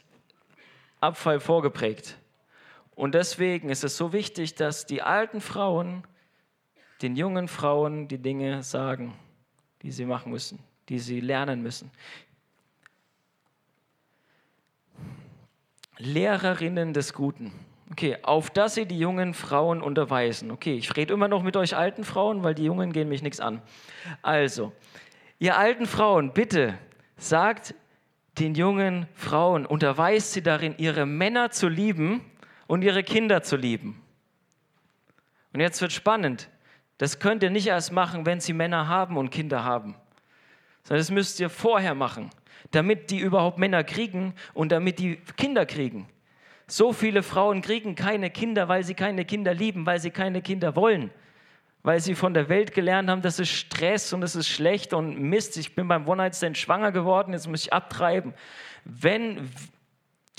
Abfall 1.00 1.40
vorgeprägt. 1.40 2.18
Und 2.96 3.14
deswegen 3.14 3.70
ist 3.70 3.84
es 3.84 3.98
so 3.98 4.14
wichtig, 4.14 4.56
dass 4.56 4.86
die 4.86 5.02
alten 5.02 5.42
Frauen 5.42 6.04
den 7.02 7.16
jungen 7.16 7.48
Frauen 7.48 8.08
die 8.08 8.18
Dinge 8.18 8.64
sagen, 8.64 9.14
die 9.82 9.92
sie 9.92 10.06
machen 10.06 10.32
müssen, 10.32 10.60
die 10.90 11.00
sie 11.00 11.20
lernen 11.20 11.62
müssen. 11.62 11.92
Lehrerinnen 15.98 16.94
des 16.94 17.14
Guten. 17.14 17.52
Okay, 17.92 18.18
auf 18.24 18.50
dass 18.50 18.76
sie 18.76 18.86
die 18.86 18.98
jungen 18.98 19.34
Frauen 19.34 19.82
unterweisen. 19.82 20.52
Okay, 20.52 20.76
ich 20.76 20.96
rede 20.96 21.14
immer 21.14 21.28
noch 21.28 21.44
mit 21.44 21.56
euch 21.56 21.76
alten 21.76 22.04
Frauen, 22.04 22.44
weil 22.44 22.56
die 22.56 22.66
Jungen 22.66 22.92
gehen 22.92 23.10
mich 23.10 23.22
nichts 23.22 23.40
an. 23.40 23.62
Also, 24.22 24.74
ihr 25.38 25.58
alten 25.58 25.86
Frauen, 25.86 26.34
bitte 26.34 26.78
sagt 27.18 27.76
den 28.38 28.56
jungen 28.56 29.08
Frauen, 29.14 29.66
unterweist 29.66 30.34
sie 30.34 30.44
darin, 30.44 30.76
ihre 30.78 31.06
Männer 31.06 31.52
zu 31.52 31.68
lieben 31.68 32.22
und 32.68 32.84
ihre 32.84 33.04
Kinder 33.04 33.44
zu 33.44 33.56
lieben. 33.56 34.02
Und 35.54 35.62
jetzt 35.62 35.82
wird 35.82 35.94
spannend. 35.94 36.50
Das 36.98 37.20
könnt 37.20 37.44
ihr 37.44 37.50
nicht 37.50 37.68
erst 37.68 37.92
machen, 37.92 38.26
wenn 38.26 38.40
sie 38.40 38.54
Männer 38.54 38.88
haben 38.88 39.18
und 39.18 39.30
Kinder 39.30 39.64
haben, 39.64 39.96
sondern 40.84 41.00
das 41.00 41.12
müsst 41.12 41.40
ihr 41.40 41.50
vorher 41.50 41.96
machen, 41.96 42.30
damit 42.72 43.10
die 43.12 43.20
überhaupt 43.20 43.58
Männer 43.58 43.84
kriegen 43.84 44.34
und 44.54 44.72
damit 44.72 45.00
die 45.00 45.18
Kinder 45.38 45.66
kriegen. 45.66 46.08
So 46.68 46.94
viele 46.94 47.22
Frauen 47.22 47.62
kriegen 47.62 47.96
keine 47.96 48.30
Kinder, 48.30 48.68
weil 48.68 48.84
sie 48.84 48.96
keine 48.96 49.26
Kinder 49.26 49.54
lieben, 49.54 49.86
weil 49.86 50.00
sie 50.00 50.10
keine 50.10 50.42
Kinder 50.42 50.76
wollen, 50.76 51.12
weil 51.86 52.00
sie 52.00 52.16
von 52.16 52.34
der 52.34 52.50
Welt 52.50 52.74
gelernt 52.74 53.12
haben, 53.12 53.22
das 53.22 53.38
ist 53.38 53.52
Stress 53.52 54.12
und 54.12 54.22
das 54.22 54.36
ist 54.36 54.50
schlecht 54.50 54.92
und 54.92 55.22
Mist, 55.22 55.56
ich 55.56 55.76
bin 55.76 55.88
beim 55.88 56.08
One-Night-Stand 56.08 56.58
schwanger 56.58 56.92
geworden, 56.92 57.32
jetzt 57.32 57.48
muss 57.48 57.62
ich 57.62 57.74
abtreiben. 57.74 58.34
Wenn 58.86 59.52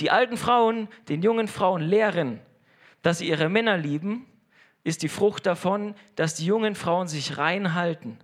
die 0.00 0.10
alten 0.10 0.36
Frauen 0.36 0.88
den 1.08 1.22
jungen 1.22 1.46
Frauen 1.46 1.82
lehren, 1.82 2.40
dass 3.02 3.18
sie 3.18 3.28
ihre 3.28 3.48
Männer 3.48 3.76
lieben, 3.76 4.26
ist 4.82 5.04
die 5.04 5.08
Frucht 5.08 5.46
davon, 5.46 5.94
dass 6.16 6.34
die 6.34 6.46
jungen 6.46 6.74
Frauen 6.74 7.06
sich 7.06 7.38
reinhalten 7.38 8.18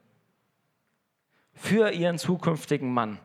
für 1.54 1.92
ihren 1.92 2.18
zukünftigen 2.18 2.92
Mann 2.92 3.20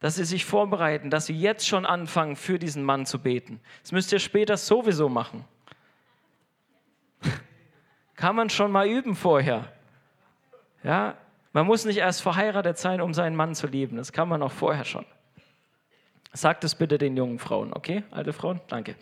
dass 0.00 0.14
sie 0.14 0.24
sich 0.24 0.44
vorbereiten, 0.44 1.10
dass 1.10 1.26
sie 1.26 1.36
jetzt 1.36 1.66
schon 1.66 1.84
anfangen, 1.84 2.36
für 2.36 2.58
diesen 2.58 2.84
Mann 2.84 3.04
zu 3.04 3.18
beten. 3.18 3.60
Das 3.82 3.92
müsst 3.92 4.12
ihr 4.12 4.20
später 4.20 4.56
sowieso 4.56 5.08
machen. 5.08 5.44
Kann 8.18 8.34
man 8.34 8.50
schon 8.50 8.72
mal 8.72 8.88
üben 8.88 9.14
vorher. 9.14 9.72
Ja, 10.82 11.14
man 11.52 11.66
muss 11.66 11.84
nicht 11.84 11.98
erst 11.98 12.20
verheiratet 12.20 12.76
sein, 12.76 13.00
um 13.00 13.14
seinen 13.14 13.36
Mann 13.36 13.54
zu 13.54 13.68
lieben. 13.68 13.96
Das 13.96 14.12
kann 14.12 14.28
man 14.28 14.42
auch 14.42 14.50
vorher 14.50 14.84
schon. 14.84 15.06
Sagt 16.32 16.64
es 16.64 16.74
bitte 16.74 16.98
den 16.98 17.16
jungen 17.16 17.38
Frauen, 17.38 17.72
okay? 17.72 18.02
Alte 18.10 18.32
Frauen? 18.32 18.60
Danke. 18.66 18.96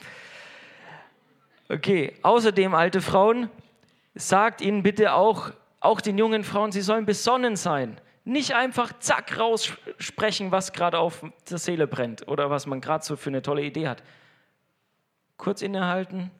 Okay, 1.71 2.13
außerdem, 2.21 2.75
alte 2.75 3.01
Frauen, 3.01 3.49
sagt 4.15 4.61
ihnen 4.61 4.83
bitte 4.83 5.15
auch, 5.15 5.51
auch 5.81 6.03
den 6.03 6.19
jungen 6.19 6.45
Frauen, 6.45 6.71
sie 6.71 6.83
sollen 6.83 7.07
besonnen 7.07 7.57
sein. 7.57 7.99
Nicht 8.25 8.55
einfach 8.55 8.93
zack 8.99 9.39
raussprechen, 9.39 10.53
was 10.53 10.75
gerade 10.75 10.99
auf 10.99 11.25
der 11.49 11.57
Seele 11.57 11.87
brennt 11.87 12.29
oder 12.29 12.51
was 12.51 12.67
man 12.67 12.83
gerade 12.83 13.03
so 13.03 13.17
für 13.17 13.31
eine 13.31 13.41
tolle 13.41 13.63
Idee 13.63 13.89
hat. 13.89 14.03
Kurz 15.39 15.63
innehalten, 15.63 16.31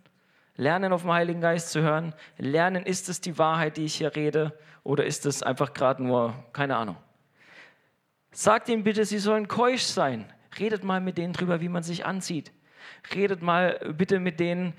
lernen 0.57 0.93
auf 0.93 1.03
den 1.03 1.13
Heiligen 1.13 1.41
Geist 1.41 1.71
zu 1.71 1.83
hören, 1.83 2.15
lernen, 2.39 2.85
ist 2.85 3.09
es 3.09 3.21
die 3.21 3.39
Wahrheit, 3.39 3.77
die 3.77 3.85
ich 3.85 3.95
hier 3.95 4.15
rede 4.17 4.59
oder 4.83 5.05
ist 5.05 5.27
es 5.27 5.43
einfach 5.43 5.75
gerade 5.75 6.03
nur, 6.03 6.35
keine 6.53 6.77
Ahnung. 6.77 6.97
Sagt 8.33 8.69
ihnen 8.69 8.85
bitte, 8.85 9.05
sie 9.05 9.19
sollen 9.19 9.49
keusch 9.49 9.83
sein. 9.83 10.31
Redet 10.59 10.85
mal 10.85 11.01
mit 11.01 11.19
denen 11.19 11.33
drüber, 11.33 11.61
wie 11.61 11.69
man 11.69 11.83
sich 11.83 12.05
anzieht. 12.05 12.53
Redet 13.15 13.43
mal 13.43 13.95
bitte 13.97 14.21
mit 14.21 14.41
denen, 14.41 14.75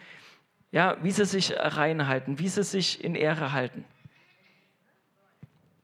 ja, 0.71 0.97
wie 1.01 1.11
sie 1.11 1.25
sich 1.25 1.53
reinhalten, 1.57 2.39
wie 2.39 2.47
sie 2.49 2.63
sich 2.63 3.03
in 3.03 3.15
Ehre 3.15 3.51
halten. 3.51 3.85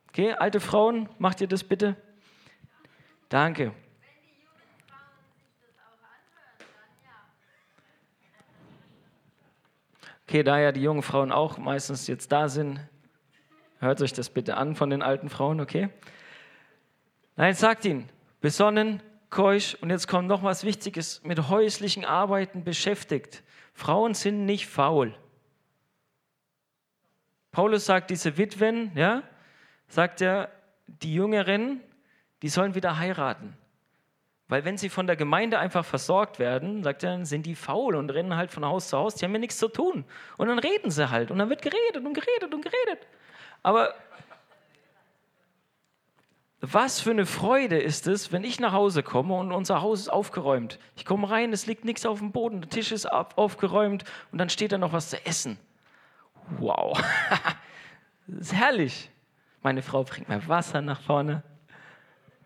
Okay, 0.10 0.34
alte 0.34 0.60
Frauen, 0.60 1.10
macht 1.18 1.42
ihr 1.42 1.48
das 1.48 1.64
bitte? 1.64 1.96
Danke. 3.30 3.74
Okay, 10.28 10.44
da 10.44 10.60
ja 10.60 10.72
die 10.72 10.82
jungen 10.82 11.04
Frauen 11.04 11.32
auch 11.32 11.58
meistens 11.58 12.08
jetzt 12.08 12.32
da 12.32 12.48
sind, 12.48 12.80
hört 13.80 14.02
euch 14.02 14.14
das 14.14 14.30
bitte 14.30 14.58
an 14.58 14.76
von 14.76 14.90
den 14.90 15.02
alten 15.02 15.30
Frauen, 15.30 15.60
okay? 15.60 15.90
Nein, 17.36 17.54
sagt 17.54 17.86
ihnen, 17.86 18.10
besonnen, 18.42 19.02
keusch 19.30 19.76
und 19.82 19.90
jetzt 19.90 20.08
kommt 20.08 20.28
noch 20.28 20.44
was 20.44 20.64
Wichtiges, 20.64 21.24
mit 21.24 21.50
häuslichen 21.50 22.06
Arbeiten 22.06 22.64
beschäftigt. 22.64 23.44
Frauen 23.74 24.14
sind 24.14 24.46
nicht 24.46 24.68
faul. 24.68 25.16
Paulus 27.52 27.86
sagt, 27.86 28.10
diese 28.10 28.38
Witwen, 28.38 28.92
ja, 28.96 29.24
sagt 29.88 30.22
er, 30.22 30.50
die 30.88 31.14
Jüngeren, 31.14 31.82
die 32.42 32.50
sollen 32.50 32.76
wieder 32.76 32.98
heiraten. 32.98 33.58
Weil 34.54 34.66
wenn 34.66 34.78
sie 34.78 34.90
von 34.90 35.08
der 35.08 35.16
Gemeinde 35.16 35.58
einfach 35.58 35.84
versorgt 35.84 36.38
werden, 36.38 36.84
sagt 36.84 37.02
er, 37.02 37.14
dann 37.14 37.26
sind 37.26 37.48
die 37.48 37.56
faul 37.56 37.96
und 37.96 38.12
rennen 38.12 38.36
halt 38.36 38.52
von 38.52 38.64
Haus 38.64 38.88
zu 38.90 38.96
Haus, 39.00 39.16
die 39.16 39.26
haben 39.26 39.34
ja 39.34 39.40
nichts 39.40 39.58
zu 39.58 39.68
tun. 39.68 40.06
Und 40.38 40.48
dann 40.48 40.60
reden 40.60 40.92
sie 40.92 41.10
halt 41.10 41.32
und 41.32 41.40
dann 41.40 41.50
wird 41.50 41.64
geredet 41.64 42.06
und 42.06 42.14
geredet 42.14 42.54
und 42.54 42.62
geredet. 42.62 43.08
Aber 43.64 43.96
was 46.62 47.02
für 47.02 47.10
eine 47.10 47.26
Freude 47.26 47.80
ist 47.80 48.06
es, 48.06 48.32
wenn 48.32 48.44
ich 48.44 48.60
nach 48.60 48.74
Hause 48.74 49.02
komme 49.02 49.34
und 49.34 49.52
unser 49.52 49.82
Haus 49.82 50.02
ist 50.02 50.10
aufgeräumt. 50.10 50.78
Ich 50.96 51.04
komme 51.04 51.32
rein, 51.32 51.52
es 51.52 51.66
liegt 51.66 51.84
nichts 51.84 52.06
auf 52.06 52.20
dem 52.20 52.32
Boden, 52.32 52.62
der 52.62 52.70
Tisch 52.70 52.92
ist 52.92 53.12
aufgeräumt 53.12 54.04
und 54.32 54.38
dann 54.38 54.50
steht 54.50 54.72
da 54.72 54.78
noch 54.78 54.94
was 54.94 55.10
zu 55.10 55.26
essen. 55.26 55.58
Wow, 56.60 57.02
das 58.28 58.52
ist 58.52 58.54
herrlich. 58.54 59.10
Meine 59.64 59.82
Frau 59.82 60.04
bringt 60.04 60.30
mir 60.30 60.48
Wasser 60.48 60.84
nach 60.84 61.02
vorne. 61.02 61.42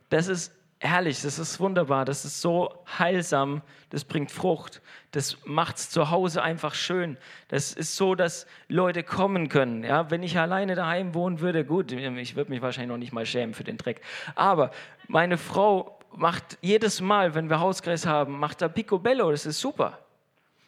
Das 0.08 0.30
ist 0.30 0.57
herrlich, 0.80 1.22
das 1.22 1.40
ist 1.40 1.60
wunderbar, 1.60 2.06
das 2.06 2.26
ist 2.26 2.42
so 2.42 2.74
heilsam, 3.00 3.62
das 3.90 4.04
bringt 4.04 4.32
Frucht, 4.32 4.82
das 5.12 5.38
macht 5.46 5.78
es 5.78 5.90
zu 5.90 6.12
Hause 6.12 6.44
einfach 6.44 6.76
schön. 6.76 7.18
Das 7.48 7.74
ist 7.74 7.96
so, 7.96 8.16
dass 8.16 8.46
Leute 8.68 9.04
kommen 9.04 9.50
können. 9.50 9.84
Ja, 9.84 10.12
wenn 10.12 10.24
ich 10.24 10.38
alleine 10.38 10.76
daheim 10.76 11.14
wohnen 11.14 11.40
würde, 11.40 11.66
gut, 11.66 11.92
ich 11.92 12.36
würde 12.36 12.52
mich 12.52 12.62
wahrscheinlich 12.62 12.90
noch 12.90 12.98
nicht 12.98 13.14
mal 13.14 13.26
schämen 13.26 13.54
für 13.54 13.64
den 13.64 13.78
Dreck. 13.78 14.02
Aber 14.36 14.72
meine 15.08 15.38
Frau 15.38 15.98
macht 16.16 16.58
jedes 16.62 17.02
Mal, 17.02 17.34
wenn 17.34 17.50
wir 17.50 17.60
Hauskreis 17.60 18.06
haben, 18.06 18.40
macht 18.40 18.62
da 18.62 18.68
Picobello, 18.68 19.32
das 19.32 19.46
ist 19.46 19.60
super. 19.60 20.00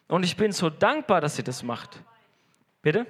Und 0.08 0.24
ich 0.24 0.36
bin 0.36 0.52
so 0.52 0.70
dankbar, 0.70 1.22
dass 1.22 1.36
sie 1.36 1.44
das 1.44 1.62
macht. 1.62 2.02
Bitte? 2.82 3.06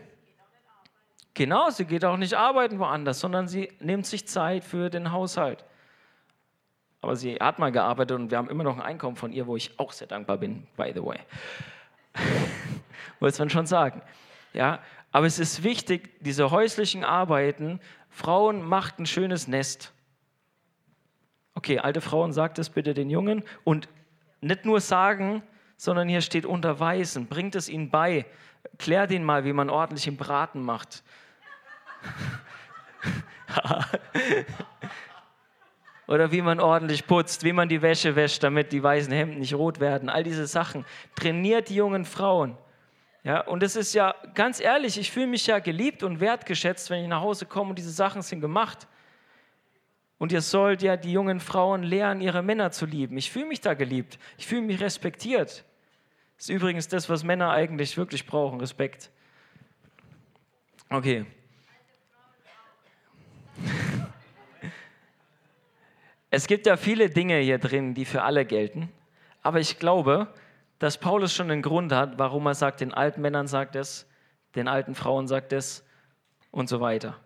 Genau, 1.34 1.70
sie 1.70 1.86
geht 1.86 2.04
auch 2.04 2.18
nicht 2.18 2.34
arbeiten 2.34 2.80
woanders, 2.80 3.22
sondern 3.22 3.47
sie 3.47 3.72
nimmt 3.80 4.06
sich 4.06 4.28
Zeit 4.28 4.66
für 4.66 4.89
den 4.89 5.14
Haushalt. 5.14 5.64
Aber 7.02 7.16
sie 7.16 7.36
hat 7.36 7.60
mal 7.60 7.72
gearbeitet 7.72 8.18
und 8.18 8.32
wir 8.32 8.38
haben 8.38 8.50
immer 8.50 8.64
noch 8.64 8.76
ein 8.76 8.82
Einkommen 8.82 9.16
von 9.16 9.32
ihr, 9.32 9.47
wo 9.47 9.56
ich 9.56 9.80
auch 9.80 9.93
sehr 9.93 10.08
dankbar 10.08 10.38
bin, 10.38 10.68
by 10.76 10.91
the 10.93 11.04
way. 11.04 11.20
Wollte 13.20 13.39
man 13.39 13.50
schon 13.50 13.66
sagen. 13.66 14.02
Ja, 14.54 14.80
aber 15.12 15.26
es 15.26 15.39
ist 15.39 15.64
wichtig, 15.64 16.22
diese 16.22 16.52
häuslichen 16.52 17.04
Arbeiten, 17.04 17.80
Frauen 18.10 18.62
macht 18.62 19.00
ein 19.00 19.06
schönes 19.06 19.47
Nest. 19.47 19.93
Okay, 21.56 21.80
alte 21.80 22.02
Frauen, 22.02 22.34
sagt 22.34 22.60
es 22.60 22.70
bitte 22.70 22.93
den 22.93 23.10
Jungen 23.10 23.43
und 23.64 23.89
nicht 24.41 24.66
nur 24.66 24.82
sagen, 24.82 25.41
sondern 25.78 26.10
hier 26.10 26.22
steht 26.22 26.45
unterweisen, 26.45 27.28
bringt 27.28 27.56
es 27.56 27.70
ihnen 27.70 27.89
bei, 27.89 28.26
klärt 28.78 29.12
ihnen 29.12 29.26
mal, 29.26 29.45
wie 29.45 29.54
man 29.54 29.70
ordentlich 29.70 30.08
im 30.08 30.18
Braten 30.18 30.62
macht, 30.62 31.04
Oder 36.10 36.32
wie 36.32 36.41
man 36.41 36.60
ordentlich 36.60 37.05
putzt, 37.05 37.43
wie 37.43 37.53
man 37.53 37.70
die 37.70 37.84
Wäsche 37.84 38.16
wäscht, 38.16 38.41
damit 38.41 38.72
die 38.72 38.82
weißen 38.82 39.14
Hemden 39.14 39.38
nicht 39.38 39.53
rot 39.53 39.80
werden. 39.80 40.10
All 40.10 40.24
diese 40.24 40.47
Sachen. 40.47 40.84
Trainiert 41.16 41.70
die 41.70 41.76
jungen 41.76 42.03
Frauen. 42.03 42.57
Ja, 43.24 43.41
und 43.41 43.62
es 43.62 43.76
ist 43.76 43.93
ja 43.93 44.16
ganz 44.34 44.60
ehrlich, 44.60 44.97
ich 44.97 45.12
fühle 45.12 45.28
mich 45.28 45.45
ja 45.45 45.60
geliebt 45.60 46.01
und 46.01 46.20
wertgeschätzt, 46.20 46.89
wenn 46.89 47.03
ich 47.03 47.07
nach 47.07 47.22
Hause 47.22 47.45
komme 47.45 47.70
und 47.70 47.78
diese 47.78 47.91
Sachen 47.91 48.24
sind 48.24 48.41
gemacht. 48.41 48.88
Und 50.18 50.32
ihr 50.32 50.41
sollt 50.41 50.82
ja 50.82 50.97
die 50.97 51.12
jungen 51.12 51.39
Frauen 51.39 51.84
lernen, 51.84 52.22
ihre 52.22 52.41
Männer 52.41 52.72
zu 52.72 52.88
lieben. 52.88 53.16
Ich 53.16 53.30
fühle 53.30 53.45
mich 53.45 53.62
da 53.62 53.76
geliebt. 53.76 54.18
Ich 54.39 54.47
fühle 54.47 54.64
mich 54.64 54.82
respektiert. 54.82 55.64
Das 56.38 56.45
ist 56.45 56.49
übrigens 56.49 56.88
das, 56.88 57.07
was 57.07 57.24
Männer 57.24 57.51
eigentlich 57.51 57.97
wirklich 57.97 58.26
brauchen, 58.26 58.60
Respekt. 58.60 59.12
Okay. 60.89 61.28
Es 66.32 66.47
gibt 66.47 66.65
ja 66.67 66.77
viele 66.77 67.09
Dinge 67.09 67.38
hier 67.39 67.57
drin, 67.57 67.93
die 67.93 68.05
für 68.05 68.21
alle 68.23 68.45
gelten, 68.45 68.89
aber 69.41 69.59
ich 69.59 69.80
glaube, 69.80 70.27
dass 70.77 70.97
Paulus 70.97 71.34
schon 71.34 71.51
einen 71.51 71.61
Grund 71.61 71.91
hat, 71.91 72.17
warum 72.17 72.45
er 72.45 72.55
sagt, 72.55 72.82
den 72.82 72.93
alten 72.93 73.21
Männern 73.21 73.47
sagt 73.47 73.75
es, 73.75 74.07
den 74.55 74.67
alten 74.67 74.95
Frauen 74.95 75.27
sagt 75.27 75.53
es 75.53 75.84
und 76.51 76.69
so 76.69 76.80
weiter. 76.80 77.17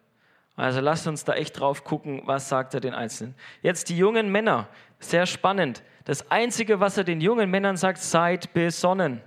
Also 0.56 0.82
lasst 0.82 1.08
uns 1.08 1.24
da 1.24 1.34
echt 1.34 1.60
drauf 1.60 1.84
gucken, 1.84 2.22
was 2.26 2.48
sagt 2.48 2.74
er 2.74 2.80
den 2.80 2.94
Einzelnen. 2.94 3.36
Jetzt 3.62 3.90
die 3.90 3.98
jungen 3.98 4.32
Männer, 4.32 4.68
sehr 5.00 5.26
spannend. 5.26 5.84
Das 6.06 6.30
Einzige, 6.30 6.80
was 6.80 6.98
er 6.98 7.04
den 7.04 7.22
jungen 7.22 7.50
Männern 7.50 7.78
sagt, 7.78 8.00
seid 8.00 8.54
besonnen. 8.54 9.22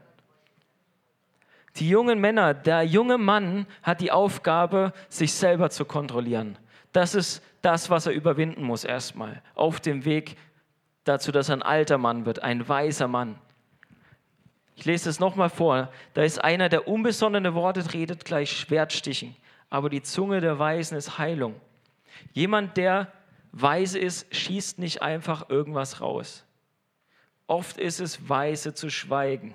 Die 1.76 1.88
jungen 1.88 2.20
Männer, 2.20 2.54
der 2.54 2.84
junge 2.84 3.18
Mann 3.18 3.66
hat 3.82 4.00
die 4.00 4.12
Aufgabe, 4.12 4.92
sich 5.08 5.34
selber 5.34 5.68
zu 5.68 5.84
kontrollieren. 5.84 6.56
Das 6.96 7.14
ist 7.14 7.42
das, 7.60 7.90
was 7.90 8.06
er 8.06 8.14
überwinden 8.14 8.62
muss 8.62 8.82
erstmal 8.82 9.42
auf 9.54 9.80
dem 9.80 10.06
Weg 10.06 10.38
dazu, 11.04 11.30
dass 11.30 11.50
er 11.50 11.56
ein 11.56 11.62
alter 11.62 11.98
Mann 11.98 12.24
wird, 12.24 12.42
ein 12.42 12.70
weiser 12.70 13.06
Mann. 13.06 13.38
Ich 14.76 14.86
lese 14.86 15.10
es 15.10 15.20
nochmal 15.20 15.50
vor. 15.50 15.92
Da 16.14 16.22
ist 16.22 16.42
einer, 16.42 16.70
der 16.70 16.88
unbesonnene 16.88 17.52
Worte 17.52 17.92
redet, 17.92 18.24
gleich 18.24 18.50
Schwertstichen. 18.50 19.36
Aber 19.68 19.90
die 19.90 20.00
Zunge 20.00 20.40
der 20.40 20.58
Weisen 20.58 20.96
ist 20.96 21.18
Heilung. 21.18 21.60
Jemand, 22.32 22.78
der 22.78 23.12
weise 23.52 23.98
ist, 23.98 24.34
schießt 24.34 24.78
nicht 24.78 25.02
einfach 25.02 25.50
irgendwas 25.50 26.00
raus. 26.00 26.46
Oft 27.46 27.76
ist 27.76 28.00
es 28.00 28.26
weise 28.26 28.72
zu 28.72 28.88
schweigen, 28.88 29.52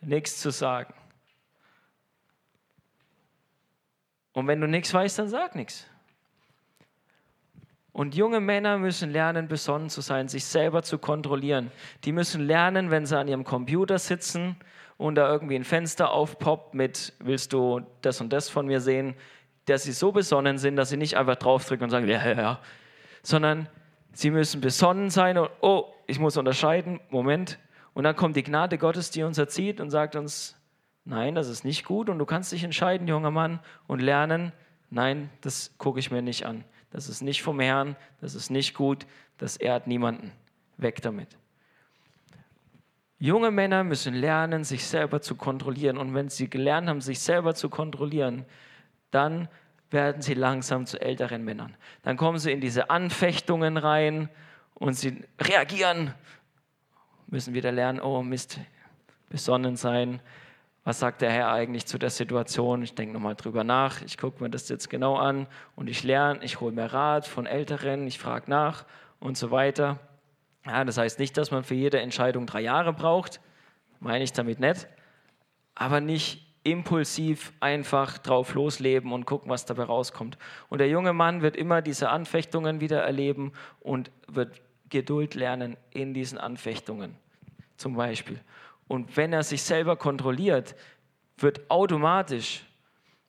nichts 0.00 0.40
zu 0.40 0.48
sagen. 0.48 0.94
Und 4.32 4.46
wenn 4.46 4.62
du 4.62 4.66
nichts 4.66 4.94
weißt, 4.94 5.18
dann 5.18 5.28
sag 5.28 5.54
nichts. 5.54 5.86
Und 7.94 8.16
junge 8.16 8.40
Männer 8.40 8.76
müssen 8.76 9.12
lernen, 9.12 9.46
besonnen 9.46 9.88
zu 9.88 10.00
sein, 10.00 10.26
sich 10.26 10.44
selber 10.44 10.82
zu 10.82 10.98
kontrollieren. 10.98 11.70
Die 12.02 12.10
müssen 12.10 12.44
lernen, 12.44 12.90
wenn 12.90 13.06
sie 13.06 13.16
an 13.16 13.28
ihrem 13.28 13.44
Computer 13.44 14.00
sitzen 14.00 14.56
und 14.96 15.14
da 15.14 15.30
irgendwie 15.30 15.54
ein 15.54 15.62
Fenster 15.62 16.10
aufpoppt 16.10 16.74
mit, 16.74 17.12
willst 17.20 17.52
du 17.52 17.82
das 18.02 18.20
und 18.20 18.32
das 18.32 18.48
von 18.48 18.66
mir 18.66 18.80
sehen, 18.80 19.14
dass 19.66 19.84
sie 19.84 19.92
so 19.92 20.10
besonnen 20.10 20.58
sind, 20.58 20.74
dass 20.74 20.88
sie 20.88 20.96
nicht 20.96 21.16
einfach 21.16 21.36
draufdrücken 21.36 21.84
und 21.84 21.90
sagen, 21.90 22.08
ja, 22.08 22.26
ja, 22.26 22.36
ja, 22.36 22.60
sondern 23.22 23.68
sie 24.12 24.32
müssen 24.32 24.60
besonnen 24.60 25.08
sein 25.08 25.38
und, 25.38 25.48
oh, 25.60 25.84
ich 26.08 26.18
muss 26.18 26.36
unterscheiden, 26.36 26.98
Moment. 27.10 27.60
Und 27.92 28.02
dann 28.02 28.16
kommt 28.16 28.34
die 28.34 28.42
Gnade 28.42 28.76
Gottes, 28.76 29.12
die 29.12 29.22
uns 29.22 29.38
erzieht 29.38 29.80
und 29.80 29.90
sagt 29.90 30.16
uns, 30.16 30.56
nein, 31.04 31.36
das 31.36 31.48
ist 31.48 31.64
nicht 31.64 31.84
gut 31.84 32.10
und 32.10 32.18
du 32.18 32.26
kannst 32.26 32.50
dich 32.50 32.64
entscheiden, 32.64 33.06
junger 33.06 33.30
Mann, 33.30 33.60
und 33.86 34.02
lernen, 34.02 34.50
nein, 34.90 35.30
das 35.42 35.74
gucke 35.78 36.00
ich 36.00 36.10
mir 36.10 36.22
nicht 36.22 36.44
an. 36.44 36.64
Das 36.94 37.08
ist 37.08 37.22
nicht 37.22 37.42
vom 37.42 37.58
Herrn, 37.58 37.96
das 38.20 38.36
ist 38.36 38.50
nicht 38.50 38.72
gut, 38.72 39.04
das 39.36 39.56
ehrt 39.56 39.88
niemanden. 39.88 40.30
Weg 40.76 41.02
damit. 41.02 41.36
Junge 43.18 43.50
Männer 43.50 43.82
müssen 43.82 44.14
lernen, 44.14 44.62
sich 44.62 44.86
selber 44.86 45.20
zu 45.20 45.34
kontrollieren. 45.34 45.98
Und 45.98 46.14
wenn 46.14 46.28
sie 46.28 46.48
gelernt 46.48 46.88
haben, 46.88 47.00
sich 47.00 47.18
selber 47.18 47.56
zu 47.56 47.68
kontrollieren, 47.68 48.44
dann 49.10 49.48
werden 49.90 50.22
sie 50.22 50.34
langsam 50.34 50.86
zu 50.86 51.00
älteren 51.00 51.42
Männern. 51.42 51.76
Dann 52.02 52.16
kommen 52.16 52.38
sie 52.38 52.52
in 52.52 52.60
diese 52.60 52.90
Anfechtungen 52.90 53.76
rein 53.76 54.28
und 54.74 54.94
sie 54.94 55.24
reagieren, 55.40 56.14
müssen 57.26 57.54
wieder 57.54 57.72
lernen, 57.72 57.98
oh 58.00 58.22
Mist, 58.22 58.60
besonnen 59.30 59.74
sein, 59.74 60.20
was 60.84 60.98
sagt 61.00 61.22
der 61.22 61.30
Herr 61.30 61.50
eigentlich 61.50 61.86
zu 61.86 61.98
der 61.98 62.10
Situation? 62.10 62.82
Ich 62.82 62.94
denke 62.94 63.14
nochmal 63.14 63.34
drüber 63.34 63.64
nach, 63.64 64.02
ich 64.02 64.18
gucke 64.18 64.42
mir 64.42 64.50
das 64.50 64.68
jetzt 64.68 64.90
genau 64.90 65.16
an 65.16 65.46
und 65.76 65.88
ich 65.88 66.04
lerne, 66.04 66.44
ich 66.44 66.60
hole 66.60 66.72
mir 66.72 66.92
Rat 66.92 67.26
von 67.26 67.46
Älteren, 67.46 68.06
ich 68.06 68.18
frage 68.18 68.50
nach 68.50 68.84
und 69.18 69.38
so 69.38 69.50
weiter. 69.50 69.98
Ja, 70.66 70.84
das 70.84 70.98
heißt 70.98 71.18
nicht, 71.18 71.36
dass 71.38 71.50
man 71.50 71.64
für 71.64 71.74
jede 71.74 72.00
Entscheidung 72.00 72.46
drei 72.46 72.60
Jahre 72.60 72.92
braucht, 72.92 73.40
meine 74.00 74.24
ich 74.24 74.32
damit 74.32 74.60
nicht, 74.60 74.86
aber 75.74 76.00
nicht 76.00 76.44
impulsiv 76.64 77.52
einfach 77.60 78.18
drauf 78.18 78.54
losleben 78.54 79.12
und 79.12 79.26
gucken, 79.26 79.50
was 79.50 79.66
dabei 79.66 79.84
rauskommt. 79.84 80.38
Und 80.68 80.78
der 80.78 80.88
junge 80.88 81.12
Mann 81.12 81.42
wird 81.42 81.56
immer 81.56 81.82
diese 81.82 82.10
Anfechtungen 82.10 82.80
wieder 82.80 83.02
erleben 83.02 83.52
und 83.80 84.10
wird 84.26 84.62
Geduld 84.88 85.34
lernen 85.34 85.76
in 85.90 86.14
diesen 86.14 86.38
Anfechtungen 86.38 87.16
zum 87.76 87.94
Beispiel. 87.94 88.40
Und 88.88 89.16
wenn 89.16 89.32
er 89.32 89.42
sich 89.42 89.62
selber 89.62 89.96
kontrolliert, 89.96 90.74
wird 91.38 91.70
automatisch, 91.70 92.64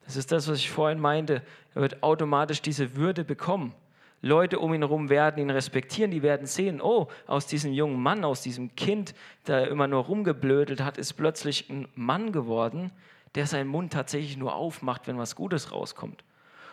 das 0.04 0.16
ist 0.16 0.30
das, 0.30 0.48
was 0.48 0.58
ich 0.58 0.70
vorhin 0.70 1.00
meinte, 1.00 1.42
er 1.74 1.82
wird 1.82 2.02
automatisch 2.02 2.62
diese 2.62 2.96
Würde 2.96 3.24
bekommen. 3.24 3.74
Leute 4.22 4.58
um 4.58 4.72
ihn 4.72 4.82
herum 4.82 5.08
werden 5.08 5.40
ihn 5.40 5.50
respektieren, 5.50 6.10
die 6.10 6.22
werden 6.22 6.46
sehen, 6.46 6.80
oh, 6.80 7.08
aus 7.26 7.46
diesem 7.46 7.72
jungen 7.72 8.00
Mann, 8.00 8.24
aus 8.24 8.42
diesem 8.42 8.74
Kind, 8.74 9.14
der 9.46 9.68
immer 9.68 9.86
nur 9.86 10.04
rumgeblödelt 10.04 10.80
hat, 10.80 10.98
ist 10.98 11.14
plötzlich 11.14 11.68
ein 11.70 11.86
Mann 11.94 12.32
geworden, 12.32 12.92
der 13.34 13.46
seinen 13.46 13.68
Mund 13.68 13.92
tatsächlich 13.92 14.36
nur 14.36 14.54
aufmacht, 14.54 15.06
wenn 15.06 15.18
was 15.18 15.36
Gutes 15.36 15.70
rauskommt. 15.70 16.24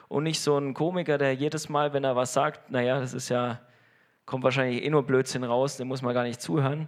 Und 0.07 0.23
nicht 0.23 0.39
so 0.39 0.57
ein 0.57 0.73
Komiker, 0.73 1.17
der 1.17 1.33
jedes 1.33 1.69
Mal, 1.69 1.93
wenn 1.93 2.03
er 2.03 2.15
was 2.15 2.33
sagt, 2.33 2.71
naja, 2.71 2.99
das 2.99 3.13
ist 3.13 3.29
ja, 3.29 3.59
kommt 4.25 4.43
wahrscheinlich 4.43 4.83
eh 4.83 4.89
nur 4.89 5.03
Blödsinn 5.03 5.43
raus, 5.43 5.77
dem 5.77 5.87
muss 5.87 6.01
man 6.01 6.13
gar 6.13 6.23
nicht 6.23 6.41
zuhören, 6.41 6.87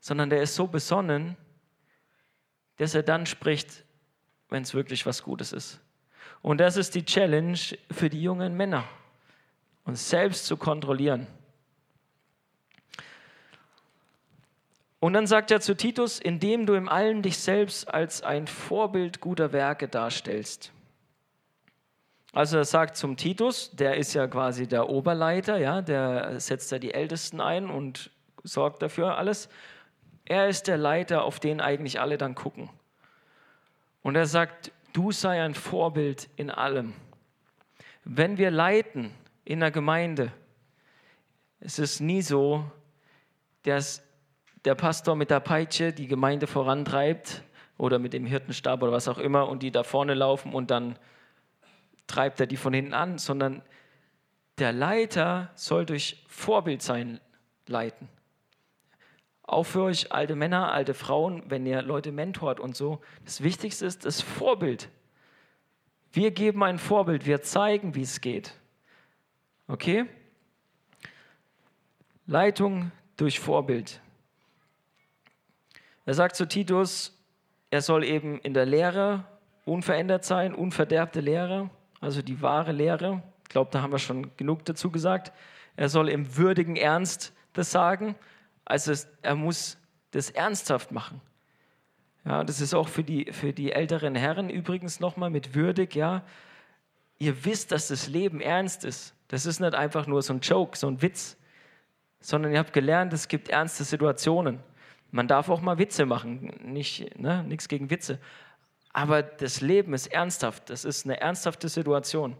sondern 0.00 0.30
der 0.30 0.42
ist 0.42 0.54
so 0.54 0.66
besonnen, 0.66 1.36
dass 2.76 2.94
er 2.94 3.02
dann 3.02 3.26
spricht, 3.26 3.84
wenn 4.48 4.62
es 4.62 4.74
wirklich 4.74 5.06
was 5.06 5.22
Gutes 5.22 5.52
ist. 5.52 5.80
Und 6.42 6.58
das 6.58 6.76
ist 6.76 6.94
die 6.94 7.04
Challenge 7.04 7.58
für 7.90 8.08
die 8.08 8.22
jungen 8.22 8.56
Männer, 8.56 8.84
uns 9.84 10.08
selbst 10.08 10.46
zu 10.46 10.56
kontrollieren. 10.56 11.26
Und 15.00 15.12
dann 15.12 15.26
sagt 15.26 15.50
er 15.50 15.60
zu 15.60 15.76
Titus, 15.76 16.18
indem 16.18 16.66
du 16.66 16.74
im 16.74 16.88
Allen 16.88 17.22
dich 17.22 17.38
selbst 17.38 17.92
als 17.92 18.22
ein 18.22 18.46
Vorbild 18.46 19.20
guter 19.20 19.52
Werke 19.52 19.86
darstellst. 19.86 20.72
Also 22.32 22.58
er 22.58 22.64
sagt 22.64 22.96
zum 22.96 23.16
Titus, 23.16 23.70
der 23.72 23.96
ist 23.96 24.14
ja 24.14 24.26
quasi 24.26 24.66
der 24.66 24.88
Oberleiter, 24.88 25.58
ja, 25.58 25.82
der 25.82 26.40
setzt 26.40 26.70
da 26.72 26.78
die 26.78 26.94
Ältesten 26.94 27.40
ein 27.40 27.70
und 27.70 28.10
sorgt 28.42 28.82
dafür 28.82 29.16
alles. 29.16 29.48
Er 30.28 30.46
ist 30.46 30.68
der 30.68 30.76
Leiter, 30.76 31.24
auf 31.24 31.40
den 31.40 31.62
eigentlich 31.62 32.00
alle 32.00 32.18
dann 32.18 32.34
gucken. 32.34 32.68
Und 34.02 34.14
er 34.14 34.26
sagt, 34.26 34.72
du 34.92 35.10
sei 35.10 35.42
ein 35.42 35.54
Vorbild 35.54 36.28
in 36.36 36.50
allem. 36.50 36.92
Wenn 38.04 38.36
wir 38.36 38.50
leiten 38.50 39.10
in 39.46 39.60
der 39.60 39.70
Gemeinde, 39.70 40.30
ist 41.60 41.78
es 41.78 42.00
nie 42.00 42.20
so, 42.20 42.70
dass 43.62 44.02
der 44.66 44.74
Pastor 44.74 45.16
mit 45.16 45.30
der 45.30 45.40
Peitsche 45.40 45.94
die 45.94 46.06
Gemeinde 46.06 46.46
vorantreibt 46.46 47.42
oder 47.78 47.98
mit 47.98 48.12
dem 48.12 48.26
Hirtenstab 48.26 48.82
oder 48.82 48.92
was 48.92 49.08
auch 49.08 49.18
immer 49.18 49.48
und 49.48 49.62
die 49.62 49.70
da 49.70 49.82
vorne 49.82 50.12
laufen 50.12 50.52
und 50.52 50.70
dann 50.70 50.98
treibt 52.06 52.38
er 52.38 52.46
die 52.46 52.58
von 52.58 52.74
hinten 52.74 52.92
an, 52.92 53.16
sondern 53.16 53.62
der 54.58 54.74
Leiter 54.74 55.50
soll 55.54 55.86
durch 55.86 56.22
Vorbild 56.28 56.82
sein 56.82 57.18
leiten. 57.66 58.10
Auch 59.48 59.64
für 59.64 59.80
euch 59.84 60.12
alte 60.12 60.36
Männer, 60.36 60.72
alte 60.72 60.92
Frauen, 60.92 61.42
wenn 61.48 61.64
ihr 61.64 61.80
Leute 61.80 62.12
mentort 62.12 62.60
und 62.60 62.76
so. 62.76 63.00
Das 63.24 63.42
Wichtigste 63.42 63.86
ist 63.86 64.04
das 64.04 64.20
Vorbild. 64.20 64.90
Wir 66.12 66.32
geben 66.32 66.62
ein 66.62 66.78
Vorbild, 66.78 67.24
wir 67.24 67.40
zeigen, 67.40 67.94
wie 67.94 68.02
es 68.02 68.20
geht. 68.20 68.52
Okay? 69.66 70.04
Leitung 72.26 72.92
durch 73.16 73.40
Vorbild. 73.40 74.02
Er 76.04 76.12
sagt 76.12 76.36
zu 76.36 76.46
Titus, 76.46 77.18
er 77.70 77.80
soll 77.80 78.04
eben 78.04 78.38
in 78.40 78.52
der 78.52 78.66
Lehre 78.66 79.24
unverändert 79.64 80.26
sein, 80.26 80.54
unverderbte 80.54 81.20
Lehre, 81.20 81.70
also 82.02 82.20
die 82.20 82.42
wahre 82.42 82.72
Lehre. 82.72 83.22
Ich 83.44 83.48
glaube, 83.48 83.70
da 83.70 83.80
haben 83.80 83.92
wir 83.92 83.98
schon 83.98 84.30
genug 84.36 84.66
dazu 84.66 84.90
gesagt. 84.90 85.32
Er 85.74 85.88
soll 85.88 86.10
im 86.10 86.36
würdigen 86.36 86.76
Ernst 86.76 87.32
das 87.54 87.70
sagen. 87.70 88.14
Also 88.68 88.92
er 89.22 89.34
muss 89.34 89.78
das 90.10 90.28
ernsthaft 90.28 90.92
machen. 90.92 91.22
Ja, 92.26 92.44
das 92.44 92.60
ist 92.60 92.74
auch 92.74 92.88
für 92.88 93.02
die, 93.02 93.32
für 93.32 93.54
die 93.54 93.72
älteren 93.72 94.14
Herren 94.14 94.50
übrigens 94.50 95.00
nochmal 95.00 95.30
mit 95.30 95.54
würdig, 95.54 95.94
ja. 95.94 96.22
Ihr 97.18 97.46
wisst, 97.46 97.72
dass 97.72 97.88
das 97.88 98.08
Leben 98.08 98.42
ernst 98.42 98.84
ist. 98.84 99.14
Das 99.28 99.46
ist 99.46 99.60
nicht 99.60 99.74
einfach 99.74 100.06
nur 100.06 100.20
so 100.20 100.34
ein 100.34 100.40
Joke, 100.40 100.76
so 100.76 100.86
ein 100.86 101.00
Witz, 101.00 101.38
sondern 102.20 102.52
ihr 102.52 102.58
habt 102.58 102.74
gelernt, 102.74 103.14
es 103.14 103.28
gibt 103.28 103.48
ernste 103.48 103.84
Situationen. 103.84 104.60
Man 105.10 105.28
darf 105.28 105.48
auch 105.48 105.62
mal 105.62 105.78
Witze 105.78 106.04
machen, 106.04 106.52
nicht, 106.62 107.18
ne, 107.18 107.42
nichts 107.44 107.68
gegen 107.68 107.88
Witze. 107.88 108.18
Aber 108.92 109.22
das 109.22 109.62
Leben 109.62 109.94
ist 109.94 110.08
ernsthaft, 110.08 110.68
das 110.68 110.84
ist 110.84 111.06
eine 111.06 111.18
ernsthafte 111.18 111.70
Situation. 111.70 112.36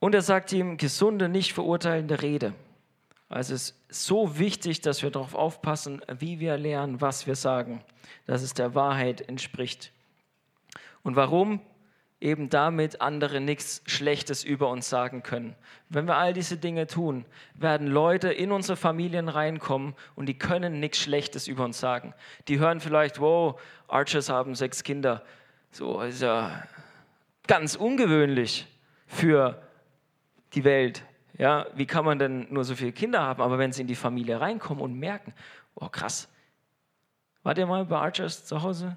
Und 0.00 0.14
er 0.14 0.22
sagt 0.22 0.52
ihm, 0.52 0.76
gesunde, 0.76 1.30
nicht 1.30 1.54
verurteilende 1.54 2.20
Rede. 2.20 2.52
Es 3.28 3.50
ist 3.50 3.74
so 3.88 4.38
wichtig, 4.38 4.80
dass 4.82 5.02
wir 5.02 5.10
darauf 5.10 5.34
aufpassen, 5.34 6.00
wie 6.18 6.38
wir 6.38 6.56
lernen, 6.56 7.00
was 7.00 7.26
wir 7.26 7.34
sagen, 7.34 7.82
dass 8.26 8.42
es 8.42 8.54
der 8.54 8.74
Wahrheit 8.74 9.20
entspricht. 9.28 9.92
Und 11.02 11.16
warum? 11.16 11.60
Eben 12.20 12.48
damit 12.48 13.02
andere 13.02 13.40
nichts 13.40 13.82
Schlechtes 13.84 14.42
über 14.42 14.70
uns 14.70 14.88
sagen 14.88 15.22
können. 15.22 15.54
Wenn 15.88 16.06
wir 16.06 16.16
all 16.16 16.32
diese 16.32 16.56
Dinge 16.56 16.86
tun, 16.86 17.26
werden 17.54 17.88
Leute 17.88 18.32
in 18.32 18.52
unsere 18.52 18.76
Familien 18.76 19.28
reinkommen 19.28 19.94
und 20.14 20.26
die 20.26 20.38
können 20.38 20.80
nichts 20.80 20.98
Schlechtes 20.98 21.46
über 21.46 21.64
uns 21.64 21.78
sagen. 21.78 22.14
Die 22.48 22.58
hören 22.58 22.80
vielleicht, 22.80 23.20
wow, 23.20 23.60
Archers 23.88 24.30
haben 24.30 24.54
sechs 24.54 24.82
Kinder. 24.82 25.22
So 25.72 26.00
ist 26.00 26.22
ja 26.22 26.62
ganz 27.46 27.76
ungewöhnlich 27.76 28.66
für 29.06 29.60
die 30.54 30.64
Welt. 30.64 31.02
Ja, 31.38 31.66
wie 31.74 31.86
kann 31.86 32.04
man 32.04 32.18
denn 32.18 32.46
nur 32.50 32.64
so 32.64 32.74
viele 32.74 32.92
Kinder 32.92 33.20
haben? 33.20 33.42
Aber 33.42 33.58
wenn 33.58 33.72
sie 33.72 33.82
in 33.82 33.86
die 33.86 33.94
Familie 33.94 34.40
reinkommen 34.40 34.82
und 34.82 34.94
merken, 34.94 35.34
oh 35.74 35.88
krass, 35.88 36.28
wart 37.42 37.58
ihr 37.58 37.66
mal 37.66 37.84
bei 37.84 37.98
Archers 37.98 38.46
zu 38.46 38.62
Hause? 38.62 38.96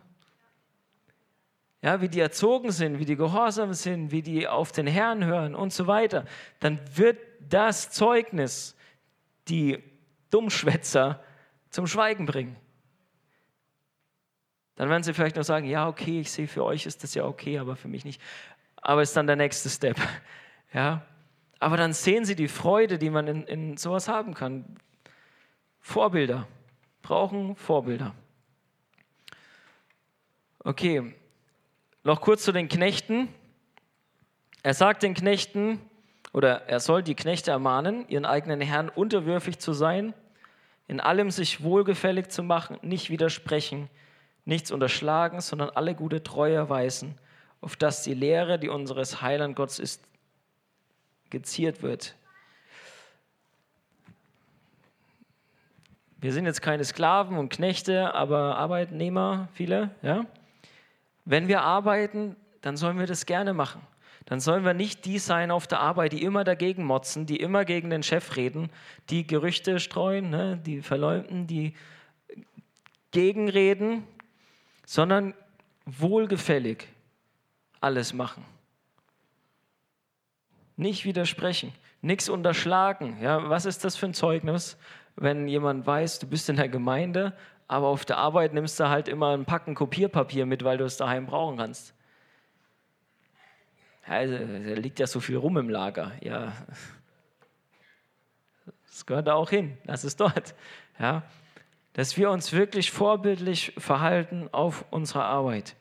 Ja, 1.82 2.02
wie 2.02 2.10
die 2.10 2.20
erzogen 2.20 2.72
sind, 2.72 3.00
wie 3.00 3.06
die 3.06 3.16
gehorsam 3.16 3.74
sind, 3.74 4.12
wie 4.12 4.22
die 4.22 4.48
auf 4.48 4.72
den 4.72 4.88
Herrn 4.88 5.26
hören 5.26 5.56
und 5.56 5.72
so 5.72 5.88
weiter, 5.88 6.26
dann 6.60 6.80
wird 6.96 7.18
das 7.40 7.92
Zeugnis 7.92 8.76
die 9.48 9.82
Dummschwätzer 10.30 11.22
zum 11.70 11.88
Schweigen 11.88 12.26
bringen. 12.26 12.56
Dann 14.76 14.90
werden 14.90 15.04
sie 15.04 15.14
vielleicht 15.14 15.36
noch 15.36 15.44
sagen, 15.44 15.68
ja, 15.68 15.88
okay, 15.88 16.22
ich 16.22 16.32
sehe, 16.32 16.48
für 16.48 16.64
euch 16.64 16.86
ist 16.86 17.04
das 17.04 17.14
ja 17.14 17.26
okay, 17.26 17.60
aber 17.60 17.76
für 17.76 17.90
mich 17.90 18.06
nicht. 18.06 18.22
Aber 18.78 19.02
ist 19.02 19.16
dann 19.16 19.28
der 19.28 19.36
nächste 19.36 19.70
Step. 19.70 19.98
Ja? 20.74 21.06
Aber 21.60 21.78
dann 21.78 21.93
sehen 21.93 22.26
sie 22.26 22.36
die 22.36 22.47
Freude, 22.47 22.97
die 22.97 23.10
man 23.10 23.28
in, 23.28 23.43
in 23.43 23.78
sowas 23.78 24.07
haben 24.07 24.34
kann. 24.34 24.78
Vorbilder. 25.80 26.47
Brauchen 27.01 27.55
Vorbilder. 27.55 28.14
Okay, 30.60 31.14
noch 32.03 32.22
kurz 32.22 32.43
zu 32.43 32.51
den 32.51 32.68
Knechten. 32.70 33.28
Er 34.62 34.74
sagt 34.74 35.03
den 35.03 35.14
Knechten, 35.14 35.80
oder 36.34 36.68
er 36.68 36.80
soll 36.80 37.01
die 37.01 37.16
Knechte 37.16 37.51
ermahnen, 37.51 38.07
ihren 38.07 38.26
eigenen 38.26 38.62
Herrn 38.62 38.89
unterwürfig 38.89 39.60
zu 39.60 39.74
sein, 39.74 40.14
in 40.88 40.99
allem 40.99 41.32
sich 41.32 41.64
wohlgefällig 41.64 42.30
zu 42.30 42.43
machen, 42.43 42.78
nicht 42.82 43.10
widersprechen, 43.10 43.89
nichts 44.45 44.72
unterschlagen, 44.72 45.41
sondern 45.41 45.70
alle 45.70 45.95
gute 45.95 46.24
Treue 46.24 46.55
erweisen, 46.55 47.16
auf 47.62 47.76
dass 47.76 48.03
die 48.03 48.14
Lehre, 48.14 48.60
die 48.60 48.70
unseres 48.70 49.22
Heiland 49.22 49.55
Gottes 49.55 49.80
ist, 49.80 50.03
geziert 51.30 51.82
wird. 51.82 52.15
Wir 56.21 56.34
sind 56.34 56.45
jetzt 56.45 56.61
keine 56.61 56.84
Sklaven 56.84 57.38
und 57.38 57.49
Knechte, 57.49 58.13
aber 58.13 58.57
Arbeitnehmer, 58.57 59.47
viele, 59.53 59.91
ja. 60.01 60.25
Wenn 61.23 61.47
wir 61.47 61.61
arbeiten, 61.61 62.36
dann 62.61 62.75
sollen 62.75 62.99
wir 62.99 63.07
das 63.07 63.25
gerne 63.25 63.53
machen. 63.53 63.82
Dann 64.25 64.39
sollen 64.39 64.65
wir 64.65 64.73
nicht 64.73 65.05
die 65.05 65.17
sein 65.17 65.49
auf 65.49 65.65
der 65.65 65.80
Arbeit, 65.80 66.11
die 66.11 66.21
immer 66.21 66.43
dagegen 66.43 66.84
motzen, 66.84 67.25
die 67.25 67.38
immer 67.38 67.65
gegen 67.65 67.89
den 67.89 68.03
Chef 68.03 68.36
reden, 68.36 68.69
die 69.09 69.25
Gerüchte 69.25 69.80
streuen, 69.80 70.30
ne, 70.30 70.57
die 70.57 70.82
verleumden, 70.82 71.47
die 71.47 71.73
gegenreden, 73.11 74.03
sondern 74.86 75.34
wohlgefällig 75.86 76.88
alles 77.82 78.13
machen. 78.13 78.45
Nicht 80.80 81.03
widersprechen, 81.03 81.73
nichts 82.01 82.30
unterschlagen. 82.30 83.17
Ja, 83.21 83.49
was 83.49 83.65
ist 83.65 83.84
das 83.84 83.97
für 83.97 84.05
ein 84.05 84.13
Zeugnis, 84.13 84.77
wenn 85.17 85.49
jemand 85.49 85.86
weiß, 85.86 86.19
du 86.19 86.27
bist 86.27 86.47
in 86.47 86.55
der 86.55 86.69
Gemeinde, 86.69 87.34
aber 87.67 87.88
auf 87.88 88.05
der 88.05 88.15
Arbeit 88.15 88.53
nimmst 88.53 88.80
du 88.80 88.88
halt 88.88 89.09
immer 89.09 89.36
ein 89.36 89.43
Packen 89.43 89.75
Kopierpapier 89.75 90.45
mit, 90.45 90.63
weil 90.63 90.77
du 90.77 90.86
es 90.86 90.95
daheim 90.95 91.25
brauchen 91.25 91.57
kannst. 91.57 91.93
Also, 94.07 94.38
da 94.38 94.73
liegt 94.75 94.99
ja 94.99 95.07
so 95.07 95.19
viel 95.19 95.36
rum 95.36 95.57
im 95.57 95.69
Lager. 95.69 96.13
Ja, 96.21 96.53
das 98.88 99.05
gehört 99.05 99.27
da 99.27 99.34
auch 99.34 99.49
hin. 99.49 99.77
Lass 99.84 100.05
es 100.05 100.15
dort. 100.15 100.55
Ja, 100.97 101.23
dass 101.91 102.15
wir 102.15 102.32
uns 102.32 102.53
wirklich 102.53 102.89
vorbildlich 102.91 103.73
verhalten 103.77 104.47
auf 104.53 104.86
unserer 104.91 105.25
Arbeit. 105.25 105.75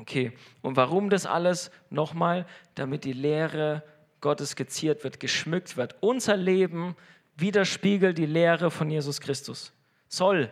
Okay, 0.00 0.32
und 0.62 0.74
warum 0.74 1.10
das 1.10 1.26
alles? 1.26 1.70
Nochmal, 1.90 2.44
damit 2.74 3.04
die 3.04 3.12
Lehre 3.12 3.84
Gottes 4.20 4.56
geziert 4.56 5.04
wird, 5.04 5.20
geschmückt 5.20 5.76
wird. 5.76 5.96
Unser 6.00 6.36
Leben 6.36 6.96
widerspiegelt 7.36 8.18
die 8.18 8.26
Lehre 8.26 8.70
von 8.70 8.90
Jesus 8.90 9.20
Christus. 9.20 9.72
Soll. 10.08 10.50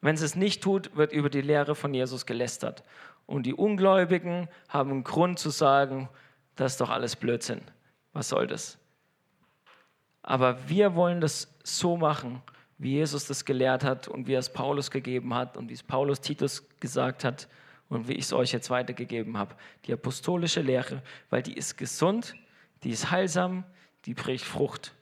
Wenn 0.00 0.14
es 0.14 0.22
es 0.22 0.36
nicht 0.36 0.62
tut, 0.62 0.96
wird 0.96 1.12
über 1.12 1.30
die 1.30 1.40
Lehre 1.40 1.74
von 1.74 1.94
Jesus 1.94 2.26
gelästert. 2.26 2.82
Und 3.26 3.44
die 3.44 3.54
Ungläubigen 3.54 4.48
haben 4.68 4.90
einen 4.90 5.04
Grund 5.04 5.38
zu 5.38 5.50
sagen, 5.50 6.08
das 6.56 6.72
ist 6.72 6.80
doch 6.80 6.90
alles 6.90 7.16
Blödsinn. 7.16 7.62
Was 8.12 8.28
soll 8.28 8.46
das? 8.46 8.78
Aber 10.22 10.68
wir 10.68 10.94
wollen 10.94 11.20
das 11.20 11.54
so 11.62 11.96
machen, 11.96 12.42
wie 12.78 12.92
Jesus 12.92 13.26
das 13.26 13.44
gelehrt 13.44 13.84
hat 13.84 14.08
und 14.08 14.26
wie 14.26 14.34
es 14.34 14.52
Paulus 14.52 14.90
gegeben 14.90 15.34
hat 15.34 15.56
und 15.56 15.68
wie 15.68 15.74
es 15.74 15.82
Paulus 15.82 16.20
Titus 16.20 16.66
gesagt 16.80 17.24
hat 17.24 17.48
und 17.88 18.08
wie 18.08 18.14
ich 18.14 18.24
es 18.24 18.32
euch 18.32 18.52
jetzt 18.52 18.70
weitergegeben 18.70 19.36
habe. 19.38 19.54
Die 19.86 19.92
apostolische 19.92 20.60
Lehre, 20.60 21.02
weil 21.30 21.42
die 21.42 21.54
ist 21.54 21.76
gesund, 21.76 22.34
die 22.84 22.90
ist 22.90 23.10
heilsam, 23.10 23.64
die 24.04 24.14
bringt 24.14 24.42
Frucht. 24.42 24.94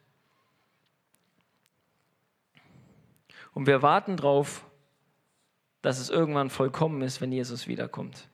Und 3.52 3.66
wir 3.66 3.82
warten 3.82 4.16
darauf, 4.16 4.64
dass 5.82 5.98
es 5.98 6.08
irgendwann 6.08 6.48
vollkommen 6.48 7.02
ist, 7.02 7.20
wenn 7.20 7.32
Jesus 7.32 7.66
wiederkommt. 7.66 8.28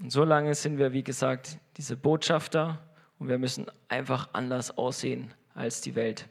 Und 0.00 0.10
so 0.10 0.24
lange 0.24 0.54
sind 0.54 0.78
wir, 0.78 0.92
wie 0.92 1.04
gesagt, 1.04 1.58
diese 1.76 1.96
Botschafter 1.96 2.82
und 3.18 3.28
wir 3.28 3.38
müssen 3.38 3.66
einfach 3.88 4.30
anders 4.32 4.76
aussehen 4.76 5.32
als 5.54 5.80
die 5.80 5.94
Welt. 5.94 6.28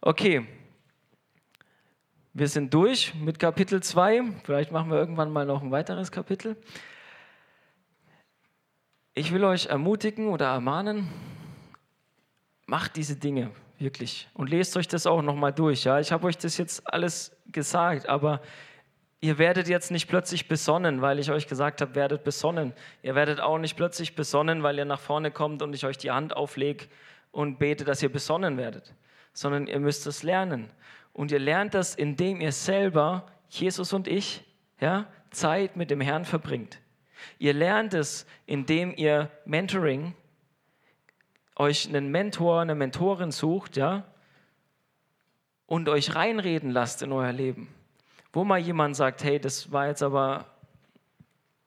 Okay, 0.00 0.46
wir 2.34 2.48
sind 2.48 2.72
durch 2.74 3.14
mit 3.14 3.38
Kapitel 3.38 3.82
2. 3.82 4.22
Vielleicht 4.44 4.72
machen 4.72 4.90
wir 4.90 4.98
irgendwann 4.98 5.32
mal 5.32 5.46
noch 5.46 5.62
ein 5.62 5.70
weiteres 5.70 6.10
Kapitel. 6.10 6.56
Ich 9.16 9.32
will 9.32 9.44
euch 9.44 9.66
ermutigen 9.66 10.26
oder 10.26 10.46
ermahnen, 10.46 11.08
macht 12.66 12.96
diese 12.96 13.14
Dinge 13.14 13.52
wirklich. 13.78 14.28
Und 14.34 14.50
lest 14.50 14.76
euch 14.76 14.88
das 14.88 15.06
auch 15.06 15.22
nochmal 15.22 15.52
durch. 15.52 15.84
Ja? 15.84 16.00
Ich 16.00 16.10
habe 16.10 16.26
euch 16.26 16.36
das 16.36 16.58
jetzt 16.58 16.92
alles 16.92 17.36
gesagt, 17.46 18.08
aber 18.08 18.40
ihr 19.20 19.38
werdet 19.38 19.68
jetzt 19.68 19.92
nicht 19.92 20.08
plötzlich 20.08 20.48
besonnen, 20.48 21.00
weil 21.00 21.20
ich 21.20 21.30
euch 21.30 21.46
gesagt 21.46 21.80
habe, 21.80 21.94
werdet 21.94 22.24
besonnen. 22.24 22.72
Ihr 23.02 23.14
werdet 23.14 23.38
auch 23.38 23.58
nicht 23.58 23.76
plötzlich 23.76 24.16
besonnen, 24.16 24.64
weil 24.64 24.78
ihr 24.78 24.84
nach 24.84 24.98
vorne 24.98 25.30
kommt 25.30 25.62
und 25.62 25.74
ich 25.74 25.86
euch 25.86 25.96
die 25.96 26.10
Hand 26.10 26.36
auflege 26.36 26.86
und 27.30 27.60
bete, 27.60 27.84
dass 27.84 28.02
ihr 28.02 28.10
besonnen 28.10 28.56
werdet. 28.56 28.94
Sondern 29.32 29.68
ihr 29.68 29.78
müsst 29.78 30.08
es 30.08 30.24
lernen. 30.24 30.70
Und 31.12 31.30
ihr 31.30 31.38
lernt 31.38 31.74
das, 31.74 31.94
indem 31.94 32.40
ihr 32.40 32.50
selber, 32.50 33.26
Jesus 33.48 33.92
und 33.92 34.08
ich, 34.08 34.42
ja, 34.80 35.06
Zeit 35.30 35.76
mit 35.76 35.92
dem 35.92 36.00
Herrn 36.00 36.24
verbringt. 36.24 36.80
Ihr 37.38 37.54
lernt 37.54 37.94
es, 37.94 38.26
indem 38.46 38.94
ihr 38.96 39.30
Mentoring 39.44 40.14
euch 41.56 41.88
einen 41.88 42.10
Mentor, 42.10 42.60
eine 42.60 42.74
Mentorin 42.74 43.30
sucht, 43.30 43.76
ja, 43.76 44.04
und 45.66 45.88
euch 45.88 46.14
reinreden 46.14 46.70
lasst 46.70 47.02
in 47.02 47.12
euer 47.12 47.32
Leben. 47.32 47.68
Wo 48.32 48.44
mal 48.44 48.58
jemand 48.58 48.96
sagt, 48.96 49.24
hey, 49.24 49.38
das 49.38 49.72
war 49.72 49.86
jetzt 49.86 50.02
aber 50.02 50.46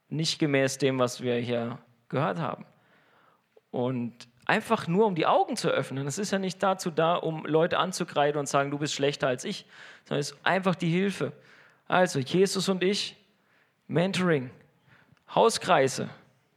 nicht 0.10 0.40
gemäß 0.40 0.78
dem, 0.78 1.00
was 1.00 1.22
wir 1.22 1.36
hier 1.36 1.80
gehört 2.10 2.38
haben. 2.38 2.66
Und 3.72 4.28
einfach 4.46 4.88
nur, 4.88 5.06
um 5.06 5.16
die 5.16 5.26
Augen 5.26 5.58
zu 5.58 5.70
öffnen. 5.70 6.08
Es 6.08 6.18
ist 6.18 6.32
ja 6.32 6.40
nicht 6.40 6.62
dazu 6.64 6.90
da, 6.90 7.16
um 7.16 7.46
Leute 7.46 7.78
anzukreiden 7.80 8.40
und 8.40 8.48
sagen, 8.48 8.72
du 8.72 8.78
bist 8.78 8.94
schlechter 8.94 9.28
als 9.28 9.44
ich, 9.44 9.66
sondern 10.06 10.22
es 10.22 10.32
ist 10.32 10.40
einfach 10.44 10.76
die 10.76 10.90
Hilfe. 10.90 11.34
Also, 11.88 12.20
Jesus 12.20 12.70
und 12.70 12.84
ich, 12.84 13.16
Mentoring, 13.88 14.50
Hauskreise, 15.34 16.10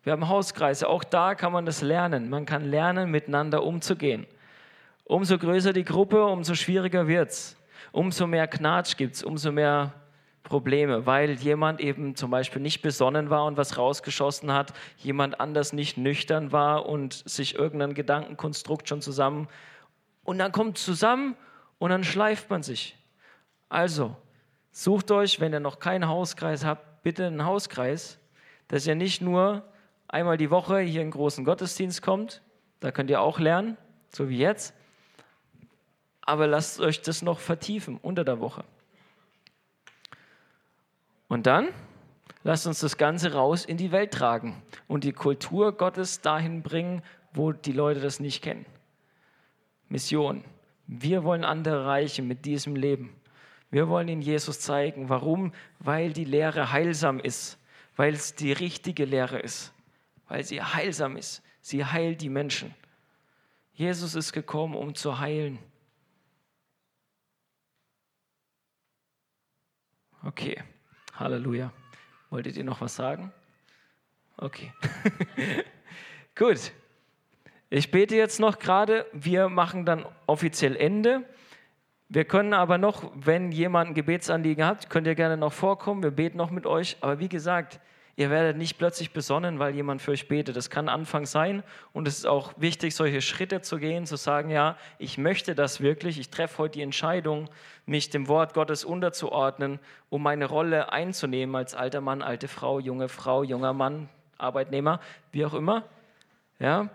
wir 0.02 0.12
haben 0.12 0.28
Hauskreise, 0.28 0.88
auch 0.88 1.04
da 1.04 1.34
kann 1.34 1.52
man 1.52 1.66
das 1.66 1.82
lernen. 1.82 2.30
Man 2.30 2.46
kann 2.46 2.64
lernen, 2.64 3.10
miteinander 3.10 3.62
umzugehen. 3.62 4.26
Umso 5.04 5.36
größer 5.36 5.72
die 5.72 5.84
Gruppe, 5.84 6.24
umso 6.24 6.54
schwieriger 6.54 7.06
wird 7.06 7.30
es. 7.30 7.56
Umso 7.92 8.26
mehr 8.26 8.46
Knatsch 8.46 8.96
gibt 8.96 9.16
es, 9.16 9.22
umso 9.22 9.52
mehr 9.52 9.92
Probleme, 10.44 11.04
weil 11.04 11.32
jemand 11.32 11.80
eben 11.80 12.14
zum 12.14 12.30
Beispiel 12.30 12.62
nicht 12.62 12.80
besonnen 12.80 13.28
war 13.28 13.44
und 13.44 13.56
was 13.56 13.76
rausgeschossen 13.76 14.52
hat, 14.52 14.72
jemand 14.98 15.40
anders 15.40 15.72
nicht 15.72 15.98
nüchtern 15.98 16.52
war 16.52 16.86
und 16.86 17.28
sich 17.28 17.56
irgendein 17.56 17.94
Gedankenkonstrukt 17.94 18.88
schon 18.88 19.02
zusammen. 19.02 19.48
Und 20.24 20.38
dann 20.38 20.52
kommt 20.52 20.78
zusammen 20.78 21.36
und 21.78 21.90
dann 21.90 22.04
schleift 22.04 22.48
man 22.48 22.62
sich. 22.62 22.96
Also, 23.68 24.16
sucht 24.70 25.10
euch, 25.10 25.40
wenn 25.40 25.52
ihr 25.52 25.60
noch 25.60 25.78
keinen 25.78 26.08
Hauskreis 26.08 26.64
habt, 26.64 27.02
bitte 27.02 27.26
einen 27.26 27.44
Hauskreis, 27.44 28.19
dass 28.70 28.86
ihr 28.86 28.94
nicht 28.94 29.20
nur 29.20 29.64
einmal 30.06 30.36
die 30.36 30.50
Woche 30.50 30.78
hier 30.78 31.02
in 31.02 31.10
großen 31.10 31.44
Gottesdienst 31.44 32.02
kommt. 32.02 32.40
Da 32.78 32.92
könnt 32.92 33.10
ihr 33.10 33.20
auch 33.20 33.40
lernen, 33.40 33.76
so 34.14 34.28
wie 34.28 34.38
jetzt. 34.38 34.74
Aber 36.22 36.46
lasst 36.46 36.78
euch 36.78 37.02
das 37.02 37.20
noch 37.20 37.40
vertiefen 37.40 37.98
unter 38.00 38.24
der 38.24 38.38
Woche. 38.38 38.62
Und 41.26 41.46
dann 41.48 41.68
lasst 42.44 42.68
uns 42.68 42.78
das 42.78 42.96
Ganze 42.96 43.32
raus 43.32 43.64
in 43.64 43.76
die 43.76 43.90
Welt 43.90 44.12
tragen 44.12 44.62
und 44.86 45.02
die 45.02 45.12
Kultur 45.12 45.76
Gottes 45.76 46.20
dahin 46.20 46.62
bringen, 46.62 47.02
wo 47.32 47.50
die 47.50 47.72
Leute 47.72 47.98
das 47.98 48.20
nicht 48.20 48.40
kennen. 48.40 48.66
Mission. 49.88 50.44
Wir 50.86 51.24
wollen 51.24 51.44
andere 51.44 51.86
Reiche 51.86 52.22
mit 52.22 52.44
diesem 52.44 52.76
Leben. 52.76 53.16
Wir 53.72 53.88
wollen 53.88 54.06
ihnen 54.06 54.22
Jesus 54.22 54.60
zeigen. 54.60 55.08
Warum? 55.08 55.52
Weil 55.80 56.12
die 56.12 56.24
Lehre 56.24 56.70
heilsam 56.70 57.18
ist, 57.18 57.59
weil 58.00 58.14
es 58.14 58.34
die 58.34 58.52
richtige 58.52 59.04
Lehre 59.04 59.38
ist 59.38 59.72
weil 60.30 60.44
sie 60.44 60.62
heilsam 60.62 61.16
ist. 61.16 61.42
Sie 61.60 61.84
heilt 61.84 62.22
die 62.22 62.28
Menschen. 62.30 62.72
Jesus 63.72 64.14
ist 64.14 64.32
gekommen, 64.32 64.76
um 64.76 64.94
zu 64.94 65.18
heilen. 65.18 65.58
Okay, 70.22 70.62
Halleluja. 71.14 71.72
Wolltet 72.30 72.56
ihr 72.56 72.64
noch 72.64 72.80
was 72.80 72.94
sagen? 72.94 73.32
Okay. 74.36 74.72
Gut. 76.36 76.72
Ich 77.70 77.90
bete 77.90 78.14
jetzt 78.14 78.38
noch 78.38 78.60
gerade. 78.60 79.06
Wir 79.12 79.48
machen 79.48 79.84
dann 79.84 80.06
offiziell 80.26 80.76
Ende. 80.76 81.28
Wir 82.12 82.24
können 82.24 82.54
aber 82.54 82.76
noch, 82.76 83.12
wenn 83.14 83.52
jemand 83.52 83.90
ein 83.90 83.94
Gebetsanliegen 83.94 84.64
hat, 84.64 84.90
könnt 84.90 85.06
ihr 85.06 85.14
gerne 85.14 85.36
noch 85.36 85.52
vorkommen. 85.52 86.02
Wir 86.02 86.10
beten 86.10 86.38
noch 86.38 86.50
mit 86.50 86.66
euch. 86.66 86.96
Aber 87.02 87.20
wie 87.20 87.28
gesagt, 87.28 87.78
ihr 88.16 88.30
werdet 88.30 88.56
nicht 88.56 88.78
plötzlich 88.78 89.12
besonnen, 89.12 89.60
weil 89.60 89.76
jemand 89.76 90.02
für 90.02 90.10
euch 90.10 90.26
betet. 90.26 90.56
Das 90.56 90.70
kann 90.70 90.88
Anfang 90.88 91.24
sein 91.24 91.62
und 91.92 92.08
es 92.08 92.18
ist 92.18 92.26
auch 92.26 92.52
wichtig, 92.56 92.96
solche 92.96 93.20
Schritte 93.20 93.60
zu 93.60 93.78
gehen, 93.78 94.06
zu 94.06 94.16
sagen, 94.16 94.50
ja, 94.50 94.76
ich 94.98 95.18
möchte 95.18 95.54
das 95.54 95.82
wirklich. 95.82 96.18
Ich 96.18 96.30
treffe 96.30 96.58
heute 96.58 96.78
die 96.78 96.82
Entscheidung, 96.82 97.48
mich 97.86 98.10
dem 98.10 98.26
Wort 98.26 98.54
Gottes 98.54 98.84
unterzuordnen, 98.84 99.78
um 100.08 100.20
meine 100.20 100.46
Rolle 100.46 100.92
einzunehmen 100.92 101.54
als 101.54 101.76
alter 101.76 102.00
Mann, 102.00 102.22
alte 102.22 102.48
Frau, 102.48 102.80
junge 102.80 103.08
Frau, 103.08 103.44
junger 103.44 103.72
Mann, 103.72 104.08
Arbeitnehmer, 104.36 104.98
wie 105.30 105.46
auch 105.46 105.54
immer. 105.54 105.84
Ja, 106.58 106.90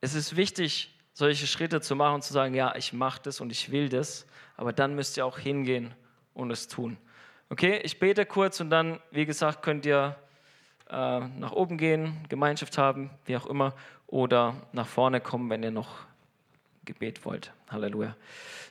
es 0.00 0.14
ist 0.14 0.34
wichtig, 0.34 0.95
solche 1.16 1.46
Schritte 1.46 1.80
zu 1.80 1.96
machen 1.96 2.16
und 2.16 2.22
zu 2.22 2.34
sagen, 2.34 2.52
ja, 2.52 2.74
ich 2.76 2.92
mache 2.92 3.22
das 3.22 3.40
und 3.40 3.50
ich 3.50 3.70
will 3.72 3.88
das, 3.88 4.26
aber 4.58 4.74
dann 4.74 4.94
müsst 4.94 5.16
ihr 5.16 5.24
auch 5.24 5.38
hingehen 5.38 5.94
und 6.34 6.50
es 6.50 6.68
tun. 6.68 6.98
Okay, 7.48 7.80
ich 7.84 7.98
bete 7.98 8.26
kurz 8.26 8.60
und 8.60 8.68
dann, 8.68 9.00
wie 9.12 9.24
gesagt, 9.24 9.62
könnt 9.62 9.86
ihr 9.86 10.14
äh, 10.90 11.20
nach 11.20 11.52
oben 11.52 11.78
gehen, 11.78 12.18
Gemeinschaft 12.28 12.76
haben, 12.76 13.08
wie 13.24 13.34
auch 13.34 13.46
immer, 13.46 13.72
oder 14.06 14.56
nach 14.72 14.86
vorne 14.86 15.22
kommen, 15.22 15.48
wenn 15.48 15.62
ihr 15.62 15.70
noch 15.70 16.00
Gebet 16.84 17.24
wollt. 17.24 17.50
Halleluja. 17.70 18.14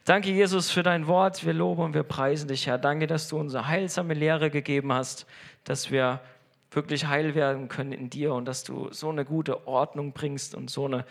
Danke, 0.04 0.30
Jesus, 0.30 0.70
für 0.70 0.84
dein 0.84 1.08
Wort. 1.08 1.48
Wir 1.48 1.54
loben 1.54 1.82
und 1.82 1.94
wir 1.96 2.04
preisen 2.04 2.48
dich, 2.48 2.68
Herr. 2.68 2.78
Danke, 2.78 3.08
dass 3.08 3.28
du 3.28 3.40
unsere 3.40 3.68
heilsame 3.68 4.14
Lehre 4.14 4.52
gegeben 4.52 4.94
hast, 4.94 5.26
dass 5.64 5.90
wir 5.90 6.22
wirklich 6.70 7.08
heil 7.08 7.34
werden 7.34 7.70
können 7.70 7.92
in 7.92 8.12
dir 8.12 8.36
und 8.36 8.46
dass 8.46 8.64
du 8.64 8.94
so 8.94 9.10
eine 9.10 9.26
gute 9.26 9.68
Ordnung 9.68 10.14
bringst 10.14 10.54
und 10.54 10.70
so 10.70 10.86
eine 10.86 11.06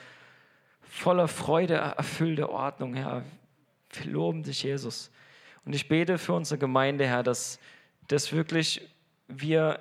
voller 0.89 1.29
Freude 1.29 1.75
erfüllte 1.75 2.51
Ordnung, 2.51 2.95
Herr. 2.95 3.25
Wir 3.93 4.13
loben 4.13 4.43
dich, 4.43 4.63
Jesus. 4.63 5.11
Und 5.65 5.75
ich 5.75 5.89
bete 5.89 6.19
für 6.19 6.35
unsere 6.35 6.59
Gemeinde, 6.59 7.07
Herr, 7.07 7.23
dass, 7.23 7.59
dass 8.09 8.33
wirklich 8.33 8.83
wir 9.29 9.81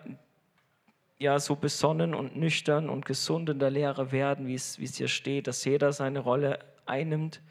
ja 1.18 1.39
so 1.39 1.56
besonnen 1.56 2.14
und 2.14 2.36
nüchtern 2.36 2.89
und 2.89 3.06
gesund 3.06 3.49
in 3.49 3.60
der 3.60 3.70
Lehre 3.70 4.12
werden, 4.12 4.47
wie 4.47 4.56
es, 4.56 4.76
hier 4.78 5.08
steht, 5.08 5.47
dass 5.47 5.64
jeder 5.66 5.93
seine 5.93 6.20
Rolle 6.20 6.60
einnimmt 6.86 7.41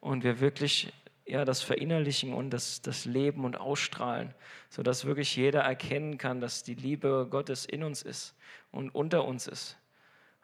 und 0.00 0.24
wir 0.24 0.40
wirklich 0.40 0.92
ja, 1.26 1.44
das 1.44 1.62
verinnerlichen 1.62 2.32
und 2.32 2.50
das, 2.50 2.80
das 2.80 3.04
Leben 3.04 3.44
und 3.44 3.60
ausstrahlen, 3.60 4.34
sodass 4.70 5.04
wirklich 5.04 5.36
jeder 5.36 5.60
erkennen 5.60 6.16
kann, 6.16 6.40
dass 6.40 6.62
die 6.62 6.74
Liebe 6.74 7.26
Gottes 7.28 7.66
in 7.66 7.82
uns 7.82 8.02
ist 8.02 8.34
und 8.70 8.94
unter 8.94 9.24
uns 9.24 9.46
ist. 9.46 9.76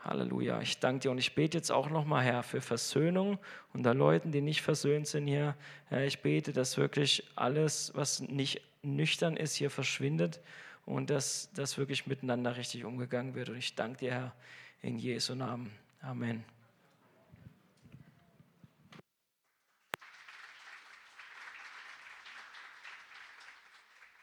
Halleluja. 0.04 0.60
Ich 0.60 0.78
danke 0.78 1.00
dir 1.00 1.10
und 1.10 1.18
ich 1.18 1.34
bete 1.34 1.56
jetzt 1.56 1.72
auch 1.72 1.88
nochmal, 1.88 2.22
Herr, 2.22 2.42
für 2.42 2.60
Versöhnung 2.60 3.38
unter 3.72 3.94
Leuten, 3.94 4.32
die 4.32 4.42
nicht 4.42 4.60
versöhnt 4.60 5.06
sind 5.06 5.26
hier. 5.26 5.56
Herr, 5.86 6.04
ich 6.04 6.20
bete, 6.20 6.52
dass 6.52 6.76
wirklich 6.76 7.24
alles, 7.36 7.92
was 7.94 8.20
nicht 8.20 8.60
nüchtern 8.82 9.36
ist, 9.36 9.54
hier 9.54 9.70
verschwindet 9.70 10.40
und 10.84 11.08
dass 11.08 11.50
das 11.54 11.78
wirklich 11.78 12.06
miteinander 12.06 12.56
richtig 12.56 12.84
umgegangen 12.84 13.34
wird. 13.34 13.48
Und 13.48 13.56
ich 13.56 13.74
danke 13.74 13.98
dir, 13.98 14.12
Herr, 14.12 14.34
in 14.82 14.98
Jesu 14.98 15.34
Namen. 15.34 15.72
Amen. 16.02 16.44